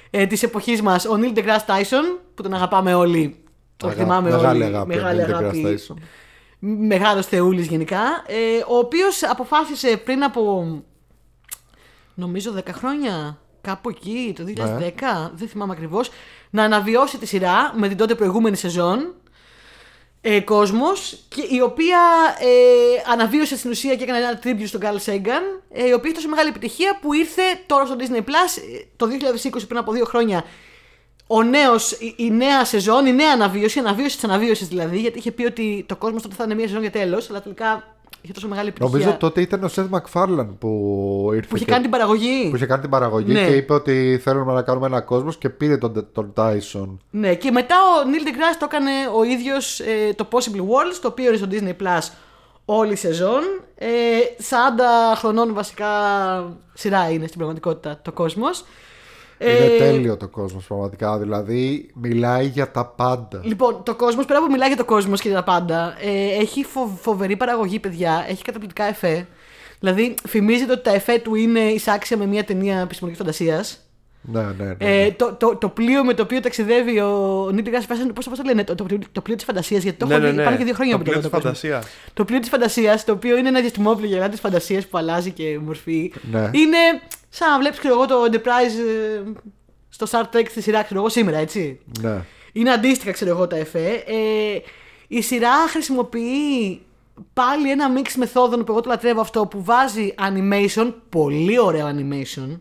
[0.10, 3.44] ε, της εποχής μας, ο Neil deGrasse Tyson, που τον αγαπάμε όλοι.
[3.78, 4.76] Τον Αγα- θυμάμαι μεγάλη όλοι.
[4.76, 5.80] αγάπη, Μεγάλη ο Neil αγάπη.
[6.62, 6.88] deGrasse Tyson.
[6.88, 8.24] Μεγάλος θεούλης γενικά.
[8.28, 10.84] Ε, ο οποίος αποφάσισε πριν από
[12.14, 15.30] νομίζω 10 χρόνια, κάπου εκεί, το 2010, Ναι.
[15.34, 16.10] δεν θυμάμαι ακριβώς,
[16.50, 19.14] να αναβιώσει τη σειρά με την τότε προηγούμενη σεζόν
[20.22, 22.00] ε, κόσμος και η οποία
[22.40, 26.14] ε, αναβίωσε στην ουσία και έκανε ένα tribute στον Carl Sagan ε, η οποία έχει
[26.14, 29.08] τόσο μεγάλη επιτυχία που ήρθε τώρα στο Disney Plus ε, το
[29.54, 30.44] 2020 πριν από δύο χρόνια
[31.32, 35.18] ο νέος, η, η νέα σεζόν, η νέα αναβίωση, η αναβίωση της αναβίωσης δηλαδή, γιατί
[35.18, 37.84] είχε πει ότι το κόσμος τότε θα είναι μια σεζόν για τέλος, αλλά τελικά
[38.22, 38.98] είχε τόσο μεγάλη επιτυχία.
[38.98, 40.70] Νομίζω τότε ήταν ο Seth MacFarlane που
[41.34, 41.48] ήρθε.
[41.48, 42.48] που είχε και- κάνει την παραγωγή.
[42.50, 43.48] που είχε κάνει την παραγωγή Ναι.
[43.48, 46.98] και είπε ότι θέλουμε να κάνουμε ένα κόσμος και πήρε τον, τον Tyson.
[47.10, 51.08] Ναι, και μετά ο Neil deGrasse το έκανε ο ίδιος ε, το Possible Worlds, το
[51.08, 52.10] οποίο είναι στο Disney Plus
[52.66, 53.42] όλη η σεζόν.
[53.76, 53.88] Ε,
[54.50, 55.88] 40 χρονών βασικά
[56.74, 58.64] σειρά είναι στην πραγματικότητα το κόσμος.
[59.40, 61.18] Είναι Ε, τέλειο το κόσμος πραγματικά.
[61.20, 63.42] Δηλαδή μιλάει για τα πάντα.
[63.44, 66.64] Λοιπόν, το κόσμος, πέρα από μιλάει για το κόσμος και για τα πάντα, ε, έχει
[66.64, 68.26] φο- φοβερή παραγωγή, παιδιά.
[68.30, 69.28] Έχει καταπληκτικά εφέ.
[69.80, 73.84] Δηλαδή, φημίζεται ότι τα εφέ του είναι εισάξια με μια ταινία επιστημονικής φαντασίας.
[74.22, 74.76] Ναι, ναι, ναι.
[74.80, 78.64] Ε, το, το, το πλοίο με το οποίο ταξιδεύει ο Νίλ Γκάς πώς το λένε,
[78.64, 80.44] το, το, το πλοίο της φαντασίας, γιατί το Ναι, έχω ναι, δει, ναι.
[80.44, 81.70] πάνω και δύο χρόνια Το που το πλοίο λέω της το κόσμο.
[81.72, 82.12] φαντασίας.
[82.14, 85.60] Το πλοίο της φαντασίας, το οποίο είναι ένα διαστημόπλαιο γελά της φαντασίας που αλλάζει και
[85.66, 86.14] μορφή.
[86.32, 86.40] Ναι.
[86.40, 86.78] Είναι
[87.30, 89.22] σαν να βλέπεις, ξέρω εγώ, το Enterprise ε,
[89.90, 91.80] στο Star Trek στη σειρά, ξέρω εγώ, σήμερα, έτσι.
[92.02, 92.24] ναι.
[92.52, 94.04] Είναι αντίστοιχα, ξέρω εγώ, τα εφέ.
[94.08, 94.60] Ε,
[95.08, 96.82] η σειρά χρησιμοποιεί
[97.34, 102.60] πάλι ένα μίξ μεθόδων που εγώ το λατρεύω αυτό που βάζει animation, πολύ ωραίο animation,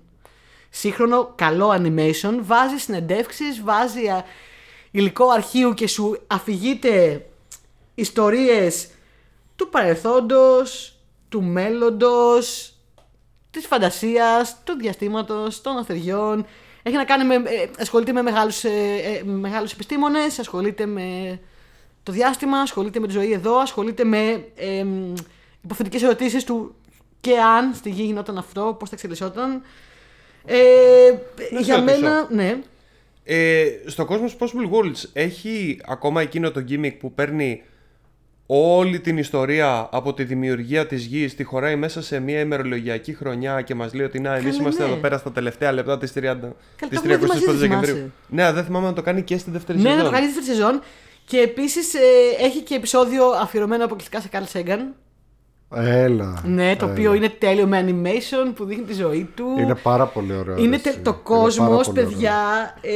[0.71, 4.25] σύγχρονο καλό animation, βάζει συνεντεύξεις, βάζει α,
[4.91, 7.27] υλικό αρχείου και σου αφηγείται
[7.95, 8.89] ιστορίες
[9.57, 10.97] του παρελθόντος,
[11.29, 12.73] του μέλλοντος,
[13.51, 16.47] της φαντασίας, του διαστήματος, των αστεριών.
[16.83, 18.69] Έχει να κάνει με, ε, ασχολείται με μεγάλους, ε,
[19.05, 21.39] ε, με μεγάλους επιστήμονες, ασχολείται με
[22.03, 24.85] το διάστημα, ασχολείται με τη ζωή εδώ, ασχολείται με ε,
[25.65, 26.75] υποθετικές ερωτήσεις του
[27.21, 29.63] και αν στη γη γινόταν αυτό, πώς θα εξελισσόταν.
[30.45, 30.57] Ε,
[31.51, 32.01] Να σε για ρωτήσω.
[32.01, 32.59] μένα, ναι.
[33.25, 37.63] Ε, στο κόσμο Possible Worlds έχει ακόμα εκείνο το gimmick που παίρνει
[38.51, 43.61] όλη την ιστορία από τη δημιουργία της γης τη χωράει μέσα σε μια ημερολογιακή χρονιά
[43.63, 44.91] και μας λέει ότι να, εμείς Καλά, είμαστε ναι.
[44.91, 47.95] εδώ πέρα στα τελευταία λεπτά της 30 το της έχουμε δει 305 μαζί, δεν Δεκεμβρίου.
[47.95, 48.11] θυμάσαι.
[48.29, 49.99] Ναι, δεν θυμάμαι να το κάνει και στη δεύτερη Ναι, σεζόν.
[49.99, 50.81] να το κάνει στη δεύτερη σεζόν.
[51.25, 51.95] Και επίσης
[52.41, 54.79] έχει και επεισόδιο αφιερωμένο αποκλειστικά σε Carl Sagan.
[55.75, 56.43] Έλα.
[56.45, 56.93] Ναι, το έλα.
[56.95, 59.45] οποίο είναι τέλειο με animation που δείχνει τη ζωή του.
[59.59, 60.57] Είναι πάρα πολύ ωραίο.
[60.57, 61.01] Είναι ρε, τε- εσύ.
[61.03, 62.05] το Είναι κόσμος, πάρα πολύ ωραίο.
[62.11, 62.35] παιδιά.
[62.81, 62.91] Ε,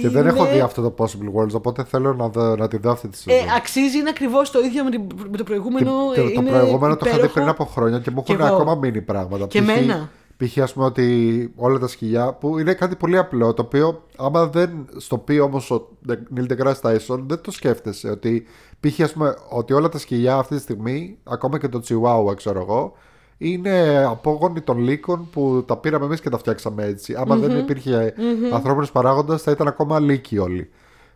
[0.00, 2.76] Και δεν είναι- έχω δει αυτό το Possible Worlds, οπότε θέλω να, δω, να τη
[2.76, 3.48] δω αυτή τη Ε, σεζόν.
[3.56, 5.90] αξίζει, είναι ακριβώς το ίδιο με, την- με το προηγούμενο.
[6.14, 7.32] Τι- ε, το, το είναι προηγούμενο το είχα δει υπέροχο.
[7.34, 8.54] πριν από χρόνια και μου Κι έχουν εγώ.
[8.54, 9.46] ακόμα μείνει πράγματα.
[9.46, 9.68] Και Π.χ.
[9.68, 10.10] εμένα.
[10.44, 10.58] Π.χ.
[10.58, 14.70] ας πούμε ότι όλα τα σκυλιά που είναι κάτι πολύ απλό το οποίο άμα δεν
[14.96, 18.46] στο πει όμως ο Neil deGrasse Tyson δεν το σκέφτεσαι ότι
[18.80, 19.00] π.χ.
[19.00, 22.92] ας πούμε ότι όλα τα σκυλιά αυτή τη στιγμή ακόμα και το Chihuahua ξέρω εγώ
[23.38, 27.14] είναι απόγονοι των λύκων που τα πήραμε εμείς και τα φτιάξαμε έτσι.
[27.14, 28.14] Άμα δεν υπήρχε
[28.52, 30.70] ανθρώπινος παράγοντας θα ήταν ακόμα λύκοι όλοι.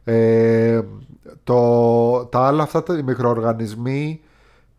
[0.05, 0.81] Ε,
[1.45, 4.21] το, τα άλλα αυτά τα οι μικροοργανισμοί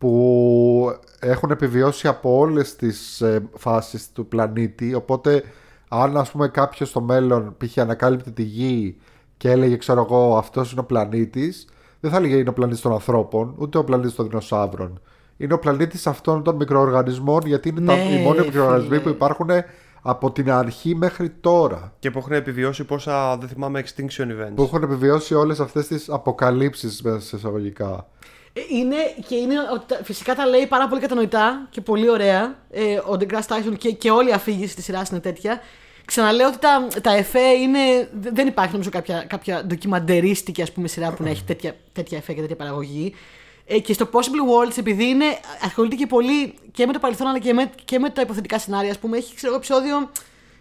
[0.04, 5.42] που έχουν επιβιώσει από όλες τις ε, φάσεις του πλανήτη οπότε
[5.88, 7.78] αν ας πούμε κάποιος στο μέλλον π.χ.
[7.78, 8.96] ανακάλυπτε τη γη
[9.36, 11.68] και έλεγε ξέρω εγώ αυτός είναι ο πλανήτης
[12.00, 15.00] δεν θα έλεγε είναι ο πλανήτης των ανθρώπων ούτε ο πλανήτης των δεινοσαύρων
[15.36, 19.00] είναι ο πλανήτης αυτών των μικροοργανισμών γιατί είναι τα, Ναι, οι μόνοι ρε μικροοργανισμοί φίλε.
[19.00, 19.48] που υπάρχουν
[20.02, 24.52] από την αρχή μέχρι τώρα Και που έχουν επιβιώσει πόσα, δεν θυμάμαι, extinction events.
[24.54, 28.13] που έχουν επιβιώσει όλες αυτές τις αποκαλύψεις μέσα σε εισαγωγικά Ε,
[28.68, 28.96] Είναι,
[29.28, 32.58] και είναι, ότι τα- φυσικά τα λέει πάρα πολύ κατανοητά και πολύ ωραία.
[32.70, 35.60] Ε, ο DeGrasse Tyson και, και όλη η αφήγηση τη σειρά είναι τέτοια.
[36.04, 38.08] Ξαναλέω ότι τα, τα εφέ είναι.
[38.12, 42.18] δε- Δεν υπάρχει νομίζω κάποια, κάποια ντοκιμαντερίστικη ας πούμε, σειρά που να έχει τέτοια, τέτοια
[42.18, 43.14] εφέ και τέτοια παραγωγή.
[43.66, 45.24] Ε, και στο Possible Worlds, επειδή είναι,
[45.62, 48.90] ασχολείται και πολύ και με το παρελθόν αλλά και με, και με τα υποθετικά σενάρια,
[48.90, 50.10] ας πούμε, έχει ξέρω, εγώ, επεισόδιο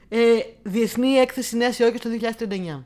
[0.10, 0.20] ε,
[0.64, 2.10] Διεθνή Έκθεση Νέα Υόρκης το
[2.80, 2.84] 2039.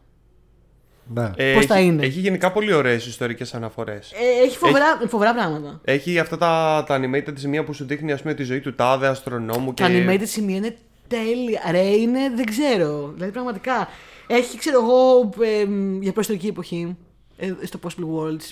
[1.13, 1.31] Ναι.
[1.35, 4.11] Ε, πώς θα έχει- είναι; Έχει γενικά πολύ ωραίες ιστορικές αναφορές.
[4.11, 5.81] Ε, έχει φοβερά, φοβερά πράγματα.
[5.83, 9.07] Έχει αυτά τα, τα animated σημεία που σου δείχνει ας πούμε, τη ζωή του τάδε
[9.07, 9.83] αστρονόμου και.
[9.83, 10.75] Τα animated σημεία είναι
[11.07, 11.61] τέλεια.
[11.71, 13.11] Ρε, είναι, δεν ξέρω.
[13.13, 13.87] Δηλαδή, πραγματικά.
[14.27, 15.29] Έχει, ξέρω εγώ,
[15.61, 16.97] εμ, για προϊστορική εποχή,
[17.37, 17.87] ε, στο Possible
[18.19, 18.51] Worlds.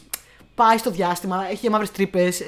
[0.55, 2.41] Πάει στο διάστημα, έχει μαύρες τρύπες.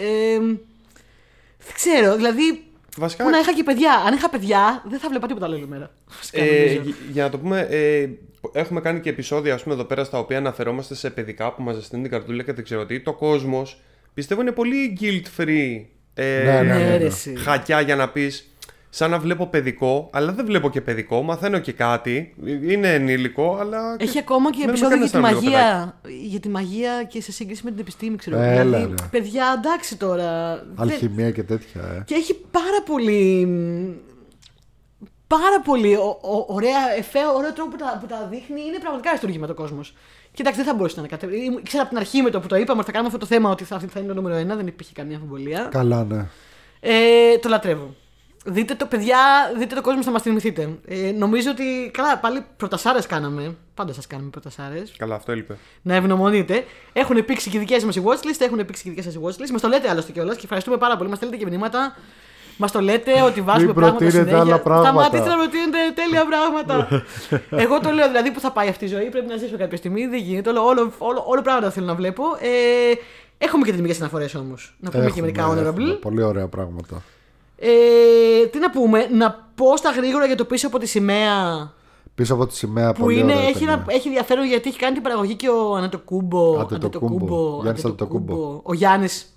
[1.57, 2.61] δεν ξέρω, δηλαδή.
[2.97, 3.93] Βασικά, Πού να είχα και παιδιά.
[4.07, 5.91] Αν είχα παιδιά, δεν θα βλέπα τίποτα άλλο όλη μέρα.
[6.09, 6.81] Φυσικά, ε, νομίζω.
[6.89, 8.07] γ- για να το πούμε, ε,
[8.53, 11.73] έχουμε κάνει και επεισόδια ας πούμε, εδώ πέρα στα οποία αναφερόμαστε σε παιδικά που μα
[11.73, 12.99] ζεσταίνουν την καρτούλα και δεν ξέρω τι.
[12.99, 13.81] Το κόσμος
[14.13, 15.85] πιστεύω είναι πολύ guilt free.
[16.13, 17.03] Ε, Ναι, ναι, Ναι, ναι, ρε, ναι.
[17.05, 17.35] εσύ.
[17.37, 18.51] Χακιά για να πεις.
[18.89, 21.21] Σαν να βλέπω παιδικό, αλλά δεν βλέπω και παιδικό.
[21.21, 22.33] Μαθαίνω και κάτι.
[22.67, 23.95] Είναι ενήλικο, αλλά.
[23.99, 25.99] Έχει ακόμα και μένουμε επεισόδιο για κανένας τη ένα λίγο μαγεία.
[26.29, 28.37] Για τη μαγεία και σε σύγκριση με την επιστήμη, ξέρω.
[28.39, 29.07] Έλα, δηλαδή, ρε.
[29.11, 30.55] παιδιά, εντάξει τώρα.
[30.55, 32.03] δεν- Αλχημία και τέτοια ε.
[32.05, 33.47] Και έχει πάρα πολύ.
[35.27, 38.61] Μ, Πάρα πολύ ο- ο- ωραία εφέ, ωραίο τρόπο που τα, που τα δείχνει.
[38.61, 39.93] Είναι πραγματικά αριστούργημα το κόσμος.
[40.33, 41.43] Κοιτάξτε, δεν θα μπορούσε να είναι κάτι.
[41.45, 43.33] Ήμουν- Ήξερα από την αρχή με το που το είπαμε ότι θα κάνουμε αυτό το
[43.33, 45.67] θέμα ότι θα, θα είναι το νούμερο ένα, δεν υπήρχε καμία αμφιβολία.
[45.71, 46.25] Καλά ναι
[46.79, 47.95] Ε, το λατρεύω.
[48.45, 49.17] Δείτε το, παιδιά,
[49.57, 50.69] δείτε το κόσμο, θα μας θυμηθείτε.
[50.87, 51.91] Ε, νομίζω ότι.
[51.93, 53.55] Καλά, πάλι πρωτασάρε κάναμε.
[53.73, 54.83] Πάντα σας κάνουμε πρωτασάρε.
[54.97, 55.57] Καλά, αυτό έλειπε.
[55.81, 56.65] Να ευγνωμονείτε.
[56.93, 59.19] Έχουν πήξει και οι δικές μας οι watchlist, έχουν πήξει και οι δικές σας οι
[59.23, 59.49] watchlist.
[59.51, 61.09] Μας το λέτε άλλωστε κιόλας και ευχαριστούμε πάρα πολύ.
[61.09, 61.95] Μας στέλνετε και μηνύματα.
[62.57, 64.39] Μας το λέτε ότι βάζουμε Μην πράγματα προτείνετε συνέχεια.
[64.53, 64.89] άλλα πράγματα.
[64.89, 66.87] Σταματήστε να προτείνετε τέλεια πράγματα.
[67.63, 69.09] Εγώ το λέω δηλαδή που θα πάει αυτή η ζωή.
[69.09, 70.05] Πρέπει να ζήσουμε κάποια στιγμή.
[70.07, 70.49] Δεν γίνεται.
[70.49, 72.23] Όλο, όλο, όλο, όλο πράγματα θέλω να βλέπω.
[72.39, 72.47] Ε,
[73.37, 74.75] έχουμε και τιμικέ αναφορές όμως.
[74.79, 75.73] Να πούμε και Έχουμε, μερικά έχουμε.
[75.95, 76.01] honorable.
[76.01, 77.01] Πολύ ωραία πράγματα
[77.57, 81.71] Ε, τι να πούμε, να πω στα γρήγορα για το πίσω από τη σημαία.
[82.15, 83.73] Πίσω από τη σημαία Που πολύ είναι, ωραία έχει, ταινία.
[83.73, 86.59] ένα, έχει ενδιαφέρον γιατί έχει κάνει την παραγωγή και ο Ανατοκούμπο.
[86.59, 87.59] Αντετοκούμπο.
[87.61, 88.59] Γιάννης Αντετοκούμπο.
[88.63, 89.36] Ο Γιάννης,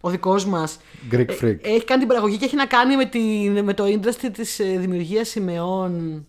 [0.00, 0.78] ο δικός μας.
[1.12, 4.28] Greek Freak Έχει κάνει την παραγωγή και έχει να κάνει με, την, με το industry
[4.32, 6.24] της δημιουργίας σημεών.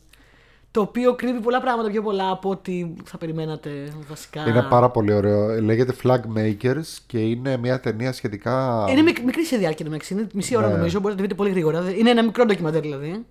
[0.72, 3.69] Το οποίο κρύβει πολλά πράγματα πιο πολλά από ό,τι θα περιμένατε
[4.09, 4.47] βασικά.
[4.49, 5.61] Είναι πάρα πολύ ωραίο.
[5.61, 8.86] Λέγεται Flag Makers και είναι μια ταινία σχετικά.
[8.89, 10.13] Είναι μικ- μικρή σε διάρκεια εντάξει.
[10.13, 10.74] Είναι μισή ώρα Ναι.
[10.76, 10.99] νομίζω.
[10.99, 11.91] Μπορείτε να τη δείτε πολύ γρήγορα.
[11.97, 13.26] Είναι ένα μικρό ντοκιμαντέρ δηλαδή.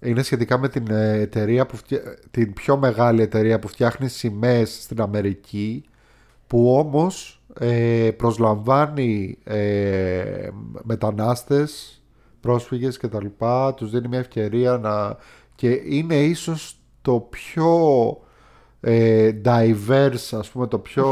[0.00, 2.00] Είναι σχετικά με την ε, εταιρεία που φτια...
[2.30, 5.84] την πιο μεγάλη εταιρεία που φτιάχνει σημαίες στην Αμερική
[6.46, 10.48] που όμως ε, προσλαμβάνει ε,
[10.82, 12.02] μετανάστες,
[12.40, 15.16] πρόσφυγες και τα λοιπά, τους δίνει μια ευκαιρία να...
[15.54, 17.76] και είναι ίσως το πιο
[18.08, 18.25] ε,
[19.44, 21.04] diverse, ας πούμε, το πιο...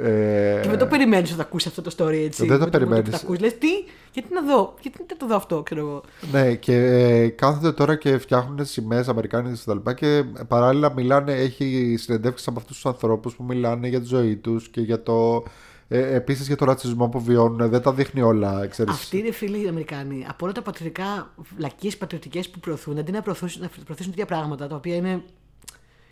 [0.00, 2.46] Ε, Και δεν το περιμένεις όταν ακούσει αυτό το story έτσι.
[2.46, 3.10] Δεν το Με μόνο περιμένεις.
[3.10, 3.68] που ακούς, λες, τι,
[4.12, 6.02] γιατί να δω, γιατί να το δω αυτό, ξέρω εγώ.
[6.32, 11.32] Ναι, και ε, κάθονται τώρα και φτιάχνουν σημαίες Αμερικάνικες και τα λοιπά και παράλληλα μιλάνε,
[11.32, 15.44] έχει συνεντεύξεις από αυτούς τους ανθρώπους που μιλάνε για τη ζωή τους και για το,
[15.88, 18.94] ε, επίσης για το ρατσισμό που βιώνουν, δεν τα δείχνει όλα, ξέρεις.
[18.94, 20.24] Αυτοί είναι φίλοι οι Αμερικάνοι.
[20.28, 24.66] Από όλα τα πατριωτικά βλακίες πατριωτικές που προωθούν, αντί να προωθήσουν, να προωθήσουν τέτοια πράγματα
[24.68, 25.22] τα οποία είναι.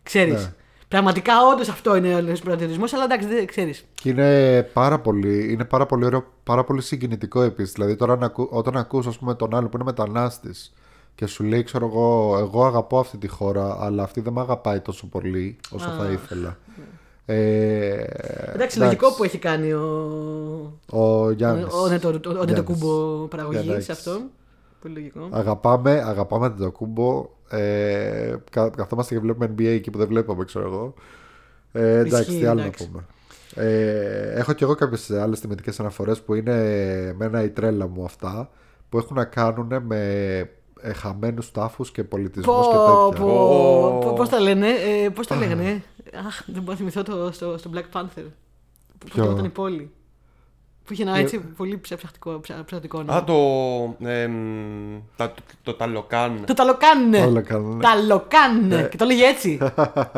[0.03, 0.35] ξέρεις.
[0.45, 0.53] Ναι.
[0.89, 3.75] Πραγματικά, όντω αυτό είναι ο προτεραιισμό, αλλά εντάξει, δεν ξέρει.
[3.95, 7.73] Και είναι πάρα πολύ, είναι πάρα πολύ ωραίο, πάρα πολύ συγκινητικό επίση.
[7.73, 10.51] Δηλαδή, τώρα να ακού- όταν ακούς ας πούμε, τον άλλο που είναι μετανάστη
[11.15, 14.81] και σου λέει, ξέρω εγώ, εγώ αγαπώ αυτή τη χώρα, αλλά αυτή δεν με αγαπάει
[14.81, 16.57] τόσο πολύ όσο θα ήθελα.
[17.31, 18.05] Ε,
[18.55, 19.83] Εντάξει, λογικό που έχει κάνει ο.
[20.91, 21.73] Ο Γιάννης.
[21.73, 22.47] Ο, ο, Νετο- ο, ο Γιάννης.
[22.47, 23.85] Νετοκούμπο παραγωγή Γιαννάκης.
[23.85, 24.21] σε αυτό.
[24.83, 25.29] Πολύ λογικό.
[25.31, 27.29] Αγαπάμε, αγαπάμε το κούμπο.
[27.49, 30.95] Ε, κα, καθόμαστε και βλέπουμε NBA εκεί που δεν βλέπαμε, ξέρω εγώ.
[31.73, 32.83] Ε, εντάξει, Ισχύει, τι άλλο εντάξει.
[32.85, 33.05] να πούμε.
[33.55, 36.53] Ε, έχω και εγώ κάποιες άλλες τιμητικέ αναφορές που είναι
[37.09, 38.51] εμένα η τρέλα μου αυτά
[38.89, 40.01] που έχουν να κάνουν με
[40.81, 43.25] ε, χαμένους τάφους και πολιτισμούς Πω, και τέτοια.
[43.25, 43.99] πω, Πω.
[44.03, 45.83] πω, πώς τα λένε, ε, πώς τα λέγανε.
[46.27, 48.25] Αχ, δεν μπορώ να θυμηθώ το, στο, στο Black Panther.
[48.99, 49.91] Πώς Ποιο; λεγόταν η πόλη.
[50.89, 53.19] Που είχε ένα Ποιο; έτσι πολύ ψε- ψευτικό, ψε- ψευτικό όνομα.
[53.19, 53.35] Α, το.
[54.09, 56.45] εμ, τα, το, το ταλοκάν.
[56.47, 57.19] Το ταλοκάνε.
[57.25, 57.81] Όλα κάνουν.
[57.81, 58.89] Ταλοκάνε.
[58.91, 59.59] Και το λέγε έτσι.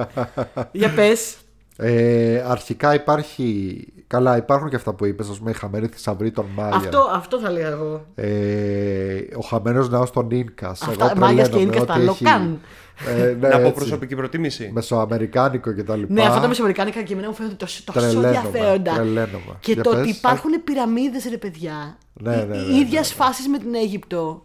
[0.73, 1.37] Για πες.
[1.83, 3.87] Ε, αρχικά υπάρχει.
[4.07, 6.77] Καλά, υπάρχουν και αυτά που είπες, ας πούμε, οι χαμένοι θησαυροί των Μάγια.
[6.77, 8.07] Αυτό, αυτό θα λέγα εγώ.
[8.15, 10.83] Ε, ο χαμένος ναός των Ίνκας.
[10.83, 12.61] Αυτά, Μάγιας και Ίνκας, τα Λοκάν.
[13.09, 13.73] Ε, ναι, Να πω έτσι.
[13.73, 14.71] προσωπική προτίμηση.
[14.73, 16.03] Μεσοαμερικάνικο κτλ.
[16.09, 18.93] Ναι, αυτά τα μεσοαμερικάνικα και εμένα μου φαίνονται τόσο, τόσο Τρελαίνομαι, ενδιαφέροντα.
[18.93, 19.57] τρελαίνομαι.
[19.61, 19.99] Και Για το πες.
[20.01, 21.99] ότι υπάρχουν πυραμίδες ρε παιδιά.
[22.13, 23.07] Ναι, ναι, ναι, Οι ναι, ίδια ναι.
[23.07, 24.43] φάσεις με την Αίγυπτο.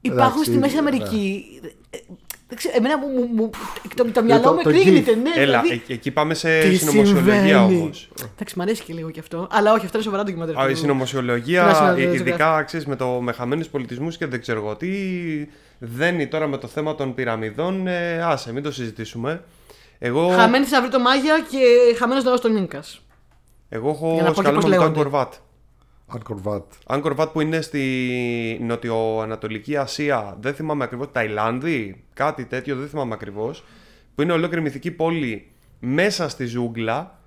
[0.00, 0.78] Υπάρχουν Εντάξει, στη Μέση ναι.
[0.78, 1.44] Αμερική.
[2.52, 3.50] Ε, δεν ξέρω, εμένα μου, μου, μου-
[3.94, 5.12] το, το μυαλό το- μου το εκρήγνεται.
[5.12, 5.16] gif.
[5.16, 7.80] Ναι, Έλα, δηλαδή, ε- εκεί πάμε σε τι συνωμοσιολογία συμβαίνει.
[7.82, 8.08] όμως.
[8.34, 9.48] Εντάξει, μ' αρέσει και λίγο κι αυτό.
[9.50, 10.58] Αλλά όχι, αυτό είναι σοβαρά ντοκιμαντέρ.
[10.58, 11.98] Α, η National συνωμοσιολογία, Geographic.
[11.98, 14.88] ε, ειδικά ξέρεις, με, το, με χαμένους πολιτισμούς και δεν ξέρω εγώ τι,
[15.78, 17.86] δένει τώρα με το θέμα των πυραμιδών.
[17.86, 19.42] Ε, άσε, μην το συζητήσουμε.
[19.98, 21.58] Εγώ, Χαμένη θα βρει το Μάγια και
[21.98, 23.00] χαμένος ναό των νίκας.
[23.68, 25.00] εγώ Για να έχω πω και σκαλούμε πώς με το λέγονται.
[26.12, 26.62] Angkor Wat.
[26.86, 26.96] Angkor Wat.
[26.96, 33.14] Angkor Wat που είναι στη νοτιοανατολική Ασία, δεν θυμάμαι ακριβώς, Ταϊλάνδη, κάτι τέτοιο, δεν θυμάμαι
[33.14, 33.64] ακριβώς.
[34.14, 37.18] Που είναι ολόκληρη μυθική πόλη μέσα στη ζούγκλα,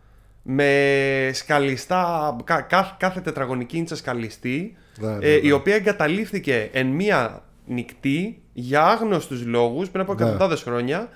[0.45, 5.47] με σκαλιστά, κα- κα- κάθε τετραγωνική ίντσα σκαλιστή, Ναι, ναι, ε, ναι.
[5.47, 10.21] η οποία εγκαταλείφθηκε εν μία νυχτή για άγνωστους λόγους πριν από Ναι.
[10.21, 11.09] εκατοντάδες χρόνια.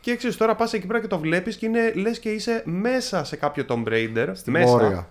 [0.00, 3.24] Και ξέρεις τώρα πας εκεί πέρα και το βλέπεις και είναι λες και είσαι μέσα
[3.24, 4.32] σε κάποιο Tomb Raider.
[4.46, 4.66] μέσα.
[4.70, 5.08] Μόρια.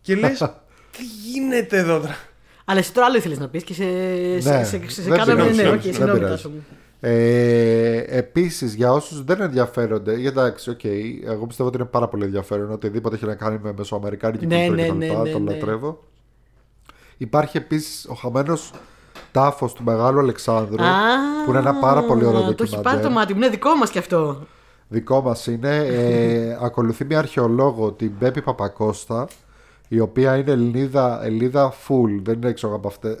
[0.00, 0.40] Και λες,
[0.96, 2.16] τι γίνεται εδώ τώρα.
[2.64, 5.18] Αλλά εσύ τώρα άλλο ήθελες να πεις και σε, Ναι, σε, σε, σε, σε δεν
[5.18, 5.42] κάναμε.
[5.42, 5.92] πειράζει, Ναι, δεν οκ, πειράζει.
[5.92, 6.34] συγγνώμη, πειράζει.
[6.34, 6.64] Τάσο μου.
[7.00, 10.84] Ε, Επίσης, για όσους δεν ενδιαφέρονται, γιατί εντάξει, οκ,
[11.24, 14.76] εγώ πιστεύω ότι είναι πάρα πολύ ενδιαφέρον οτιδήποτε έχει να κάνει με μεσοαμερικάνικη Ναι, κουλτούρα
[14.94, 15.12] ναι, κτλ.
[15.16, 15.50] ναι, ναι, τον ναι.
[15.52, 16.02] λατρεύω.
[17.16, 18.70] Υπάρχει επίσης ο χαμένος
[19.32, 20.88] τάφος του Μεγάλου Αλεξάνδρου, Α,
[21.44, 23.02] που είναι ένα πάρα πολύ ωραίο Το έχει πάρει ντοκιμαντέρ.
[23.02, 23.38] το μάτι μου.
[23.38, 24.46] Είναι δικό μας κι αυτό.
[24.88, 25.76] Δικό μας είναι.
[25.76, 29.28] Ε, ακολουθεί μια αρχαιολόγο, την Μπέπη Παπακώστα,
[29.94, 32.20] η οποία είναι Ελληνίδα, Ελληνίδα full.
[32.22, 33.18] Δεν είναι έξω από αυτέ.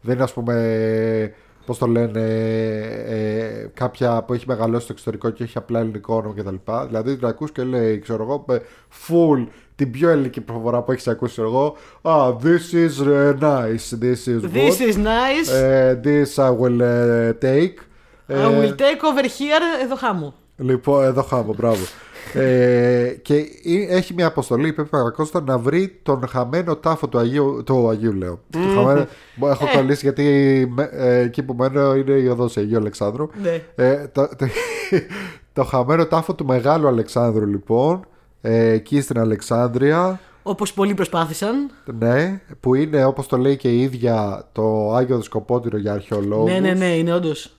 [0.00, 1.32] Δεν είναι, ας πούμε,
[1.66, 2.20] πώς το λένε,
[3.06, 6.54] ε, κάποια που έχει μεγαλώσει στο εξωτερικό και έχει απλά ελληνικό όνομα κτλ.
[6.86, 8.62] Δηλαδή την ακούς και λέει, ξέρω εγώ, με
[9.08, 11.76] full την πιο ελληνική προφορά που έχεις ακούσει, ξέρω εγώ.
[12.02, 13.98] Ah, this is uh, nice.
[14.00, 14.54] This is good.
[14.54, 15.54] This is nice.
[15.54, 17.74] Ε, this I will uh, take.
[18.28, 20.34] I Ε, will take over here εδώ χάμω.
[20.56, 21.84] Λοιπόν, εδώ χάμω, μπράβο.
[22.34, 27.18] Ε, και ή- έχει μια αποστολή η Πέπη Παπακώστα να βρει τον χαμένο τάφο του
[27.18, 28.40] Αγίου, του Αγίου λέω.
[28.50, 29.06] Το χαμένο,
[29.42, 29.76] έχω Ε.
[29.76, 30.24] κολλήσει γιατί
[30.74, 33.28] με- ε, εκεί που μένω είναι η οδός Αγίου Αλεξάνδρου.
[33.42, 33.62] Ναι.
[33.74, 34.46] Ε, το, το,
[35.52, 38.06] το χαμένο τάφο του Μεγάλου Αλεξάνδρου λοιπόν,
[38.40, 41.70] ε, εκεί στην Αλεξάνδρεια, Όπως πολλοί προσπάθησαν.
[41.98, 46.52] ναι, που είναι όπως το λέει και η ίδια το Άγιο Δισκοπότηρο για αρχαιολόγους.
[46.52, 47.54] Ναι, ναι, ναι, είναι όντως.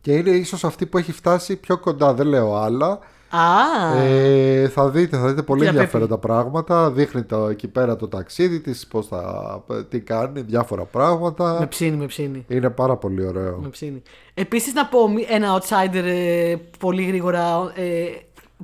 [0.00, 2.98] Και είναι ίσως αυτή που έχει φτάσει πιο κοντά, δεν λέω άλλα.
[3.30, 6.90] Α, Ε, θα δείτε, θα δείτε πολύ Κυρία ενδιαφέροντα πράγματα.
[6.90, 11.66] Δείχνει το, εκεί πέρα το ταξίδι της, πώς θα, τι κάνει, διάφορα με πράγματα.
[11.68, 12.44] ψήνει, με ψήνει.
[12.48, 13.58] Είναι πάρα πολύ ωραίο.
[13.62, 14.02] Με ψήνει.
[14.34, 17.82] Επίσης να πω μη- ένα outsider ε, πολύ γρήγορα ε,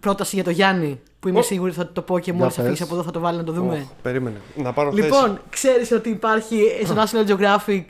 [0.01, 1.01] πρόταση για το Γιάννη.
[1.20, 1.43] Που είμαι Ω.
[1.43, 2.65] σίγουρη θα το πω και μόλις πες.
[2.66, 3.74] αφήσει από εδώ θα το βάλει να το δούμε.
[3.74, 4.36] Οχ, περίμενε.
[4.57, 5.03] Να πάρω θέση.
[5.03, 7.85] Λοιπόν, ξέρεις ότι υπάρχει στο National Geographic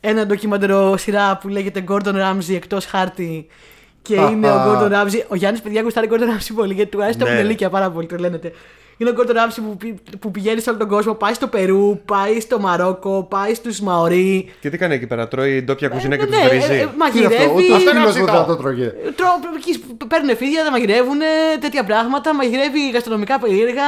[0.00, 3.46] ένα ντοκιμαντερό σειρά που λέγεται Gordon Ramsay εκτός χάρτη.
[4.04, 5.22] Και είναι ο Gordon Ramsay.
[5.28, 7.30] Ο Γιάννης, παιδιά, γουστάρει Gordon Ramsay πολύ γιατί του αρέσει τα Ναι.
[7.30, 8.38] κουτελίκια πάρα πολύ, το λένε.
[8.96, 12.00] Είναι ο Gordon Ramsay που, πη- που πηγαίνει σε όλο τον κόσμο, πάει στο Περού,
[12.04, 14.52] πάει στο Μαρόκο, πάει στους Μαωρί.
[14.60, 16.64] Και τι κάνει εκεί πέρα, τρώει ντόπια κουζίνα και ναι, τους ε, βρίζει.
[16.64, 17.34] ε, Τι είναι αυτό, μαγειρεύει.
[17.34, 18.24] ούτε ο Αυτό είναι σκύλος φυσικό.
[18.24, 18.86] δεν θα το τρώγε.
[19.16, 21.18] Τρώω, εκεί παίρνουν φίδια, τα μαγειρεύουν,
[21.60, 22.34] τέτοια πράγματα.
[22.34, 23.82] Μαγειρεύει γαστρονομικά περίεργα.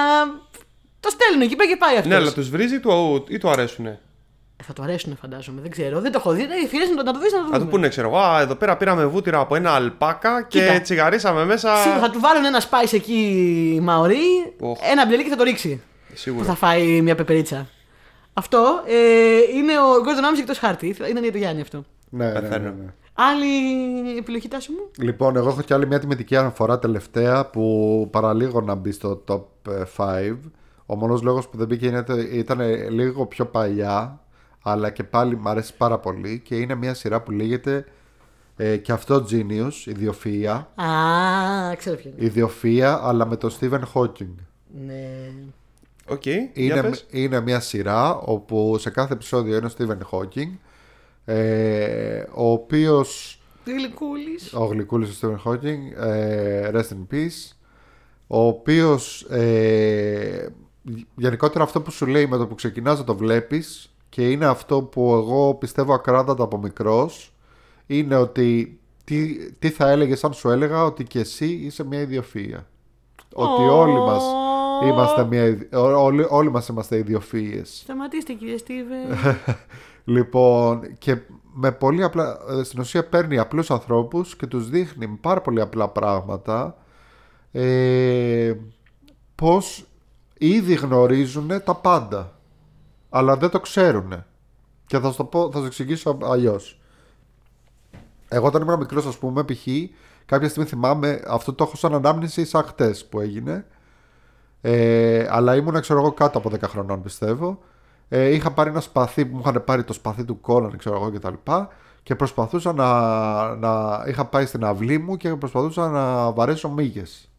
[1.00, 2.06] Το στέλνουν εκεί πέρα και πάει αυτός.
[2.06, 4.00] Ναι, αλλά τους βρίζει ή του, ή του αρέσουνε;
[4.64, 5.60] Θα του αρέσουν, φαντάζομαι.
[5.60, 6.00] Δεν ξέρω.
[6.00, 6.42] Δεν το έχω δει.
[6.42, 7.64] Ε, φίλες, να το, να το δεις να το Θα δούμε.
[7.64, 10.80] του πούνε, ξέρω εγώ, «Α, εδώ πέρα πήραμε βούτυρα από ένα αλπάκα και Κοίτα.
[10.80, 11.76] τσιγαρίσαμε μέσα.
[11.76, 14.16] Σίγουρα θα του βάλουν ένα spice εκεί μαωρί,
[14.60, 14.78] Οχ.
[14.90, 15.82] ένα μπλελί και θα το ρίξει.
[16.08, 16.44] Που Σίγουρα.
[16.44, 17.66] θα φάει μια πεπερίτσα.
[18.32, 20.96] Αυτό ε, είναι ο Gordon Ramsay εκτός χάρτη.
[21.10, 21.84] Είναι για το Γιάννη αυτό.
[22.10, 22.68] Ναι, ναι, ναι, Πεθαίνω.
[22.68, 22.92] ναι.
[23.14, 23.46] Άλλη
[24.18, 28.74] επιλογή Τάσο μου; Λοιπόν, εγώ έχω και άλλη μια τιμητική αναφορά τελευταία που παραλίγο να
[28.74, 29.42] μπει στο top
[29.96, 30.36] 5.
[30.86, 32.60] Ο μόνος λόγος που δεν μπήκε είναι ότι ήταν
[32.90, 34.20] λίγο πιο παλιά,
[34.68, 37.84] αλλά και πάλι μου αρέσει πάρα πολύ και είναι μια σειρά που λέγεται
[38.56, 40.62] ε, και αυτό Genius, Ιδιοφυΐα.
[40.74, 42.32] Α, ξέρω ποιο είναι.
[42.32, 44.34] Ιδιοφυΐα, αλλά με τον Stephen Hawking.
[44.86, 45.32] Ναι.
[46.08, 47.06] Οκ, για Είναι, πες.
[47.10, 50.50] είναι μια σειρά όπου σε κάθε επεισόδιο είναι ο Stephen Hawking,
[51.24, 54.52] ε, ο οποίος Γλυκούλης.
[54.52, 57.52] ο γλυκούλης του Stephen Hawking ε, rest in peace
[58.26, 60.48] ο οποίος ε,
[61.16, 64.82] γενικότερα αυτό που σου λέει με το που ξεκινάς να το βλέπεις και είναι αυτό
[64.82, 67.32] που εγώ πιστεύω ακράδαντα από μικρός
[67.86, 72.60] είναι ότι τι, τι θα έλεγες αν σου έλεγα ότι και εσύ είσαι μια ιδιοφυΐα.
[73.34, 74.22] Ότι όλοι μας
[74.88, 77.64] είμαστε μια ιδι- ό- όλοι, όλοι μας είμαστε ιδιοφυΐες.
[77.64, 78.96] Σταματήστε κύριε Στίβε.
[80.08, 81.16] Λοιπόν, και
[81.52, 85.60] με πολύ απλά, ε, στην ουσία παίρνει απλούς ανθρώπους και τους δείχνει με πάρα πολύ
[85.60, 86.76] απλά πράγματα
[87.52, 88.54] ε,
[89.34, 89.86] πώς
[90.38, 92.35] ήδη γνωρίζουν τα πάντα
[93.16, 94.24] αλλά δεν το ξέρουν
[94.86, 96.80] και θα σου το πω, θα σου εξηγήσω αλλιώς.
[98.28, 99.66] Εγώ όταν ήμουν μικρός ας πούμε π.χ.
[100.26, 103.66] κάποια στιγμή θυμάμαι αυτό το έχω σαν ανάμνηση σαν χτες που έγινε
[104.60, 107.58] ε, αλλά ήμουν ξέρω εγώ κάτω από 10 χρονών πιστεύω
[108.08, 111.10] ε, είχα πάρει ένα σπαθί που μου είχαν πάρει το σπαθί του Κόναν, ξέρω εγώ
[111.10, 111.68] και τα λοιπά
[112.02, 114.04] και προσπαθούσα να, να.
[114.08, 117.30] είχα πάει στην αυλή μου και προσπαθούσα να βαρέσω μύγες.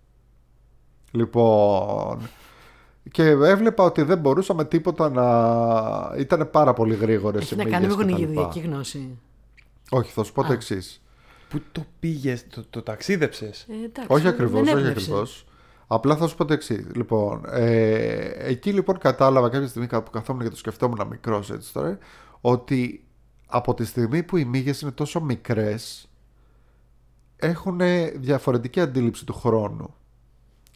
[1.12, 2.20] Λοιπόν.
[3.12, 6.20] Και έβλεπα ότι δεν μπορούσα με τίποτα να.
[6.20, 8.74] ήταν πάρα πολύ γρήγορες οι Έχει να μύγες κάνει με και τα γονιδιακή λοιπά.
[8.74, 9.18] γνώση.
[9.90, 10.54] Όχι, θα σου πω το Α.
[10.54, 11.02] εξής.
[11.50, 14.90] Πού το πήγες, το, το ταξίδεψες; Ε, εντάξει, Όχι δεν ακριβώ, όχι έβλεψε.
[14.90, 15.46] ακριβώς.
[15.88, 16.86] Απλά θα σου πω το εξής.
[16.96, 21.98] Λοιπόν, ε, εκεί λοιπόν κατάλαβα κάποια στιγμή που καθόμουν και το σκεφτόμουν μικρός έτσι τώρα,
[22.42, 23.04] ότι
[23.48, 26.10] από τη στιγμή που οι μύγες είναι τόσο μικρές,
[27.36, 27.80] έχουν
[28.16, 29.94] διαφορετική αντίληψη του χρόνου.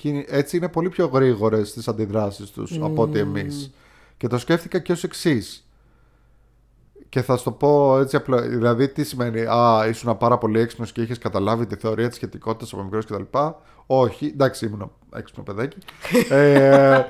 [0.02, 3.72] Και είναι- έτσι είναι πολύ πιο γρήγορες στι αντιδράσεις τους από ότι εμείς.
[4.18, 5.66] Και το σκέφτηκα και ως εξής.
[7.10, 8.42] Και θα σου το πω έτσι απλά.
[8.42, 12.74] Δηλαδή, τι σημαίνει, Α, ήσουν πάρα πολύ έξυπνος και είχες καταλάβει τη θεωρία της σχετικότητας
[12.74, 13.24] από μικρός κτλ.
[13.86, 15.78] Όχι, εντάξει, ήμουν έξυπνο παιδάκι.
[16.30, 17.06] ε,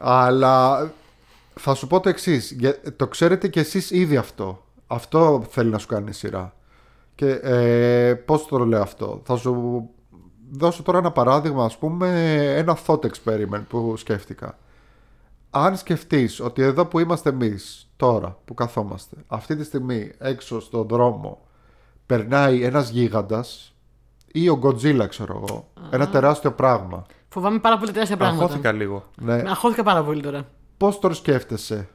[0.00, 0.90] αλλά
[1.54, 2.56] θα σου πω το εξής.
[2.96, 4.64] Το ξέρετε κι εσείς ήδη αυτό.
[4.86, 6.54] Αυτό θέλει να σου κάνει η σειρά.
[7.14, 9.20] Και ε, πώς το λέω αυτό.
[9.24, 9.88] Θα σου
[10.50, 14.58] δώσω τώρα ένα παράδειγμα, ας πούμε, ένα thought experiment που σκέφτηκα.
[15.50, 20.86] Αν σκεφτείς ότι εδώ που είμαστε εμείς τώρα που καθόμαστε, αυτή τη στιγμή έξω στον
[20.86, 21.40] δρόμο
[22.06, 23.74] περνάει ένας γίγαντας
[24.32, 27.06] ή ο Godzilla ξέρω εγώ, ένα τεράστιο πράγμα.
[27.28, 28.42] Φοβάμαι πάρα πολύ τεράστια πράγματα.
[28.42, 29.04] Αγχώθηκα λίγο.
[29.20, 29.34] Ναι.
[29.34, 30.48] Αγχώθηκα πάρα πολύ τώρα.
[30.76, 31.88] Πώς το σκέφτεσαι,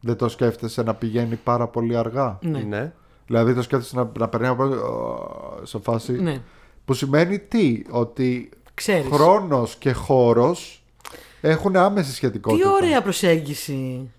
[0.00, 2.58] δεν το σκέφτεσαι να πηγαίνει πάρα πολύ αργά; Ναι.
[2.58, 2.92] Ναι.
[3.26, 6.12] Δηλαδή το σκέφτεσαι να, να περνάει από ε, σε φάση.
[6.12, 6.42] Ναι.
[6.86, 9.12] Που σημαίνει τι, ότι Ξέρεις.
[9.12, 10.84] χρόνος και χώρος
[11.40, 12.68] έχουν άμεση σχετικότητα.
[12.68, 14.10] Τι ωραία προσέγγιση.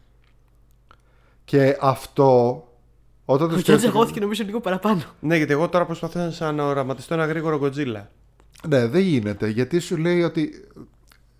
[1.45, 2.63] Και αυτό,
[3.25, 3.87] όταν το Ο Γιώργος σκέφτεσαι...
[3.87, 5.01] αγχώθηκε νομίζω λίγο παραπάνω.
[5.19, 8.01] Ναι, γιατί εγώ τώρα προσπαθούσα να οραματιστώ ένα γρήγορο Godzilla.
[8.67, 9.47] Ναι, δεν γίνεται.
[9.47, 10.67] Γιατί σου λέει ότι.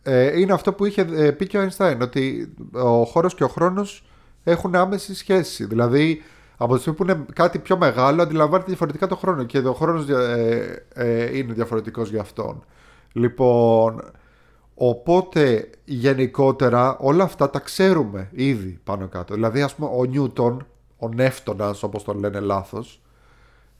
[0.03, 3.47] Ε, είναι αυτό που είχε ε, πει και ο Einstein, ότι ο χώρος και ο
[3.47, 4.03] χρόνος
[4.43, 5.65] έχουν άμεση σχέση.
[5.65, 6.23] Δηλαδή,
[6.57, 10.09] από τη στιγμή που είναι κάτι πιο μεγάλο, αντιλαμβάνεται διαφορετικά το χρόνο και ο χρόνος
[10.09, 12.63] ε, ε, είναι διαφορετικός για αυτόν.
[13.13, 14.01] Λοιπόν,
[14.75, 19.33] οπότε γενικότερα όλα αυτά τα ξέρουμε ήδη πάνω κάτω.
[19.33, 20.65] Δηλαδή, ας πούμε, ο Νιούτον,
[20.97, 23.01] ο Νεύτωνας, όπως τον λένε λάθος,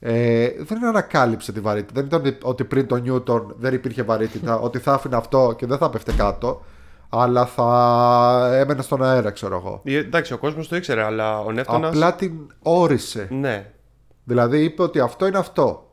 [0.00, 1.92] ε, δεν ανακάλυψε τη βαρύτητα.
[1.94, 5.66] Δεν ήταν ότι- ότι πριν τον Νιούτον δεν υπήρχε βαρύτητα, ότι θα άφηνε αυτό και
[5.66, 6.62] δεν θα πέφτε κάτω,
[7.08, 9.80] αλλά θα έμενε στον αέρα, ξέρω εγώ.
[9.84, 11.88] Ε, Εντάξει, ο κόσμος το ήξερε, αλλά ο Νεύτωνα.
[11.88, 12.32] Απλά την
[12.62, 13.28] όρισε.
[13.30, 13.72] Ναι.
[14.24, 15.92] Δηλαδή είπε ότι αυτό είναι αυτό.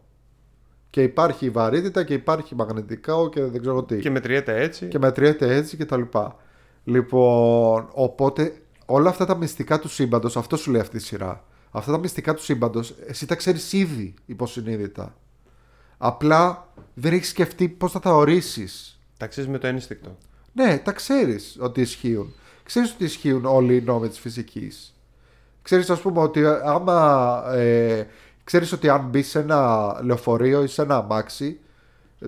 [0.89, 3.99] Και υπάρχει η βαρύτητα και υπάρχει μαγνητικό και δεν ξέρω τι.
[3.99, 4.87] Και μετριέται έτσι.
[4.87, 6.35] και μετριέται έτσι και τα λοιπά.
[6.83, 8.53] Λοιπόν, οπότε
[8.85, 11.43] όλα αυτά τα μυστικά του σύμπαντος, αυτό σου λέει αυτή η σειρά.
[11.71, 15.15] Αυτά τα μυστικά του σύμπαντος, εσύ τα ξέρεις ήδη υποσυνείδητα.
[15.97, 18.99] Απλά δεν έχεις σκεφτεί πώς θα τα ορίσεις.
[19.17, 20.17] Τα ξέρεις με το ένστικτο.
[20.55, 22.33] Ναι, τα ξέρεις ότι ισχύουν.
[22.63, 24.95] Ξέρεις ότι ισχύουν όλοι οι νόμοι της φυσικής.
[25.61, 27.43] Ξέρεις, ας πούμε, ότι άμα.
[27.53, 28.07] Ε,
[28.43, 31.59] ξέρεις ότι αν μπεις σε ένα λεωφορείο ή σε ένα αμάξι,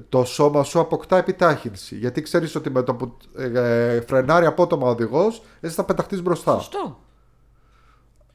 [0.09, 1.95] το σώμα σου αποκτά επιτάχυνση.
[1.95, 6.53] Γιατί ξέρεις ότι με το που ε, φρενάρει απότομα ο οδηγός, εσύ θα πεταχτείς μπροστά.
[6.53, 6.99] Σωστό.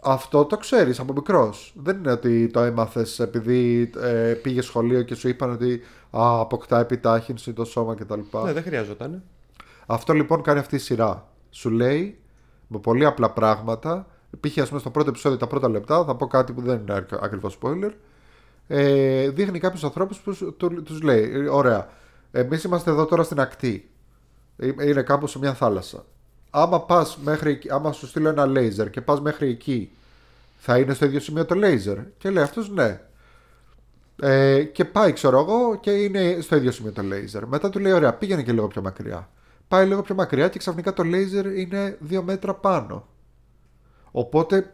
[0.03, 1.75] Αυτό το ξέρεις από μικρός.
[1.77, 6.81] Δεν είναι ότι το έμαθες επειδή ε, πήγες σχολείο και σου είπαν ότι α, αποκτά
[6.81, 8.21] επιτάχυνση το σώμα κτλ.
[8.45, 9.23] Ναι, δεν χρειαζόταν.
[9.87, 11.29] Αυτό λοιπόν κάνει αυτή η σειρά.
[11.51, 12.19] Σου λέει
[12.67, 14.07] με πολύ απλά πράγματα.
[14.41, 14.59] Π.χ.
[14.59, 17.59] ας πούμε στο πρώτο επεισόδιο τα πρώτα λεπτά θα πω κάτι που δεν είναι ακριβώς
[17.63, 17.91] spoiler.
[18.67, 21.89] ε, δείχνει κάποιους ανθρώπους που σου- του τους λέει: ε, Ωραία,
[22.33, 23.89] εμείς είμαστε εδώ τώρα στην ακτή.
[24.57, 26.05] Ε, Είναι κάπου σε μια θάλασσα.
[26.51, 29.91] Άμα πας μέχρι εκεί, άμα σου στείλω ένα λέιζερ και πας μέχρι εκεί,
[30.59, 31.99] θα είναι στο ίδιο σημείο το λέιζερ.
[32.19, 33.01] Και λέει αυτός ναι.
[34.23, 37.47] Ε, και πάει, ξέρω εγώ, και είναι στο ίδιο σημείο το λέιζερ.
[37.47, 39.29] Μετά του λέει: Ωραία, πήγαινε και λίγο πιο μακριά.
[39.73, 43.07] Πάει λίγο πιο μακριά και ξαφνικά το λέιζερ είναι δύο μέτρα πάνω.
[44.11, 44.71] Οπότε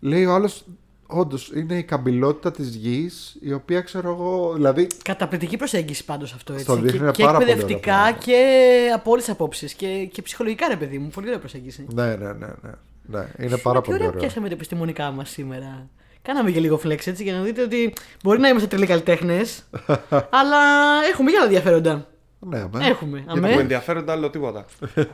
[0.00, 0.64] λέει ο άλλος,
[1.06, 4.52] όντως είναι η καμπυλότητα της γης, η οποία ξέρω εγώ.
[4.54, 6.64] Δηλαδή, Καταπληκτική προσέγγιση πάντως αυτό έτσι.
[6.64, 8.18] Στο δείχνει και, ένα και πάρα πολύ ωραίο εκπαιδευτικά πράγμα.
[8.18, 9.74] και από όλες τις απόψεις.
[9.74, 11.08] Και, και ψυχολογικά, ρε παιδί μου.
[11.08, 11.86] Πολύ ωραία προσέγγιση.
[11.94, 12.32] ναι, ναι, ναι.
[12.32, 13.26] ναι, ναι.
[13.38, 14.20] Είναι πάρα Τι πολύ ωραία ωραίο.
[14.20, 15.88] πιάσαμε τα επιστημονικά μας σήμερα.
[16.22, 17.92] Κάναμε και λίγο flex έτσι για να δείτε ότι
[18.22, 19.64] μπορεί να είμαστε τρελοί καλλιτέχνες,
[20.40, 20.58] αλλά
[21.12, 22.06] έχουμε και άλλα ενδιαφέροντα.
[22.38, 22.86] Ναι, αμέ.
[22.86, 23.24] Έχουμε.
[23.26, 23.50] Δεν αμέ.
[23.50, 24.64] έχω ενδιαφέροντα άλλο τίποτα.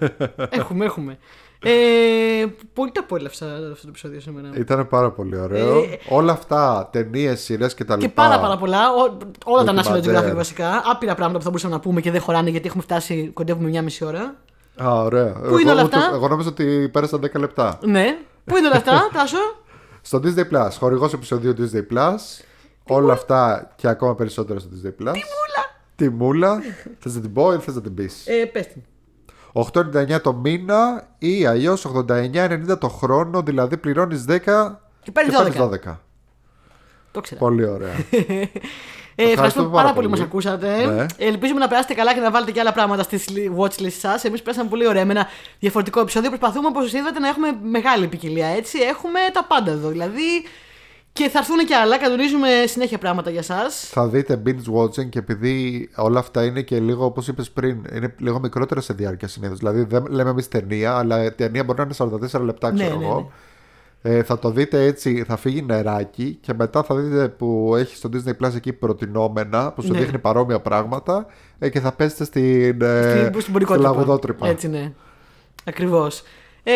[0.60, 1.18] έχουμε, έχουμε.
[1.66, 4.50] Ε, πολύ τα απόλαυσα αυτό το επεισόδιο σήμερα.
[4.56, 5.78] Ήταν πάρα πολύ ωραίο.
[5.78, 8.22] Ε, Όλα αυτά, ταινίες, σειρές και τα Και λοιπά.
[8.28, 8.90] πάρα πάρα πολλά.
[8.90, 10.30] Ο- όλα τα National Ντοκιμαντέρ.
[10.32, 10.82] Geographic βασικά.
[10.90, 13.82] Άπειρα πράγματα που θα μπορούσαμε να πούμε και δεν χωράνε γιατί έχουμε φτάσει, κοντεύουμε μια
[13.82, 14.34] μισή ώρα.
[14.82, 15.32] Α, ωραία.
[15.32, 17.78] Πού είναι εγώ, όλα αυτά; Εγώ νόμιζα ότι πέρασαν 10 λεπτά.
[17.82, 18.18] Ναι.
[18.44, 19.36] Πού είναι όλα αυτά, Τάσο;
[20.02, 22.14] Στο Disney Plus, χορηγός επεισοδίου Disney Plus.
[22.88, 25.12] Όλα αυτά και ακόμα περισσότερα στο Disney Plus.
[25.96, 26.62] Τη μούλα.
[26.98, 28.82] Θες να την πω ή θες να την πεις; Ε, πες την.
[29.52, 35.90] 8,99 το μήνα ή αλλιώς 89,90 το χρόνο, δηλαδή πληρώνεις 10 Και παίρνεις παίρνεις 12.
[35.90, 35.98] 12.
[37.12, 37.40] Το ξέρα.
[37.40, 37.92] Πολύ ωραία.
[39.16, 40.08] Ε, ευχαριστούμε πάρα πολύ που πολύ.
[40.08, 40.86] μας ακούσατε.
[40.86, 41.06] Ναι.
[41.16, 44.24] Ελπίζουμε να περάσετε καλά και να βάλετε και άλλα πράγματα στη watchlist σας.
[44.24, 45.26] Εμείς πέρασαμε πολύ ωραία με ένα
[45.58, 46.28] διαφορετικό επεισόδιο.
[46.28, 48.46] Προσπαθούμε, όπως είδατε, να έχουμε μεγάλη ποικιλία.
[48.46, 49.88] Έτσι, έχουμε τα πάντα εδώ.
[49.88, 50.44] Δηλαδή,
[51.14, 51.98] και θα έρθουν και άλλα.
[51.98, 53.70] Κανονίζουμε συνέχεια πράγματα για εσά.
[53.70, 58.14] Θα δείτε binge watching και επειδή όλα αυτά είναι και λίγο όπως είπες πριν, είναι
[58.18, 59.58] λίγο μικρότερα σε διάρκεια συνήθως.
[59.58, 62.98] Δηλαδή δεν λέμε εμείς ταινία, αλλά η ταινία μπορεί να είναι 44 λεπτά, Ναι, ξέρω
[62.98, 63.32] ναι, εγώ.
[64.02, 68.08] Ε, θα το δείτε έτσι, θα φύγει νεράκι και μετά θα δείτε που έχει στο
[68.12, 69.98] Disney Plus εκεί προτινόμενα που σου Ναι.
[69.98, 71.26] δείχνει παρόμοια πράγματα
[71.58, 73.88] ε, και θα πέσετε στην, ε, Στην, στην στο πορικότρυπα.
[73.88, 74.46] λαγουδότρυπα.
[74.46, 74.92] Έτσι, ναι.
[75.64, 76.22] Ακριβώς.
[76.62, 76.72] Ε,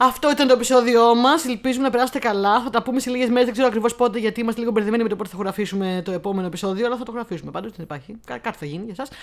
[0.00, 1.44] αυτό ήταν το επεισόδιό μας.
[1.46, 2.62] Ελπίζουμε να περάσετε καλά.
[2.62, 3.44] Θα τα πούμε σε λίγες μέρες.
[3.44, 6.46] Δεν ξέρω ακριβώς πότε, γιατί είμαστε λίγο μπερδεμένοι με το πότε θα γραφήσουμε το επόμενο
[6.46, 6.86] επεισόδιο.
[6.86, 7.50] Αλλά θα το γραφήσουμε.
[7.50, 8.16] Πάντως δεν υπάρχει.
[8.26, 9.14] Κά- κάτι θα γίνει για εσά.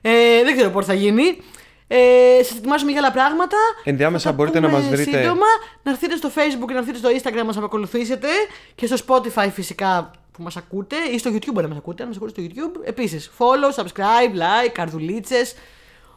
[0.00, 1.40] Ε, δεν ξέρω πότε θα γίνει.
[1.88, 3.56] Ε, Σας ετοιμάζουμε για άλλα πράγματα.
[3.84, 5.46] Ενδιάμεσα Θα τα μπορείτε να πούμε μας βρείτε- Σύντομα,
[5.82, 8.28] να έρθετε στο Facebook και να έρθετε στο Instagram να μας ακολουθήσετε
[8.74, 12.02] και στο Spotify φυσικά που μας ακούτε ή στο YouTube μπορεί να μας ακούτε.
[12.02, 12.80] Αν μας ακούτε στο YouTube.
[12.88, 15.54] Επίσης, follow, subscribe, like, καρδουλίτσες.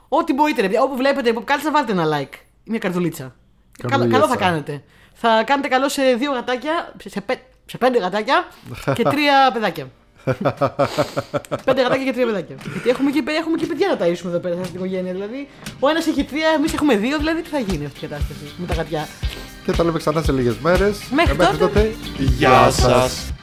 [0.10, 0.62] Ό,τι μπορείτε.
[0.62, 0.84] Ρε, παιδιά.
[0.84, 2.34] όπου βλέπετε pop culture, βάλτε ένα like.
[2.64, 3.36] ή Μια καρδουλίτσα.
[3.81, 4.19] Καλό, Καρδουλίτσα.
[4.19, 4.84] καλό θα κάνετε.
[5.14, 8.47] Θα κάνετε καλό σε δύο γατάκια, σε, σε, πέ- σε πέντε γατάκια
[8.93, 9.88] και τρία παιδάκια.
[11.65, 12.56] πέντε γατάκια και τρία παιδάκια.
[12.73, 15.11] Γιατί έχουμε και, έχουμε και παιδιά να ταΐσουμε εδώ πέρα σε αυτή την οικογένεια.
[15.14, 15.47] Δηλαδή,
[15.80, 17.18] ο ένας έχει τρία, εμείς έχουμε δύο.
[17.18, 19.07] Δηλαδή, τι θα γίνει αυτή η κατάσταση με τα γατιά.
[19.65, 20.97] Και τα λέμε ξανά σε λίγες μέρες.
[21.11, 21.57] Μέχρι τότε.
[21.57, 21.95] τότε.
[22.18, 23.34] Γεια σας.